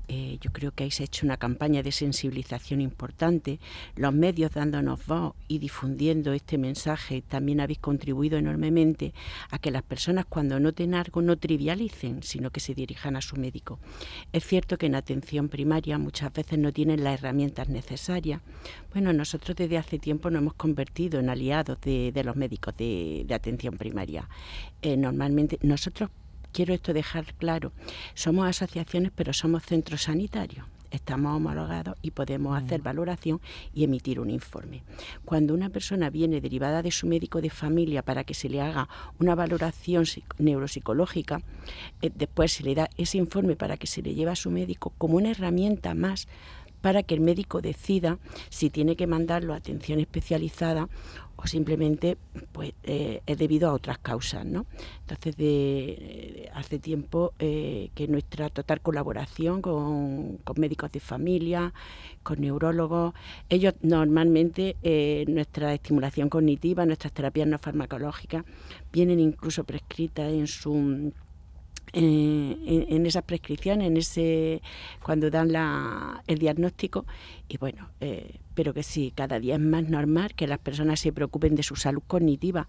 Eh, 0.09 0.39
yo 0.41 0.53
creo 0.53 0.73
que 0.73 0.85
habéis 0.85 1.01
hecho 1.01 1.25
una 1.25 1.39
campaña 1.39 1.83
de 1.83 1.93
sensibilización 1.93 2.81
importante. 2.81 3.59
Los 3.97 4.13
medios 4.13 4.53
dándonos 4.53 5.07
voz 5.07 5.35
y 5.49 5.59
difundiendo 5.59 6.33
este 6.33 6.59
mensaje 6.59 7.23
también 7.23 7.61
habéis 7.61 7.79
contribuido 7.79 8.39
enormemente 8.39 9.15
a 9.51 9.59
que 9.59 9.71
las 9.71 9.83
personas 9.83 10.27
cuando 10.27 10.61
noten 10.61 10.95
algo 10.95 11.23
no 11.23 11.39
trivialicen, 11.39 12.23
sino 12.23 12.51
que 12.51 12.61
se 12.61 12.75
dirijan 12.75 13.17
a 13.17 13.23
su 13.23 13.37
médico. 13.37 13.79
Es 14.33 14.45
cierto 14.45 14.77
que 14.77 14.87
en 14.87 14.95
atención 14.95 15.49
primaria 15.49 15.99
muchas 15.99 16.33
veces 16.33 16.59
no 16.59 16.73
tienen 16.73 17.03
las 17.03 17.21
herramientas 17.21 17.69
necesarias. 17.69 18.43
Bueno, 18.93 19.13
nosotros 19.13 19.57
desde 19.57 19.79
hace 19.79 19.99
tiempo 19.99 20.29
nos 20.31 20.43
hemos 20.43 20.55
convertido 20.55 21.19
en 21.19 21.31
aliados 21.31 21.81
de, 21.81 22.13
los 22.25 22.37
médicos 22.37 22.75
de 22.77 23.27
atención 23.31 23.79
primaria. 23.79 24.29
Eh, 24.83 24.97
normalmente 24.97 25.59
nosotros 25.63 26.11
quiero 26.53 26.75
esto 26.75 26.93
dejar 26.93 27.35
claro, 27.35 27.73
somos 28.15 28.49
asociaciones 28.49 29.13
pero 29.15 29.33
somos 29.33 29.65
centros 29.65 30.03
sanitarios. 30.03 30.67
estamos 30.91 31.37
homologados 31.37 31.97
y 32.03 32.11
podemos 32.11 32.61
hacer 32.61 32.83
valoración 32.83 33.41
y 33.73 33.85
emitir 33.85 34.19
un 34.19 34.29
informe. 34.29 34.83
Cuando 35.25 35.55
una 35.55 35.71
persona 35.71 36.11
viene 36.11 36.41
derivada 36.41 36.83
de 36.83 36.91
su 36.91 37.07
médico 37.07 37.41
de 37.41 37.51
familia 37.51 38.03
para 38.03 38.25
que 38.25 38.35
se 38.35 38.49
le 38.49 38.61
haga 38.61 38.89
una 39.21 39.37
valoración 39.37 40.05
neuropsicológica, 40.39 41.43
eh, 42.03 42.11
después 42.13 42.53
se 42.53 42.65
le 42.65 42.75
da 42.75 42.91
ese 42.97 43.19
informe 43.19 43.55
para 43.55 43.77
que 43.77 43.87
se 43.87 44.03
le 44.03 44.15
lleve 44.15 44.33
a 44.33 44.37
su 44.37 44.51
médico 44.51 44.93
como 44.99 45.17
una 45.17 45.31
herramienta 45.31 45.95
más 45.95 46.27
para 46.81 47.03
que 47.03 47.15
el 47.15 47.21
médico 47.21 47.61
decida 47.61 48.19
si 48.49 48.71
tiene 48.71 48.97
que 48.97 49.07
mandarlo 49.07 49.55
a 49.55 49.57
atención 49.57 50.01
especializada 50.01 50.89
o 51.43 51.47
simplemente 51.47 52.19
pues 52.53 52.75
eh, 52.83 53.23
es 53.27 53.39
debido 53.39 53.71
a 53.71 53.73
otras 53.73 53.99
causas, 53.99 54.45
¿no? 54.45 54.67
Entonces, 55.01 55.37
de, 55.37 56.51
hace 56.55 56.79
tiempo 56.79 57.33
eh, 57.39 57.91
que 57.95 58.09
nuestra 58.09 58.51
total 58.51 58.81
colaboración 58.83 59.63
con, 59.63 60.39
médicos 60.57 60.93
de 60.93 61.01
familia, 61.01 61.73
con 62.23 62.41
neurólogos, 62.43 63.15
ellos 63.49 63.75
normalmente 63.81 64.77
eh, 64.83 65.25
nuestra 65.29 65.73
estimulación 65.73 66.29
cognitiva, 66.29 66.85
nuestras 66.85 67.13
terapias 67.13 67.49
no 67.49 67.59
farmacológicas 67.59 68.45
vienen 68.93 69.19
incluso 69.19 69.65
prescritas 69.65 70.31
en 70.31 70.47
su 70.47 71.13
eh, 71.93 72.87
en, 72.89 73.05
esas 73.07 73.25
prescripciones, 73.25 73.89
en 73.89 73.97
ese 73.97 74.63
cuando 75.03 75.29
dan 75.29 75.53
la, 75.53 76.23
el 76.29 76.39
diagnóstico 76.39 77.05
y 77.49 77.57
bueno, 77.57 77.89
eh, 78.01 78.39
pero 78.55 78.73
que 78.73 78.85
sí, 78.85 79.13
cada 79.15 79.41
día 79.41 79.55
es 79.55 79.61
más 79.61 79.89
normal 79.89 80.35
que 80.35 80.47
las 80.47 80.61
personas 80.61 81.01
se 81.01 81.13
preocupen 81.13 81.57
de 81.57 81.65
su 81.65 81.75
salud 81.75 82.03
cognitiva, 82.07 82.69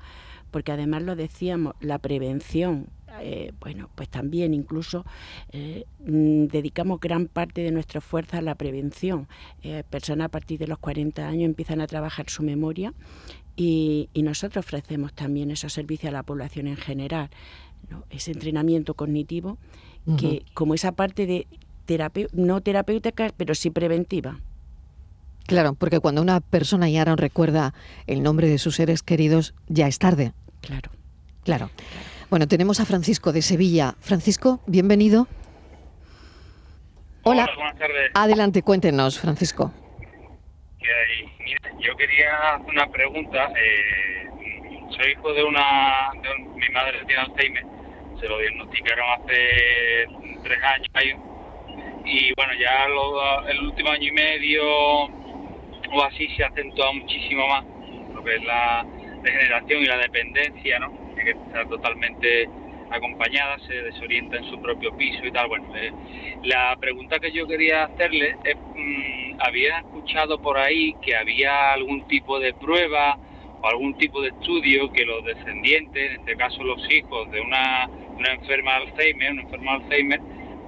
porque 0.49 0.72
además 0.72 1.03
lo 1.03 1.15
decíamos, 1.15 1.76
la 1.82 1.99
prevención, 1.99 2.88
eh, 3.19 3.51
bueno, 3.59 3.89
pues 3.93 4.09
también 4.09 4.55
incluso 4.55 5.05
mm, 5.53 6.45
dedicamos 6.45 6.99
gran 6.99 7.28
parte 7.28 7.61
de 7.61 7.72
nuestra 7.72 8.01
fuerza 8.01 8.39
a 8.39 8.41
la 8.41 8.55
prevención. 8.55 9.28
personas 9.89 10.26
a 10.26 10.30
partir 10.30 10.57
de 10.57 10.67
los 10.67 10.80
40 10.80 11.28
años 11.28 11.45
empiezan 11.45 11.82
a 11.82 11.88
trabajar 11.88 12.30
su 12.30 12.41
memoria 12.41 12.93
y 13.55 14.09
nosotros 14.15 14.65
ofrecemos 14.65 15.13
también 15.13 15.51
esos 15.51 15.74
servicios 15.74 16.09
a 16.09 16.13
la 16.13 16.24
población 16.24 16.65
en 16.67 16.78
general 16.78 17.30
ese 18.10 18.32
entrenamiento 18.32 18.94
cognitivo, 18.94 19.58
que 20.18 20.44
como 20.54 20.74
esa 20.74 20.94
parte 20.94 21.26
de 21.26 21.48
no 22.34 22.62
terapéutica, 22.62 23.32
pero 23.36 23.56
sí 23.56 23.70
preventiva. 23.70 24.39
Claro, 25.48 25.74
porque 25.74 26.00
cuando 26.00 26.22
una 26.22 26.39
persona 26.39 26.89
ya 26.89 27.04
no 27.04 27.16
recuerda 27.16 27.74
el 28.08 28.24
nombre 28.24 28.48
de 28.48 28.58
sus 28.58 28.76
seres 28.76 29.04
queridos, 29.04 29.54
ya 29.68 29.88
es 29.88 30.00
tarde. 30.00 30.34
Claro. 30.62 30.92
Claro. 31.44 31.70
Bueno, 32.30 32.48
tenemos 32.48 32.80
a 32.80 32.86
Francisco 32.86 33.34
de 33.34 33.42
Sevilla. 33.42 33.96
Francisco, 34.00 34.62
bienvenido. 34.68 35.28
Hola. 37.24 37.50
buenas 37.56 37.78
tardes. 37.78 38.12
Adelante, 38.14 38.62
cuéntenos, 38.62 39.20
Francisco. 39.20 39.74
yo 41.80 41.98
quería 41.98 42.56
hacer 42.56 42.70
una 42.70 42.88
pregunta. 42.88 43.52
Eh, 43.58 44.30
soy 44.96 45.12
hijo 45.12 45.34
de 45.34 45.44
una... 45.44 46.12
mi 46.56 46.70
madre 46.70 47.04
tiene 47.06 47.22
Alzheimer 47.22 47.81
se 48.22 48.28
lo 48.28 48.38
diagnosticaron 48.38 49.05
hace 49.17 50.05
tres 50.43 50.59
años 50.63 51.19
y 52.05 52.32
bueno, 52.36 52.53
ya 52.53 52.86
el 53.49 53.59
último 53.59 53.89
año 53.89 54.07
y 54.07 54.11
medio 54.11 54.63
o 54.63 56.03
así 56.03 56.28
se 56.36 56.43
ha 56.43 56.47
acentuado 56.47 56.93
muchísimo 56.93 57.47
más 57.47 57.65
lo 58.13 58.24
que 58.24 58.36
es 58.36 58.43
la 58.43 58.86
degeneración 59.24 59.82
y 59.82 59.86
la 59.86 59.97
dependencia, 59.97 60.80
¿no? 60.80 60.91
Que 61.15 61.32
está 61.32 61.65
totalmente 61.65 62.47
acompañada, 62.91 63.57
se 63.59 63.74
desorienta 63.74 64.38
en 64.38 64.43
su 64.49 64.61
propio 64.61 64.95
piso 64.97 65.26
y 65.26 65.32
tal. 65.32 65.47
Bueno, 65.47 65.65
eh, 65.76 65.91
la 66.43 66.76
pregunta 66.80 67.19
que 67.19 67.32
yo 67.32 67.47
quería 67.47 67.86
hacerle 67.86 68.36
es, 68.43 68.55
mm, 68.57 69.39
¿había 69.39 69.80
escuchado 69.80 70.41
por 70.41 70.57
ahí 70.57 70.93
que 71.01 71.15
había 71.15 71.74
algún 71.74 72.07
tipo 72.07 72.39
de 72.39 72.53
prueba 72.53 73.17
o 73.62 73.68
algún 73.68 73.97
tipo 73.97 74.22
de 74.22 74.30
estudio 74.30 74.91
que 74.91 75.05
los 75.05 75.24
descendientes, 75.24 76.12
en 76.12 76.20
este 76.20 76.36
caso 76.36 76.64
los 76.64 76.82
hijos 76.91 77.30
de 77.32 77.41
una 77.41 77.89
una 78.22 78.34
enferma 78.34 78.72
de 78.74 78.78
Alzheimer, 78.78 79.32
una 79.32 79.41
enferma 79.41 79.72
de 79.72 79.84
Alzheimer, 79.84 80.20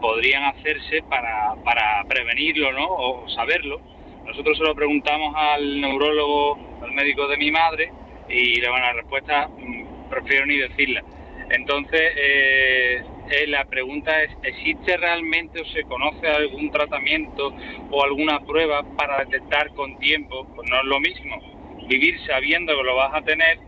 podrían 0.01 0.43
hacerse 0.43 1.03
para, 1.03 1.55
para 1.63 2.03
prevenirlo, 2.07 2.71
¿no? 2.73 2.87
O 2.87 3.29
saberlo. 3.29 3.79
Nosotros 4.25 4.57
se 4.57 4.63
lo 4.63 4.73
preguntamos 4.75 5.33
al 5.35 5.79
neurólogo, 5.79 6.57
al 6.81 6.91
médico 6.93 7.27
de 7.27 7.37
mi 7.37 7.51
madre, 7.51 7.91
y 8.27 8.59
la 8.59 8.71
buena 8.71 8.93
respuesta 8.93 9.47
mm, 9.47 10.09
prefiero 10.09 10.45
ni 10.45 10.57
decirla. 10.57 11.03
Entonces, 11.49 12.01
eh, 12.17 13.03
eh, 13.29 13.47
la 13.47 13.65
pregunta 13.65 14.23
es, 14.23 14.31
¿existe 14.43 14.97
realmente 14.97 15.61
o 15.61 15.65
se 15.65 15.83
conoce 15.83 16.27
algún 16.27 16.71
tratamiento 16.71 17.53
o 17.91 18.03
alguna 18.03 18.39
prueba 18.39 18.83
para 18.97 19.23
detectar 19.25 19.69
con 19.75 19.99
tiempo? 19.99 20.47
Pues 20.55 20.67
no 20.69 20.77
es 20.77 20.85
lo 20.85 20.99
mismo 20.99 21.52
vivir 21.87 22.19
sabiendo 22.25 22.75
que 22.75 22.83
lo 22.83 22.95
vas 22.95 23.13
a 23.13 23.21
tener 23.21 23.59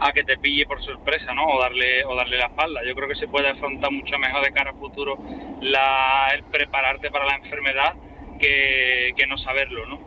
a 0.00 0.12
que 0.12 0.24
te 0.24 0.38
pille 0.38 0.66
por 0.66 0.82
sorpresa, 0.82 1.34
¿no? 1.34 1.46
O 1.46 1.60
darle, 1.60 2.04
o 2.04 2.14
darle 2.14 2.38
la 2.38 2.46
espalda. 2.46 2.80
Yo 2.86 2.94
creo 2.94 3.08
que 3.08 3.16
se 3.16 3.28
puede 3.28 3.48
afrontar 3.48 3.90
mucho 3.90 4.18
mejor 4.18 4.42
de 4.44 4.52
cara 4.52 4.70
a 4.70 4.74
futuro 4.74 5.18
la, 5.60 6.30
el 6.34 6.42
prepararte 6.44 7.10
para 7.10 7.26
la 7.26 7.36
enfermedad 7.36 7.94
que, 8.38 9.26
no 9.28 9.36
saberlo, 9.38 9.86
¿no? 9.86 10.00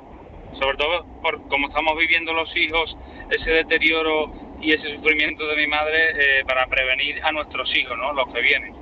Sobre 0.59 0.78
todo 0.78 1.05
por 1.21 1.47
como 1.47 1.67
estamos 1.67 1.97
viviendo 1.97 2.34
los 2.34 2.49
hijos, 2.57 2.97
ese 3.30 3.49
deterioro 3.49 4.34
y 4.61 4.74
ese 4.74 4.95
sufrimiento 4.95 5.47
de 5.47 5.55
mi 5.55 5.67
madre 5.67 6.39
eh, 6.39 6.43
para 6.45 6.67
prevenir 6.67 7.24
a 7.24 7.32
nuestros 7.32 7.69
hijos, 7.76 7.97
¿no? 7.97 8.13
Los 8.13 8.34
que 8.34 8.41
vienen. 8.41 8.74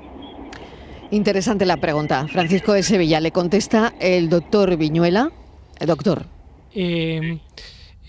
Interesante 1.12 1.66
la 1.66 1.78
pregunta. 1.78 2.28
Francisco 2.30 2.72
de 2.74 2.84
Sevilla 2.84 3.20
le 3.20 3.32
contesta 3.32 3.94
el 4.00 4.30
doctor 4.30 4.78
Viñuela. 4.78 5.30
El 5.80 5.88
doctor. 5.88 6.24
Eh, 6.74 7.38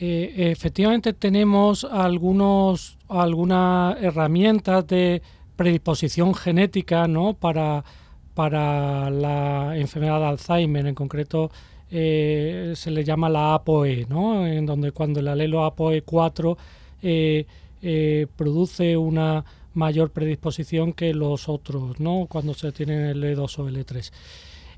eh, 0.05 0.51
efectivamente 0.51 1.13
tenemos 1.13 1.85
algunos, 1.85 2.99
algunas 3.09 4.03
herramientas 4.03 4.85
de 4.89 5.23
predisposición 5.55 6.35
genética 6.35 7.07
¿no? 7.07 7.35
para, 7.35 7.85
para 8.35 9.11
la 9.11 9.77
enfermedad 9.77 10.19
de 10.19 10.27
Alzheimer, 10.27 10.89
en 10.89 10.97
concreto 10.97 11.53
eh, 11.89 12.73
se 12.75 12.91
le 12.91 13.05
llama 13.05 13.29
la 13.29 13.55
APOE, 13.55 14.07
¿no? 14.09 14.45
en 14.45 14.67
donde 14.67 14.91
cuando 14.91 15.21
el 15.21 15.29
alelo 15.29 15.65
APOE4 15.65 16.57
eh, 17.03 18.27
produce 18.35 18.97
una 18.97 19.45
mayor 19.73 20.11
predisposición 20.11 20.95
que 20.95 21.15
los 21.15 21.49
otros, 21.49 22.01
¿no? 22.01 22.27
cuando 22.29 22.55
se 22.55 22.73
tiene 22.73 23.15
L2 23.15 23.59
o 23.61 23.69
L3. 23.69 24.11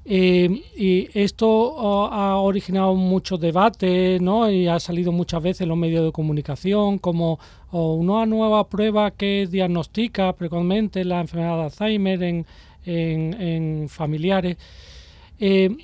Eh, 0.06 0.62
y 0.76 1.08
esto 1.18 1.48
oh, 1.48 2.06
ha 2.12 2.36
originado 2.36 2.94
mucho 2.94 3.38
debate 3.38 4.18
¿no? 4.20 4.50
y 4.50 4.66
ha 4.66 4.78
salido 4.78 5.12
muchas 5.12 5.42
veces 5.42 5.62
en 5.62 5.70
los 5.70 5.78
medios 5.78 6.04
de 6.04 6.12
comunicación 6.12 6.98
como 6.98 7.38
oh, 7.70 7.94
una 7.94 8.26
nueva 8.26 8.68
prueba 8.68 9.12
que 9.12 9.48
diagnostica 9.50 10.34
precozmente 10.34 11.06
la 11.06 11.22
enfermedad 11.22 11.56
de 11.56 11.62
Alzheimer 11.64 12.22
en, 12.22 12.46
en, 12.84 13.88
familiares. 13.88 14.58
Eh, 15.40 15.74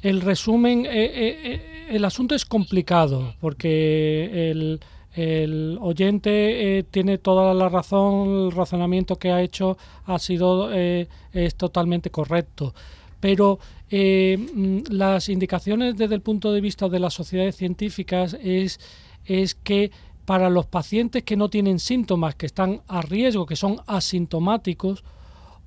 el 0.00 0.22
resumen, 0.22 0.86
eh, 0.88 1.86
el 1.90 2.04
asunto 2.06 2.34
es 2.34 2.46
complicado 2.46 3.34
porque 3.40 4.50
el, 4.50 4.80
el 5.12 5.76
oyente 5.82 6.86
tiene 6.90 7.18
toda 7.18 7.52
la 7.52 7.68
razón, 7.68 8.46
el 8.46 8.52
razonamiento 8.52 9.16
que 9.16 9.32
ha 9.32 9.42
hecho 9.42 9.76
ha 10.06 10.18
sido 10.18 10.72
es 10.72 11.54
totalmente 11.56 12.08
correcto 12.08 12.72
pero 13.20 13.58
eh, 13.90 14.36
mm, 14.38 14.92
las 14.92 15.28
indicaciones 15.28 15.96
desde 15.96 16.14
el 16.14 16.20
punto 16.20 16.52
de 16.52 16.60
vista 16.60 16.88
de 16.88 16.98
las 16.98 17.14
sociedades 17.14 17.56
científicas 17.56 18.36
es, 18.42 18.80
es 19.24 19.54
que 19.54 19.90
para 20.24 20.50
los 20.50 20.66
pacientes 20.66 21.22
que 21.22 21.36
no 21.36 21.48
tienen 21.48 21.78
síntomas, 21.78 22.34
que 22.34 22.46
están 22.46 22.82
a 22.88 23.00
riesgo, 23.00 23.46
que 23.46 23.54
son 23.56 23.78
asintomáticos, 23.86 25.04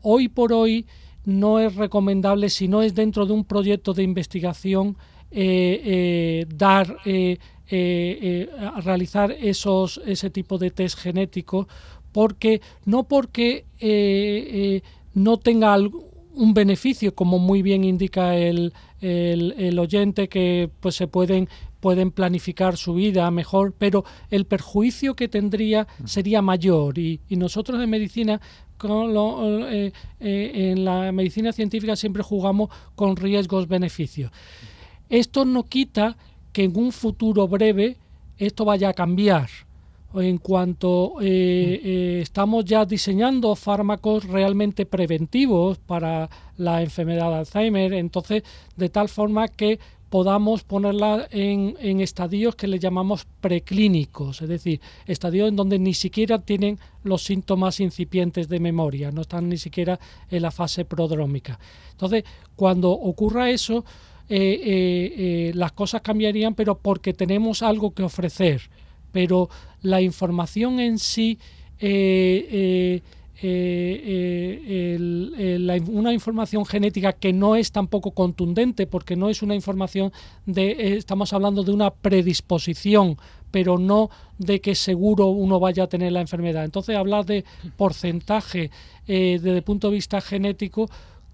hoy 0.02 0.28
por 0.28 0.52
hoy 0.52 0.86
no 1.24 1.60
es 1.60 1.76
recomendable, 1.76 2.50
si 2.50 2.68
no 2.68 2.82
es 2.82 2.94
dentro 2.94 3.26
de 3.26 3.34
un 3.34 3.46
proyecto 3.46 3.94
de 3.94 4.04
investigación, 4.04 4.98
eh, 5.32 5.82
eh, 5.86 6.46
dar, 6.54 6.98
realizar 8.84 9.32
esos, 9.32 10.02
ese 10.06 10.30
tipo 10.30 10.58
de 10.58 10.72
test 10.72 10.98
genéticos, 11.00 11.68
porque 12.12 12.62
no 12.86 13.04
porque 13.04 13.66
no 15.14 15.38
tenga 15.38 15.78
un 16.36 16.54
beneficio, 16.54 17.14
como 17.16 17.40
muy 17.40 17.62
bien 17.62 17.84
indica 17.84 18.36
el, 18.36 18.74
el, 19.02 19.80
oyente, 19.80 20.30
que 20.30 20.70
pues 20.80 20.96
se 20.96 21.08
pueden 21.08 21.50
pueden 21.80 22.12
planificar 22.12 22.76
su 22.76 22.94
vida 22.94 23.32
mejor, 23.32 23.74
pero 23.78 24.04
el 24.30 24.46
perjuicio 24.46 25.16
que 25.16 25.30
tendría 25.30 25.88
sería 26.04 26.42
mayor. 26.42 26.98
Y, 26.98 27.22
nosotros 27.30 27.82
en 27.82 27.90
medicina 27.90 28.42
con 28.78 29.14
eh, 29.72 29.92
eh, 30.20 30.72
en 30.72 30.84
la 30.84 31.12
medicina 31.12 31.54
científica 31.54 31.96
siempre 31.96 32.24
jugamos 32.24 32.70
con 32.96 33.16
riesgos-beneficios. 33.16 34.32
Esto 35.10 35.46
no 35.46 35.64
quita 35.64 36.18
que 36.52 36.66
en 36.66 36.78
un 36.78 36.92
futuro 36.92 37.48
breve 37.48 37.98
esto 38.38 38.66
vaya 38.66 38.90
a 38.90 38.94
cambiar, 38.94 39.50
en 40.16 40.40
cuanto 40.40 41.16
eh, 41.22 41.82
eh, 41.84 42.20
estamos 42.22 42.66
ya 42.66 42.86
diseñando 42.86 43.56
fármacos 43.56 44.26
realmente 44.26 44.86
preventivos 44.86 45.78
para 45.78 46.30
la 46.58 46.82
enfermedad 46.82 47.30
de 47.30 47.36
Alzheimer, 47.38 47.94
entonces 47.94 48.44
de 48.76 48.90
tal 48.90 49.08
forma 49.08 49.48
que 49.48 49.80
podamos 50.10 50.64
ponerla 50.64 51.28
en, 51.30 51.76
en, 51.80 52.02
estadios 52.02 52.56
que 52.56 52.68
le 52.68 52.80
llamamos 52.80 53.28
preclínicos, 53.40 54.42
es 54.42 54.50
decir, 54.50 54.82
estadios 55.06 55.50
en 55.50 55.56
donde 55.56 55.78
ni 55.78 55.94
siquiera 55.94 56.40
tienen 56.40 56.80
los 57.04 57.24
síntomas 57.24 57.80
incipientes 57.80 58.50
de 58.50 58.60
memoria, 58.60 59.12
no 59.12 59.22
están 59.22 59.48
ni 59.48 59.58
siquiera 59.58 60.00
en 60.32 60.42
la 60.42 60.50
fase 60.50 60.84
prodrómica. 60.84 61.60
Entonces, 61.92 62.24
cuando 62.56 62.90
ocurra 62.90 63.52
eso, 63.52 63.86
eh, 64.28 65.52
las 65.54 65.74
cosas 65.74 66.02
cambiarían, 66.02 66.56
pero 66.56 66.80
porque 66.80 67.14
tenemos 67.14 67.62
algo 67.62 67.92
que 67.92 68.02
ofrecer 68.02 68.62
pero 69.12 69.50
la 69.82 70.02
información 70.02 70.80
en 70.80 71.00
sí, 71.00 71.40
eh, 71.80 73.02
eh, 73.42 74.98
eh, 74.98 75.82
una 75.88 76.12
información 76.12 76.66
genética 76.66 77.14
que 77.14 77.32
no 77.32 77.56
es 77.56 77.72
tampoco 77.72 78.12
contundente, 78.12 78.86
porque 78.86 79.16
no 79.16 79.30
es 79.30 79.42
una 79.42 79.56
información 79.56 80.12
de, 80.46 80.98
estamos 80.98 81.32
hablando 81.32 81.64
de 81.64 81.72
una 81.72 81.92
predisposición, 81.92 83.18
pero 83.50 83.78
no 83.78 84.10
de 84.38 84.60
que 84.60 84.76
seguro 84.76 85.28
uno 85.28 85.60
vaya 85.60 85.84
a 85.84 85.88
tener 85.88 86.12
la 86.12 86.22
enfermedad. 86.22 86.66
Entonces, 86.66 86.98
hablar 86.98 87.26
de 87.26 87.46
porcentaje 87.78 88.72
desde 89.08 89.56
el 89.56 89.64
punto 89.64 89.88
de 89.88 89.96
vista 89.96 90.22
genético 90.22 90.88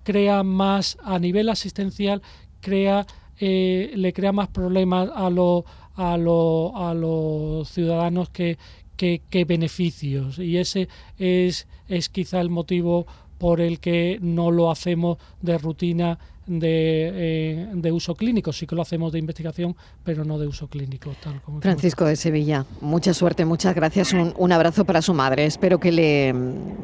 crea 0.03 0.43
más, 0.43 0.97
a 1.03 1.19
nivel 1.19 1.49
asistencial, 1.49 2.21
crea, 2.61 3.05
le 3.37 4.13
crea 4.13 4.31
más 4.31 4.47
problemas 4.47 5.09
a 5.13 5.29
los 5.29 5.63
a, 5.95 6.13
a 6.13 6.93
los 6.93 7.69
ciudadanos 7.69 8.29
que, 8.29 8.57
que, 8.95 9.45
beneficios. 9.45 10.39
Y 10.39 10.57
ese 10.57 10.87
es, 11.17 11.67
es 11.87 12.09
quizá 12.09 12.41
el 12.41 12.49
motivo 12.49 13.05
por 13.37 13.61
el 13.61 13.79
que 13.79 14.17
no 14.21 14.51
lo 14.51 14.71
hacemos 14.71 15.17
de 15.41 15.57
rutina 15.57 16.17
de, 16.47 17.11
eh, 17.13 17.67
de, 17.73 17.91
uso 17.91 18.15
clínico. 18.15 18.53
Sí 18.53 18.67
que 18.67 18.75
lo 18.75 18.81
hacemos 18.81 19.11
de 19.11 19.19
investigación, 19.19 19.75
pero 20.03 20.23
no 20.23 20.37
de 20.37 20.47
uso 20.47 20.67
clínico. 20.67 21.13
Tal 21.21 21.41
como 21.41 21.59
Francisco 21.59 22.05
de 22.05 22.15
Sevilla, 22.15 22.65
mucha 22.81 23.13
suerte, 23.13 23.45
muchas 23.45 23.75
gracias. 23.75 24.13
Un, 24.13 24.33
un, 24.37 24.51
abrazo 24.51 24.85
para 24.85 25.01
su 25.01 25.13
madre. 25.13 25.45
Espero 25.45 25.79
que 25.79 25.91
le, 25.91 26.33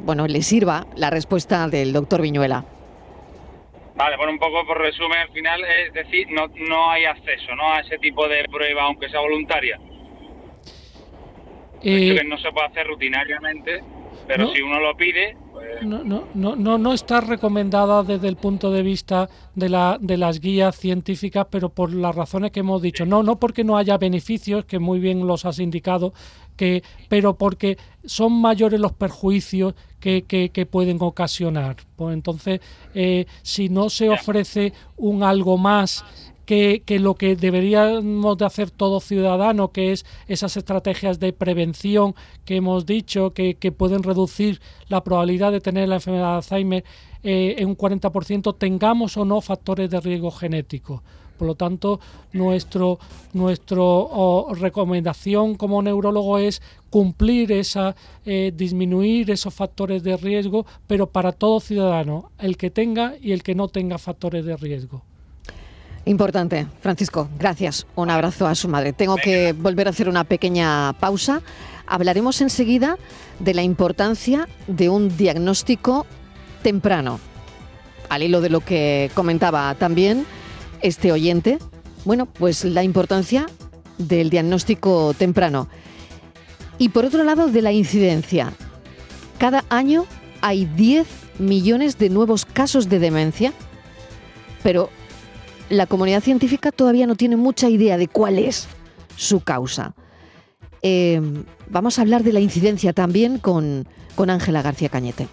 bueno, 0.06 0.28
le 0.28 0.42
sirva 0.42 0.88
la 0.96 1.10
respuesta 1.10 1.68
del 1.68 1.94
doctor 1.94 2.22
Viñuela. 2.22 2.66
Vale, 4.02 4.18
por 4.18 4.30
un 4.30 4.40
poco 4.40 4.66
por 4.66 4.80
resumen, 4.82 5.20
al 5.20 5.30
final 5.30 5.64
es 5.64 5.94
decir, 5.94 6.26
no, 6.32 6.48
no 6.56 6.90
hay 6.90 7.06
acceso 7.06 7.56
¿no? 7.56 7.72
a 7.72 7.82
ese 7.82 8.00
tipo 8.00 8.28
de 8.28 8.44
prueba, 8.46 8.82
aunque 8.86 9.08
sea 9.10 9.20
voluntaria. 9.20 9.80
Eh, 11.84 12.16
que 12.18 12.24
no 12.24 12.36
se 12.40 12.52
puede 12.52 12.66
hacer 12.66 12.88
rutinariamente, 12.88 13.84
pero 14.26 14.48
si 14.48 14.62
uno 14.64 14.80
lo 14.80 14.98
pide, 14.98 15.38
pues 15.62 15.84
no, 15.86 16.04
no, 16.34 16.56
no, 16.56 16.78
no, 16.78 16.94
está 16.94 17.22
recomendada 17.22 18.04
desde 18.04 18.28
el 18.28 18.36
punto 18.36 18.72
de 18.72 18.82
vista 18.82 19.30
de, 19.56 19.70
la, 19.70 19.98
de 20.00 20.18
las 20.18 20.40
guías 20.40 20.76
científicas, 20.76 21.48
pero 21.50 21.70
por 21.70 21.94
las 21.94 22.16
razones 22.16 22.52
que 22.52 22.62
hemos 22.62 22.82
dicho. 22.82 23.06
No, 23.06 23.24
no 23.24 23.40
porque 23.40 23.64
no 23.64 23.78
haya 23.78 23.98
beneficios, 23.98 24.66
que 24.66 24.80
muy 24.80 25.00
bien 25.00 25.26
los 25.26 25.46
has 25.46 25.60
indicado, 25.60 26.14
que, 26.56 26.84
pero 27.10 27.36
porque 27.36 27.78
son 28.06 28.34
mayores 28.34 28.80
los 28.80 28.94
perjuicios 28.94 29.74
que, 30.00 30.24
que, 30.24 30.66
pueden 30.66 30.98
ocasionar. 31.00 31.78
Pues 31.96 32.14
entonces, 32.14 32.60
eh, 32.94 33.26
si 33.42 33.70
no 33.70 33.90
se 33.90 34.10
ofrece 34.10 34.74
un 34.98 35.24
algo 35.24 35.58
más 35.58 36.04
que, 36.52 37.00
lo 37.00 37.16
que 37.16 37.38
deberíamos 37.38 38.38
de 38.38 38.46
hacer 38.46 38.72
todo 38.72 39.00
ciudadano, 39.00 39.72
que 39.72 39.94
es 39.94 40.06
esas 40.28 40.58
estrategias 40.58 41.18
de 41.18 41.32
prevención 41.32 42.14
que 42.44 42.58
hemos 42.58 42.86
dicho, 42.86 43.32
que, 43.32 43.56
pueden 43.72 44.04
reducir 44.04 44.60
la 44.90 45.02
probabilidad 45.02 45.54
de 45.54 45.62
tener 45.62 45.88
la 45.88 45.96
enfermedad 45.96 46.32
de 46.32 46.36
Alzheimer 46.36 46.84
eh, 47.24 47.56
en 47.58 47.70
un 47.70 47.78
40%, 47.78 48.58
tengamos 48.58 49.16
o 49.16 49.24
no 49.24 49.40
factores 49.40 49.90
de 49.90 50.02
riesgo 50.02 50.30
genético. 50.30 51.02
Por 51.38 51.48
lo 51.48 51.56
tanto, 51.56 52.02
nuestro 52.34 53.00
recomendación 54.52 55.56
como 55.56 55.82
neurólogo 55.82 56.38
es 56.38 56.62
cumplir 56.90 57.54
esa, 57.54 57.96
eh, 58.26 58.52
disminuir 58.54 59.32
esos 59.32 59.54
factores 59.54 60.04
de 60.04 60.18
riesgo, 60.18 60.66
pero 60.86 61.08
para 61.08 61.32
todo 61.32 61.62
ciudadano, 61.62 62.30
el 62.40 62.58
que 62.58 62.70
tenga 62.70 63.16
y 63.22 63.32
el 63.32 63.42
que 63.42 63.56
no 63.56 63.70
tenga 63.70 63.98
factores 63.98 64.44
de 64.44 64.58
riesgo. 64.58 65.02
Importante. 66.06 66.68
Francisco, 66.82 67.30
gracias. 67.38 67.86
Un 67.96 68.10
abrazo 68.10 68.48
a 68.48 68.56
su 68.56 68.68
madre. 68.68 68.94
Tengo 68.94 69.18
que 69.18 69.54
volver 69.54 69.88
a 69.88 69.92
hacer 69.92 70.10
una 70.10 70.24
pequeña 70.24 70.94
pausa. 70.94 71.42
Hablaremos 71.86 72.42
enseguida 72.42 72.98
de 73.40 73.54
la 73.54 73.62
importancia 73.62 74.48
de 74.68 74.90
un 74.90 75.16
diagnóstico 75.16 76.06
temprano. 76.64 77.20
Al 78.10 78.24
hilo 78.24 78.42
de 78.42 78.50
lo 78.50 78.62
que 78.62 79.12
comentaba 79.14 79.76
también 79.76 80.26
este 80.82 81.12
oyente? 81.12 81.60
Bueno, 82.06 82.26
pues 82.26 82.66
la 82.66 82.84
importancia 82.84 83.46
del 83.98 84.30
diagnóstico 84.30 85.14
temprano. 85.14 85.68
Y 86.78 86.90
por 86.90 87.06
otro 87.06 87.24
lado, 87.24 87.48
de 87.48 87.62
la 87.62 87.72
incidencia. 87.72 88.54
Cada 89.38 89.64
año 89.70 90.06
hay 90.42 90.66
10 90.66 91.08
millones 91.40 91.98
de 91.98 92.10
nuevos 92.10 92.46
casos 92.46 92.90
de 92.90 93.00
demencia, 93.00 93.54
pero 94.64 94.90
la 95.72 95.88
comunidad 95.88 96.22
científica 96.22 96.72
todavía 96.72 97.08
no 97.08 97.16
tiene 97.16 97.38
mucha 97.38 97.70
idea 97.70 97.98
de 97.98 98.08
cuál 98.08 98.38
es 98.38 98.68
su 99.16 99.42
causa. 99.42 99.94
Eh, 100.82 101.22
vamos 101.70 101.98
a 101.98 102.02
hablar 102.02 102.24
de 102.24 102.34
la 102.34 102.40
incidencia 102.40 102.94
también 102.94 103.40
con 103.40 103.86
Ángela 104.18 104.62
García 104.62 104.90
Cañete. 104.90 105.28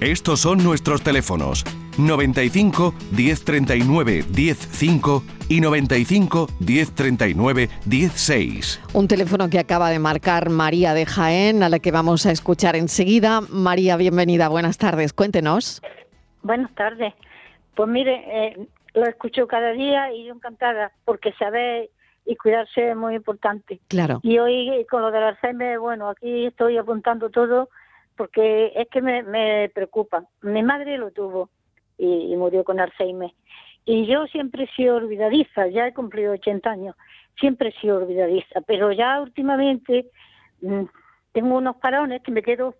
Estos 0.00 0.40
son 0.40 0.64
nuestros 0.64 1.02
teléfonos 1.02 1.64
95 1.98 2.94
1039 3.12 4.22
105 4.32 5.22
y 5.48 5.60
95 5.60 6.48
1039 6.58 7.68
16. 7.84 8.80
Un 8.94 9.08
teléfono 9.08 9.50
que 9.50 9.58
acaba 9.58 9.90
de 9.90 9.98
marcar 9.98 10.48
María 10.48 10.94
de 10.94 11.06
Jaén, 11.06 11.62
a 11.62 11.68
la 11.68 11.78
que 11.78 11.90
vamos 11.90 12.26
a 12.26 12.30
escuchar 12.30 12.76
enseguida. 12.76 13.40
María, 13.50 13.96
bienvenida, 13.96 14.48
buenas 14.48 14.78
tardes, 14.78 15.12
cuéntenos. 15.12 15.82
Buenas 16.42 16.74
tardes. 16.74 17.12
Pues 17.74 17.88
mire, 17.88 18.14
eh, 18.14 18.66
lo 18.94 19.06
escucho 19.06 19.46
cada 19.46 19.72
día 19.72 20.12
y 20.12 20.24
yo 20.26 20.34
encantada, 20.34 20.92
porque 21.04 21.32
saber 21.34 21.90
y 22.24 22.36
cuidarse 22.36 22.90
es 22.90 22.96
muy 22.96 23.14
importante. 23.14 23.80
Claro. 23.88 24.20
Y 24.22 24.38
hoy 24.38 24.86
con 24.90 25.02
lo 25.02 25.10
del 25.10 25.22
Alzheimer, 25.22 25.78
bueno, 25.78 26.08
aquí 26.08 26.46
estoy 26.46 26.76
apuntando 26.76 27.30
todo 27.30 27.68
porque 28.16 28.72
es 28.76 28.88
que 28.88 29.00
me, 29.00 29.70
preocupa. 29.70 30.24
Mi 30.42 30.62
madre 30.62 30.98
lo 30.98 31.10
tuvo 31.10 31.48
y, 31.96 32.36
murió 32.36 32.64
con 32.64 32.78
Alzheimer. 32.78 33.32
Y 33.86 34.06
yo 34.06 34.26
siempre 34.26 34.64
he 34.64 34.76
sido 34.76 34.96
olvidadiza, 34.96 35.68
ya 35.68 35.86
he 35.86 35.94
cumplido 35.94 36.34
80 36.34 36.70
años, 36.70 36.96
siempre 37.38 37.70
he 37.70 37.80
sido 37.80 37.96
olvidadiza, 37.96 38.60
pero 38.66 38.92
ya 38.92 39.20
últimamente 39.22 40.10
mm, 40.60 40.84
tengo 41.32 41.56
unos 41.56 41.76
parones 41.76 42.22
que 42.22 42.30
me 42.30 42.42
quedo 42.42 42.74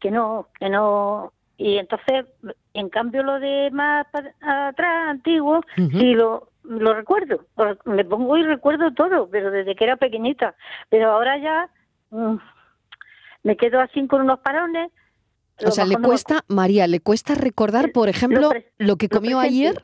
que 0.00 0.10
no, 0.10 0.48
que 0.58 0.68
no, 0.68 1.32
y 1.58 1.76
entonces, 1.76 2.24
en 2.72 2.88
cambio 2.88 3.24
lo 3.24 3.40
de 3.40 3.68
más 3.72 4.06
atrás, 4.40 5.08
antiguo, 5.08 5.60
sí 5.76 6.14
lo, 6.14 6.50
lo 6.62 6.94
recuerdo, 6.94 7.46
me 7.84 8.04
pongo 8.04 8.36
y 8.36 8.44
recuerdo 8.44 8.94
todo, 8.94 9.28
pero 9.28 9.50
desde 9.50 9.74
que 9.74 9.84
era 9.84 9.96
pequeñita, 9.96 10.54
pero 10.88 11.10
ahora 11.10 11.36
ya 11.36 11.68
mm, 12.10 12.36
me 13.42 13.56
quedo 13.56 13.80
así 13.80 14.06
con 14.06 14.22
unos 14.22 14.38
parones. 14.38 14.92
O 15.66 15.72
sea, 15.72 15.84
le 15.84 15.96
cuesta, 15.96 16.44
María, 16.46 16.86
¿le 16.86 17.00
cuesta 17.00 17.34
recordar, 17.34 17.90
por 17.90 18.08
ejemplo, 18.08 18.50
lo, 18.78 18.96
que 18.96 19.08
comió 19.08 19.40
ayer? 19.40 19.82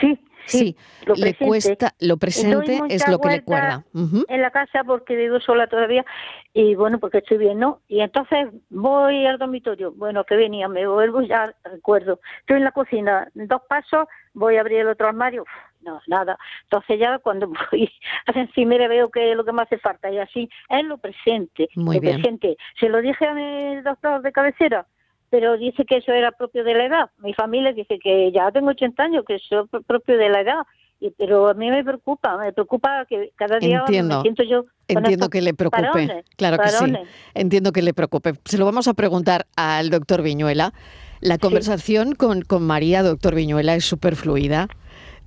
Sí, 0.00 0.20
Sí, 0.46 0.76
le 1.16 1.34
cuesta, 1.34 1.94
lo 2.00 2.16
presente 2.16 2.80
es 2.88 3.06
lo 3.08 3.18
que 3.18 3.28
le 3.28 3.42
cuerda. 3.42 3.84
En 4.28 4.42
la 4.42 4.50
casa 4.50 4.84
porque 4.84 5.16
vivo 5.16 5.40
sola 5.40 5.66
todavía 5.66 6.04
y 6.52 6.74
bueno, 6.74 6.98
porque 6.98 7.18
estoy 7.18 7.38
bien, 7.38 7.58
¿no? 7.58 7.80
Y 7.88 8.00
entonces 8.00 8.48
voy 8.70 9.26
al 9.26 9.38
dormitorio, 9.38 9.92
bueno, 9.92 10.24
que 10.24 10.36
venía, 10.36 10.68
me 10.68 10.86
vuelvo 10.86 11.22
ya 11.22 11.54
recuerdo. 11.64 12.20
Estoy 12.40 12.58
en 12.58 12.64
la 12.64 12.72
cocina, 12.72 13.28
dos 13.34 13.62
pasos, 13.68 14.06
voy 14.32 14.56
a 14.56 14.60
abrir 14.60 14.80
el 14.80 14.88
otro 14.88 15.08
armario, 15.08 15.44
no, 15.82 16.00
nada. 16.06 16.38
Entonces 16.64 16.98
ya 16.98 17.18
cuando 17.18 17.48
voy 17.70 17.90
a 18.26 18.38
encima 18.38 18.76
veo 18.88 19.10
que 19.10 19.30
es 19.30 19.36
lo 19.36 19.44
que 19.44 19.52
me 19.52 19.62
hace 19.62 19.78
falta 19.78 20.10
y 20.10 20.18
así 20.18 20.48
es 20.68 20.84
lo 20.84 20.98
presente, 20.98 21.68
Muy 21.74 21.96
lo 21.96 22.02
presente. 22.02 22.56
Se 22.78 22.88
lo 22.88 23.00
dije 23.00 23.26
a 23.26 23.34
mi 23.34 23.80
doctor 23.82 24.22
de 24.22 24.32
cabecera 24.32 24.86
pero 25.30 25.56
dice 25.56 25.84
que 25.84 25.96
eso 25.96 26.12
era 26.12 26.32
propio 26.32 26.64
de 26.64 26.74
la 26.74 26.86
edad. 26.86 27.10
Mi 27.18 27.34
familia 27.34 27.72
dice 27.72 27.98
que 28.02 28.30
ya 28.32 28.50
tengo 28.52 28.68
80 28.68 29.02
años, 29.02 29.24
que 29.26 29.36
eso 29.36 29.68
es 29.72 29.84
propio 29.86 30.16
de 30.16 30.28
la 30.28 30.40
edad. 30.40 30.58
Y, 30.98 31.10
pero 31.10 31.48
a 31.48 31.54
mí 31.54 31.70
me 31.70 31.84
preocupa, 31.84 32.38
me 32.38 32.52
preocupa 32.52 33.04
que 33.06 33.30
cada 33.36 33.58
día 33.58 33.80
Entiendo. 33.80 34.16
me 34.16 34.22
siento 34.22 34.42
yo. 34.44 34.64
Entiendo 34.88 35.28
que 35.28 35.42
le 35.42 35.52
preocupe. 35.52 36.24
claro 36.36 36.58
que 36.58 36.68
sí. 36.68 36.92
Entiendo 37.34 37.72
que 37.72 37.82
le 37.82 37.92
preocupe. 37.92 38.34
Se 38.44 38.56
lo 38.56 38.64
vamos 38.64 38.88
a 38.88 38.94
preguntar 38.94 39.46
al 39.56 39.90
doctor 39.90 40.22
Viñuela. 40.22 40.72
La 41.20 41.38
conversación 41.38 42.14
con, 42.14 42.42
con 42.42 42.66
María, 42.66 43.02
doctor 43.02 43.34
Viñuela, 43.34 43.74
es 43.74 43.84
súper 43.84 44.16
fluida. 44.16 44.68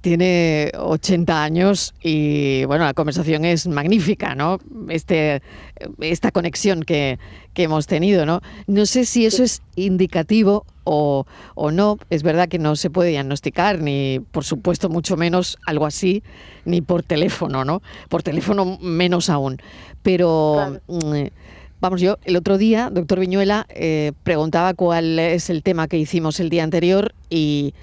Tiene 0.01 0.71
80 0.77 1.43
años 1.43 1.93
y 2.01 2.63
bueno, 2.65 2.85
la 2.85 2.93
conversación 2.93 3.43
es 3.43 3.67
magnífica, 3.67 4.33
¿no? 4.33 4.59
Este, 4.87 5.41
esta 5.99 6.31
conexión 6.31 6.83
que, 6.83 7.19
que 7.53 7.63
hemos 7.63 7.85
tenido, 7.87 8.25
¿no? 8.25 8.41
No 8.67 8.85
sé 8.85 9.05
si 9.05 9.25
eso 9.25 9.43
es 9.43 9.61
indicativo 9.75 10.65
o, 10.85 11.25
o, 11.55 11.71
no. 11.71 11.97
Es 12.09 12.23
verdad 12.23 12.47
que 12.47 12.59
no 12.59 12.75
se 12.75 12.89
puede 12.89 13.09
diagnosticar, 13.09 13.81
ni 13.81 14.21
por 14.31 14.45
supuesto 14.45 14.89
mucho 14.89 15.17
menos 15.17 15.57
algo 15.65 15.85
así, 15.85 16.23
ni 16.65 16.81
por 16.81 17.03
teléfono, 17.03 17.65
¿no? 17.65 17.81
Por 18.07 18.23
teléfono 18.23 18.77
menos 18.81 19.29
aún. 19.29 19.57
Pero... 20.01 20.79
Mm, 20.87 21.27
vamos, 21.81 22.01
yo 22.01 22.17
el 22.23 22.35
otro 22.35 22.57
día, 22.57 22.89
doctor 22.89 23.19
Viñuela, 23.19 23.65
eh, 23.69 24.13
preguntaba 24.23 24.73
cuál 24.73 25.19
es 25.19 25.49
el 25.49 25.63
tema 25.63 25.87
que 25.87 25.97
hicimos 25.97 26.39
el 26.39 26.49
día 26.49 26.63
anterior 26.63 27.13
y 27.29 27.73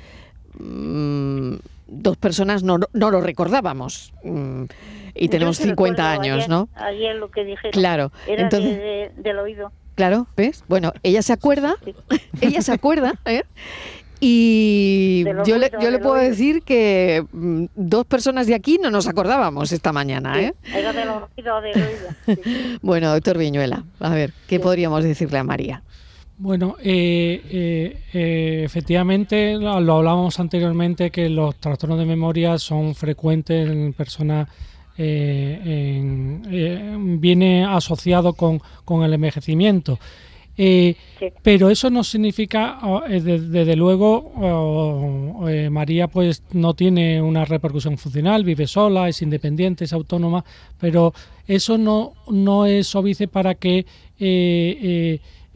mm, 0.58 1.54
dos 1.86 2.16
personas 2.16 2.62
no, 2.62 2.78
no 2.92 3.10
lo 3.10 3.20
recordábamos. 3.20 4.12
Mm, 4.24 4.64
y 5.14 5.28
tenemos 5.28 5.56
50 5.58 6.10
años, 6.10 6.48
¿no? 6.48 6.68
Ayer 6.74 7.16
lo 7.16 7.30
que 7.30 7.44
dijeron. 7.44 7.72
Claro. 7.72 8.12
Era 8.26 8.42
Entonces, 8.42 9.12
del 9.16 9.38
oído. 9.38 9.72
Claro, 9.94 10.26
¿ves? 10.36 10.62
Bueno, 10.68 10.92
ella 11.02 11.22
se 11.22 11.32
acuerda, 11.32 11.76
ella 12.40 12.60
se 12.60 12.72
acuerda, 12.72 13.14
¿eh? 13.24 13.44
Y 14.18 15.24
yo 15.44 15.58
le, 15.58 15.70
yo 15.80 15.90
le 15.90 15.98
puedo 15.98 16.14
decir 16.14 16.62
que 16.62 17.24
mm, 17.32 17.66
dos 17.74 18.06
personas 18.06 18.46
de 18.46 18.54
aquí 18.54 18.78
no 18.82 18.90
nos 18.90 19.08
acordábamos 19.08 19.72
esta 19.72 19.92
mañana. 19.92 20.40
¿eh? 20.40 20.54
Era 20.74 20.92
del 20.92 21.08
oído, 21.08 21.60
del 21.60 21.82
oído. 21.82 22.78
bueno, 22.82 23.12
doctor 23.12 23.36
Viñuela, 23.36 23.84
a 24.00 24.10
ver, 24.10 24.32
¿qué 24.48 24.58
podríamos 24.58 25.04
decirle 25.04 25.38
a 25.38 25.44
María? 25.44 25.82
Bueno, 26.38 26.76
eh, 26.82 27.40
eh, 27.50 27.98
eh, 28.12 28.62
efectivamente, 28.64 29.56
lo, 29.56 29.70
hablábamos 29.70 30.38
anteriormente 30.38 31.10
que 31.10 31.30
los 31.30 31.56
trastornos 31.56 31.98
de 31.98 32.04
memoria 32.04 32.58
son 32.58 32.94
frecuentes 32.94 33.70
en 33.70 33.94
personas, 33.94 34.46
viene 34.98 36.44
asociado 37.64 38.34
con, 38.34 38.60
el 39.02 39.14
envejecimiento. 39.14 39.98
Pero 41.42 41.70
eso 41.70 41.90
no 41.90 42.04
significa, 42.04 42.78
desde, 43.08 43.76
luego, 43.76 45.42
María 45.70 46.08
pues 46.08 46.42
no 46.52 46.74
tiene 46.74 47.20
una 47.20 47.44
repercusión 47.44 47.98
funcional, 47.98 48.42
vive 48.42 48.66
sola, 48.66 49.06
es 49.08 49.20
independiente, 49.20 49.84
es 49.84 49.92
autónoma, 49.92 50.46
pero 50.80 51.12
eso 51.46 51.76
no, 51.76 52.14
no 52.30 52.64
es 52.64 52.94
óbice 52.94 53.28
para 53.28 53.54
que 53.54 53.84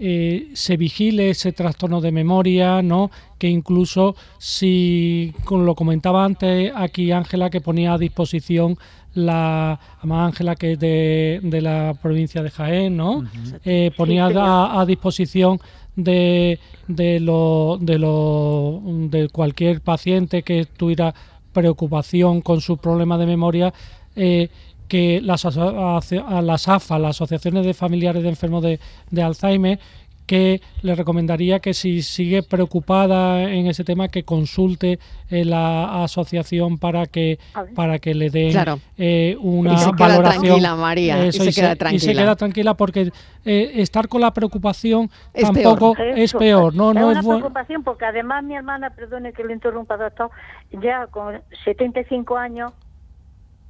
eh, 0.03 0.49
se 0.55 0.79
vigile 0.79 1.29
ese 1.29 1.53
trastorno 1.53 2.01
de 2.01 2.11
memoria, 2.11 2.81
¿no? 2.81 3.11
que 3.39 3.49
incluso 3.49 4.17
si, 4.39 5.35
como 5.45 5.65
lo 5.65 5.75
comentaba 5.75 6.25
antes 6.25 6.73
aquí 6.75 7.13
Ángela, 7.13 7.51
que 7.51 7.61
ponía 7.61 7.93
a 7.93 7.99
disposición 7.99 8.79
la 9.13 9.79
Ángela 10.03 10.57
que 10.57 10.73
es 10.73 10.79
de, 10.79 11.41
de, 11.43 11.61
la 11.61 11.95
provincia 12.01 12.43
de 12.43 12.51
Jaén, 12.51 12.97
¿no? 12.97 13.25
Eh, 13.65 13.91
ponía 13.97 14.31
a, 14.33 14.85
disposición 14.87 15.61
de, 15.97 16.59
de, 16.87 17.21
lo, 17.21 17.77
de, 17.81 17.99
lo, 17.99 18.81
de 18.85 19.29
cualquier 19.29 19.81
paciente 19.81 20.43
que 20.43 20.65
tuviera 20.65 21.15
preocupación 21.53 22.41
con 22.41 22.61
su 22.61 22.79
problema 22.79 23.19
de 23.19 23.27
memoria 23.27 23.75
eh, 24.17 24.49
que 24.91 25.20
las, 25.22 25.45
las 25.45 26.68
AFA, 26.68 26.99
las 26.99 27.16
asociaciones 27.16 27.64
de 27.64 27.74
familiares 27.74 28.24
de 28.24 28.28
enfermos 28.28 28.61
de, 28.64 29.22
Alzheimer, 29.22 29.78
que 30.26 30.61
le 30.82 30.97
recomendaría 30.97 31.61
que 31.61 31.74
si 31.74 32.03
sigue 32.03 32.43
preocupada 32.43 33.51
en 33.51 33.68
ese 33.68 33.84
tema 33.84 34.09
que 34.09 34.24
consulte 34.24 34.99
eh, 35.28 35.45
la 35.45 36.03
asociación 36.03 36.78
para 36.78 37.07
que 37.07 37.38
para 37.74 37.99
que 38.01 38.14
le 38.14 38.30
den 38.30 38.53
eh, 38.99 39.36
una 39.41 39.74
y 39.74 39.78
se 39.78 39.91
valoración. 39.93 40.43
tranquila 40.43 40.76
María 40.76 41.26
y, 41.26 41.32
se, 41.32 41.53
queda 41.53 41.76
tranquila. 41.76 41.97
y 41.97 41.99
se 42.01 42.12
queda 42.20 42.36
tranquila. 42.36 42.74
porque 42.74 43.12
eh, 43.45 43.72
estar 43.76 44.09
con 44.09 44.20
la 44.20 44.32
preocupación 44.32 45.11
tampoco 45.32 45.97
es 45.97 46.32
peor 46.32 46.74
no 46.74 46.91
es 46.91 46.97
no 46.97 47.09
una 47.09 47.22
preocupación 47.22 47.82
porque 47.82 48.05
además 48.05 48.45
mi 48.45 48.55
hermana 48.55 48.91
perdone 48.91 49.32
que 49.32 49.43
le 49.43 49.53
interrumpa 49.53 49.97
doctor 49.97 50.30
ya 50.70 51.09
con 51.09 51.43
75 51.64 52.36
años 52.36 52.72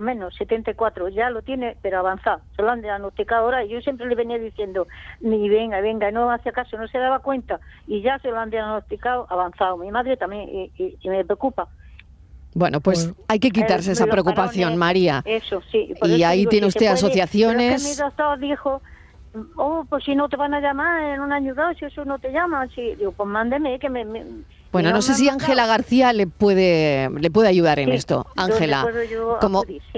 menos 0.01 0.35
74, 0.37 1.09
ya 1.11 1.31
lo 1.31 1.43
tiene, 1.43 1.77
pero 1.83 1.99
avanzado. 1.99 2.41
Se 2.57 2.63
lo 2.63 2.71
han 2.71 2.83
diagnosticado 2.83 3.45
ahora 3.45 3.65
y 3.65 3.69
yo 3.69 3.81
siempre 3.81 4.07
le 4.07 4.15
venía 4.15 4.39
diciendo, 4.39 4.89
ni 5.21 5.49
venga, 5.49 5.81
venga, 5.81 6.11
no 6.11 6.31
hace 6.31 6.53
caso, 6.53 6.77
no 6.77 6.89
se 6.89 6.99
daba 6.99 7.21
cuenta 7.21 7.61
y 7.87 8.03
ya 8.03 8.19
se 8.19 8.31
lo 8.31 8.39
han 8.39 8.51
diagnosticado 8.51 9.27
avanzado. 9.31 9.77
Mi 9.77 9.91
madre 9.91 10.17
también 10.17 10.71
y, 10.77 11.09
me 11.09 11.25
preocupa. 11.25 11.69
Bueno, 12.53 12.81
pues 12.81 13.13
hay 13.29 13.39
que 13.39 13.51
quitarse 13.51 13.93
esa 13.93 14.07
preocupación, 14.07 14.77
María. 14.77 15.23
Eso, 15.25 15.63
sí. 15.71 15.95
y 16.03 16.23
ahí 16.25 16.47
tiene 16.47 16.67
usted 16.67 16.87
asociaciones. 16.87 17.85
mi 17.85 17.95
doctor 17.95 18.39
dijo, 18.41 18.83
oh, 19.57 19.85
pues 19.89 20.05
si 20.05 20.17
no 20.17 20.29
te 20.29 20.37
van 20.37 20.55
a 20.55 20.61
llamar 20.61 21.01
en 21.15 21.21
un 21.21 21.33
año 21.33 21.55
dado, 21.55 21.75
si 21.75 21.85
eso 21.85 22.05
no 22.05 22.19
te 22.19 22.33
llama, 22.33 22.67
si, 22.75 22.97
digo, 22.97 23.13
pues 23.13 23.29
mándeme, 23.29 23.79
que 23.79 23.89
me 23.89 24.05
bueno, 24.73 24.93
no 24.93 25.03
sé 25.03 25.15
si 25.15 25.29
Ángela 25.29 25.67
García 25.67 26.13
le 26.13 26.27
puede, 26.27 27.11
le 27.11 27.31
puede 27.31 27.49
ayudar 27.49 27.79
en 27.79 27.91
esto. 27.91 28.27
Ángela, 28.37 28.87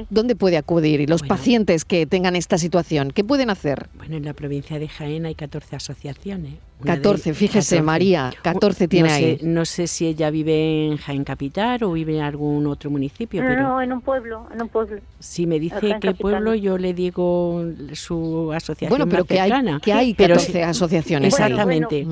¿dónde 0.08 0.34
puede 0.34 0.56
acudir? 0.56 1.00
Y 1.00 1.06
los 1.06 1.22
pacientes 1.22 1.84
que 1.84 2.06
tengan 2.06 2.36
esta 2.36 2.58
situación, 2.58 3.10
¿qué 3.10 3.24
pueden 3.24 3.50
hacer? 3.50 3.88
Bueno, 3.94 4.16
en 4.16 4.24
la 4.24 4.32
provincia 4.32 4.78
de 4.78 4.88
Jaén 4.88 5.26
hay 5.26 5.34
14 5.34 5.76
asociaciones. 5.76 6.54
14, 6.84 7.34
fíjese 7.34 7.82
María, 7.82 8.32
14 8.42 8.88
tiene 8.88 9.10
ahí. 9.10 9.38
No 9.42 9.64
sé 9.64 9.86
si 9.86 10.06
ella 10.06 10.30
vive 10.30 10.86
en 10.86 10.96
Jaén 10.96 11.24
Capital 11.24 11.82
o 11.84 11.92
vive 11.92 12.16
en 12.16 12.22
algún 12.22 12.66
otro 12.66 12.90
municipio. 12.90 13.42
No, 13.42 13.48
pero 13.48 13.62
no, 13.62 13.82
en 13.82 13.92
un 13.92 14.00
pueblo, 14.00 14.46
en 14.52 14.62
un 14.62 14.68
pueblo. 14.68 15.00
Si 15.18 15.46
me 15.46 15.58
dice 15.58 15.96
qué 16.00 16.14
pueblo, 16.14 16.54
yo 16.54 16.78
le 16.78 16.94
digo 16.94 17.64
su 17.92 18.52
asociación 18.52 18.90
Bueno, 18.90 19.06
pero 19.08 19.24
que 19.24 19.40
hay, 19.40 19.52
que 19.80 19.92
hay 19.92 20.14
14 20.14 20.64
asociaciones 20.64 21.32
Exactamente. 21.32 22.06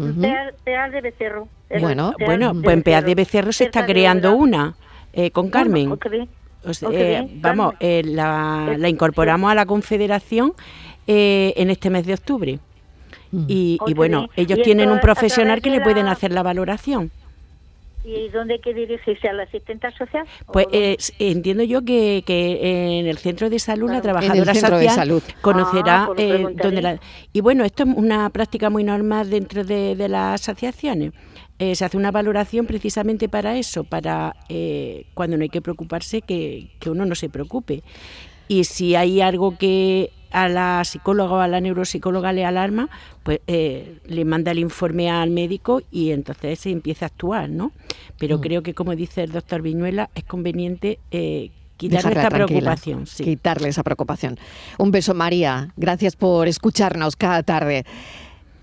Peal 0.65 0.93
de 0.93 1.01
Becerro. 1.01 1.49
Bueno, 1.81 2.15
bueno, 2.25 2.53
pues 2.63 2.75
en 2.75 2.83
Peal 2.83 3.05
de 3.05 3.15
Becerro 3.15 3.53
se 3.53 3.65
está 3.65 3.87
creando 3.87 4.35
una 4.35 4.75
eh, 5.13 5.31
con 5.31 5.51
Carmen. 5.51 5.99
Eh, 6.93 7.29
vamos, 7.41 7.75
eh, 7.81 8.03
la, 8.05 8.75
la, 8.77 8.89
incorporamos 8.89 9.51
a 9.51 9.55
la 9.55 9.67
Confederación 9.67 10.53
en 11.07 11.71
este 11.71 11.91
mes 11.91 12.07
de 12.07 12.15
octubre. 12.15 12.59
Mm. 13.33 13.45
Y, 13.49 13.79
bueno, 13.95 14.29
ellos 14.37 14.61
tienen 14.63 14.91
un 14.91 15.01
profesional 15.01 15.61
que 15.61 15.71
le 15.71 15.81
pueden 15.81 16.09
hacer 16.09 16.33
la 16.33 16.43
valoración. 16.43 17.11
¿Y 18.03 18.29
dónde 18.31 18.55
hay 18.55 18.61
que 18.61 18.73
dirigirse? 18.73 19.29
¿A 19.29 19.35
la 19.35 19.43
asistente 19.43 19.91
social? 19.93 20.25
Pues 20.51 20.67
entiendo 21.19 21.63
yo 21.65 21.85
que, 21.85 22.25
en 22.27 23.07
el 23.07 23.19
centro 23.19 23.51
de 23.51 23.59
salud 23.59 23.91
la 23.91 24.01
trabajadora 24.01 24.55
social 24.55 24.81
de 24.81 24.89
salud. 24.89 25.23
conocerá 25.43 26.05
ah, 26.05 26.13
pues 26.15 26.57
dónde 26.57 26.81
la... 26.81 27.01
Y 27.33 27.41
bueno, 27.43 27.65
esto 27.65 27.83
es 27.83 27.91
una 27.95 28.31
práctica 28.31 28.71
muy 28.71 28.85
normal 28.85 29.29
dentro 29.29 29.65
de, 29.65 29.95
las 30.09 30.41
asociaciones. 30.41 31.13
Eh, 31.59 31.75
se 31.75 31.85
hace 31.85 31.99
una 31.99 32.11
valoración 32.11 32.65
precisamente 32.65 33.29
para 33.29 33.59
eso, 33.59 33.85
para 33.85 34.35
eh, 34.49 35.05
cuando 35.13 35.37
no 35.37 35.43
hay 35.43 35.51
que 35.51 35.61
preocuparse, 35.61 36.23
que, 36.23 36.71
que 36.81 36.89
uno 36.89 37.05
no 37.05 37.15
se 37.15 37.29
preocupe. 37.29 37.83
Y 38.49 38.65
si 38.65 38.95
hay 38.95 39.21
algo 39.21 39.59
que 39.59 40.11
a 40.31 40.49
la 40.49 40.83
psicóloga 40.85 41.33
o 41.35 41.39
a 41.41 41.49
la 41.49 41.61
neuropsicóloga 41.61 42.33
le 42.33 42.45
alarma, 42.45 42.89
pues 43.23 43.41
eh, 43.47 43.99
le 44.07 44.25
manda 44.25 44.51
el 44.53 44.59
informe 44.59 45.11
al 45.11 45.31
médico 45.31 45.83
y 45.91 46.11
entonces 46.11 46.59
se 46.61 46.71
empieza 46.71 47.07
a 47.07 47.09
actuar, 47.09 47.49
¿no? 47.49 47.73
Pero 48.19 48.39
mm. 48.39 48.41
creo 48.41 48.63
que, 48.63 48.75
como 48.75 48.95
dice 48.95 49.23
el 49.23 49.33
doctor 49.33 49.63
Viñuela, 49.63 50.11
es 50.15 50.25
conveniente 50.25 50.99
eh, 51.11 51.51
quitarle 51.77 52.13
esta 52.13 52.29
preocupación. 52.29 53.05
Quitarle 53.05 53.69
esa 53.69 53.83
preocupación. 53.83 54.39
Un 54.79 54.91
beso, 54.91 55.15
María. 55.15 55.73
Gracias 55.77 56.17
por 56.17 56.47
escucharnos 56.49 57.17
cada 57.17 57.43
tarde. 57.43 57.85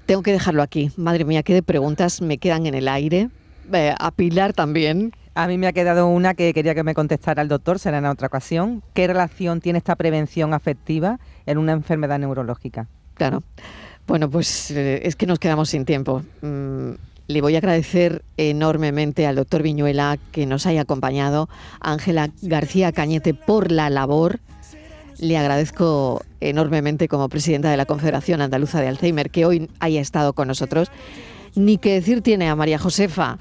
Tengo 0.06 0.24
que 0.24 0.32
dejarlo 0.32 0.62
aquí. 0.62 0.92
Madre 0.96 1.26
mía, 1.26 1.44
qué 1.44 1.54
de 1.54 1.64
preguntas 1.64 2.22
me 2.22 2.38
quedan 2.38 2.66
en 2.66 2.76
el 2.76 2.88
aire. 2.88 3.30
Eh, 3.74 3.94
a 3.98 4.12
Pilar 4.12 4.54
también. 4.54 5.12
A 5.38 5.48
mí 5.48 5.60
me 5.60 5.68
ha 5.68 5.72
quedado 5.72 6.08
una 6.08 6.34
que 6.34 6.52
quería 6.52 6.74
que 6.74 6.82
me 6.82 6.96
contestara 6.96 7.44
el 7.44 7.48
doctor, 7.48 7.78
será 7.78 8.00
en 8.00 8.08
otra 8.08 8.26
ocasión. 8.26 8.82
¿Qué 8.96 9.06
relación 9.06 9.62
tiene 9.62 9.78
esta 9.78 9.96
prevención 9.96 10.52
afectiva 10.52 11.20
en 11.46 11.60
una 11.60 11.74
enfermedad 11.74 12.18
neurológica? 12.18 12.88
Claro. 13.14 13.44
Bueno, 14.08 14.32
pues 14.32 14.72
eh, 14.72 15.02
es 15.04 15.16
que 15.16 15.28
nos 15.28 15.38
quedamos 15.38 15.70
sin 15.70 15.86
tiempo. 15.86 16.24
Mm, 16.42 16.94
le 17.28 17.42
voy 17.42 17.54
a 17.54 17.60
agradecer 17.60 18.24
enormemente 18.38 19.28
al 19.28 19.36
doctor 19.36 19.62
Viñuela 19.62 20.18
que 20.32 20.48
nos 20.48 20.66
haya 20.66 20.82
acompañado, 20.82 21.50
Ángela 21.82 22.32
García 22.42 22.92
Cañete 22.92 23.36
por 23.36 23.72
la 23.72 23.92
labor. 23.92 24.40
Le 25.20 25.38
agradezco 25.38 26.24
enormemente 26.40 27.08
como 27.08 27.30
presidenta 27.30 27.70
de 27.70 27.78
la 27.78 27.86
Confederación 27.86 28.42
Andaluza 28.42 28.82
de 28.82 28.88
Alzheimer 28.88 29.30
que 29.30 29.46
hoy 29.46 29.70
haya 29.82 30.02
estado 30.02 30.34
con 30.34 30.48
nosotros. 30.48 30.90
Ni 31.54 31.78
que 31.78 31.94
decir 31.94 32.24
tiene 32.24 32.50
a 32.50 32.56
María 32.56 32.80
Josefa, 32.80 33.38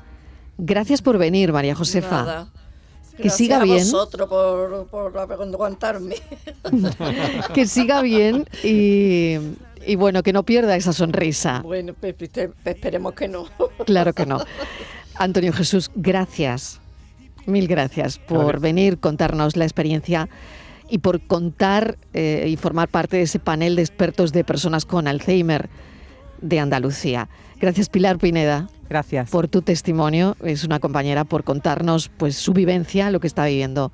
Gracias 0.59 1.02
por 1.02 1.18
venir, 1.18 1.52
María 1.52 1.74
Josefa. 1.74 2.48
Que 3.16 3.30
siga 3.30 3.62
bien. 3.62 3.80
A 3.80 3.84
vosotros 3.84 4.28
por, 4.28 4.86
por 4.88 5.18
aguantarme. 5.18 6.16
que 7.54 7.66
siga 7.66 8.02
bien 8.02 8.46
y, 8.62 9.36
y, 9.86 9.96
bueno, 9.96 10.22
que 10.22 10.32
no 10.32 10.42
pierda 10.42 10.76
esa 10.76 10.92
sonrisa. 10.92 11.62
Bueno, 11.62 11.94
esperemos 12.64 13.14
que 13.14 13.28
no. 13.28 13.46
claro 13.86 14.12
que 14.12 14.26
no. 14.26 14.40
Antonio 15.14 15.52
Jesús, 15.52 15.90
gracias. 15.94 16.80
Mil 17.46 17.68
gracias 17.68 18.18
por 18.18 18.61
venir, 18.61 18.98
contarnos 18.98 19.57
la 19.57 19.64
experiencia 19.64 20.28
y 20.90 20.98
por 20.98 21.20
contar 21.26 21.96
eh, 22.12 22.46
y 22.48 22.57
formar 22.57 22.88
parte 22.88 23.16
de 23.16 23.22
ese 23.22 23.38
panel 23.38 23.76
de 23.76 23.82
expertos 23.82 24.32
de 24.32 24.44
personas 24.44 24.84
con 24.84 25.09
Alzheimer 25.09 25.68
de 26.40 26.61
Andalucía. 26.61 27.28
Gracias 27.61 27.88
Pilar 27.88 28.18
Pineda. 28.18 28.68
Gracias. 28.88 29.30
Por 29.30 29.48
tu 29.48 29.62
testimonio. 29.62 30.36
Es 30.42 30.64
una 30.64 30.78
compañera 30.78 31.24
por 31.24 31.44
contarnos 31.44 32.09
pues 32.09 32.36
su 32.36 32.52
vivencia, 32.52 33.11
lo 33.11 33.20
que 33.20 33.26
está 33.26 33.46
viviendo 33.46 33.92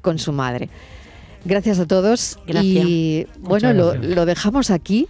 con 0.00 0.18
su 0.18 0.32
madre. 0.32 0.70
Gracias 1.44 1.78
a 1.78 1.86
todos. 1.86 2.38
Gracias. 2.46 2.84
Y 2.86 3.26
bueno, 3.40 3.72
lo, 3.72 4.26
dejamos 4.26 4.70
aquí. 4.70 5.06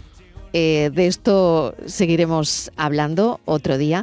Eh, 0.53 0.91
de 0.93 1.07
esto 1.07 1.75
seguiremos 1.87 2.73
hablando 2.77 3.41
otro 3.45 3.79
día. 3.79 3.99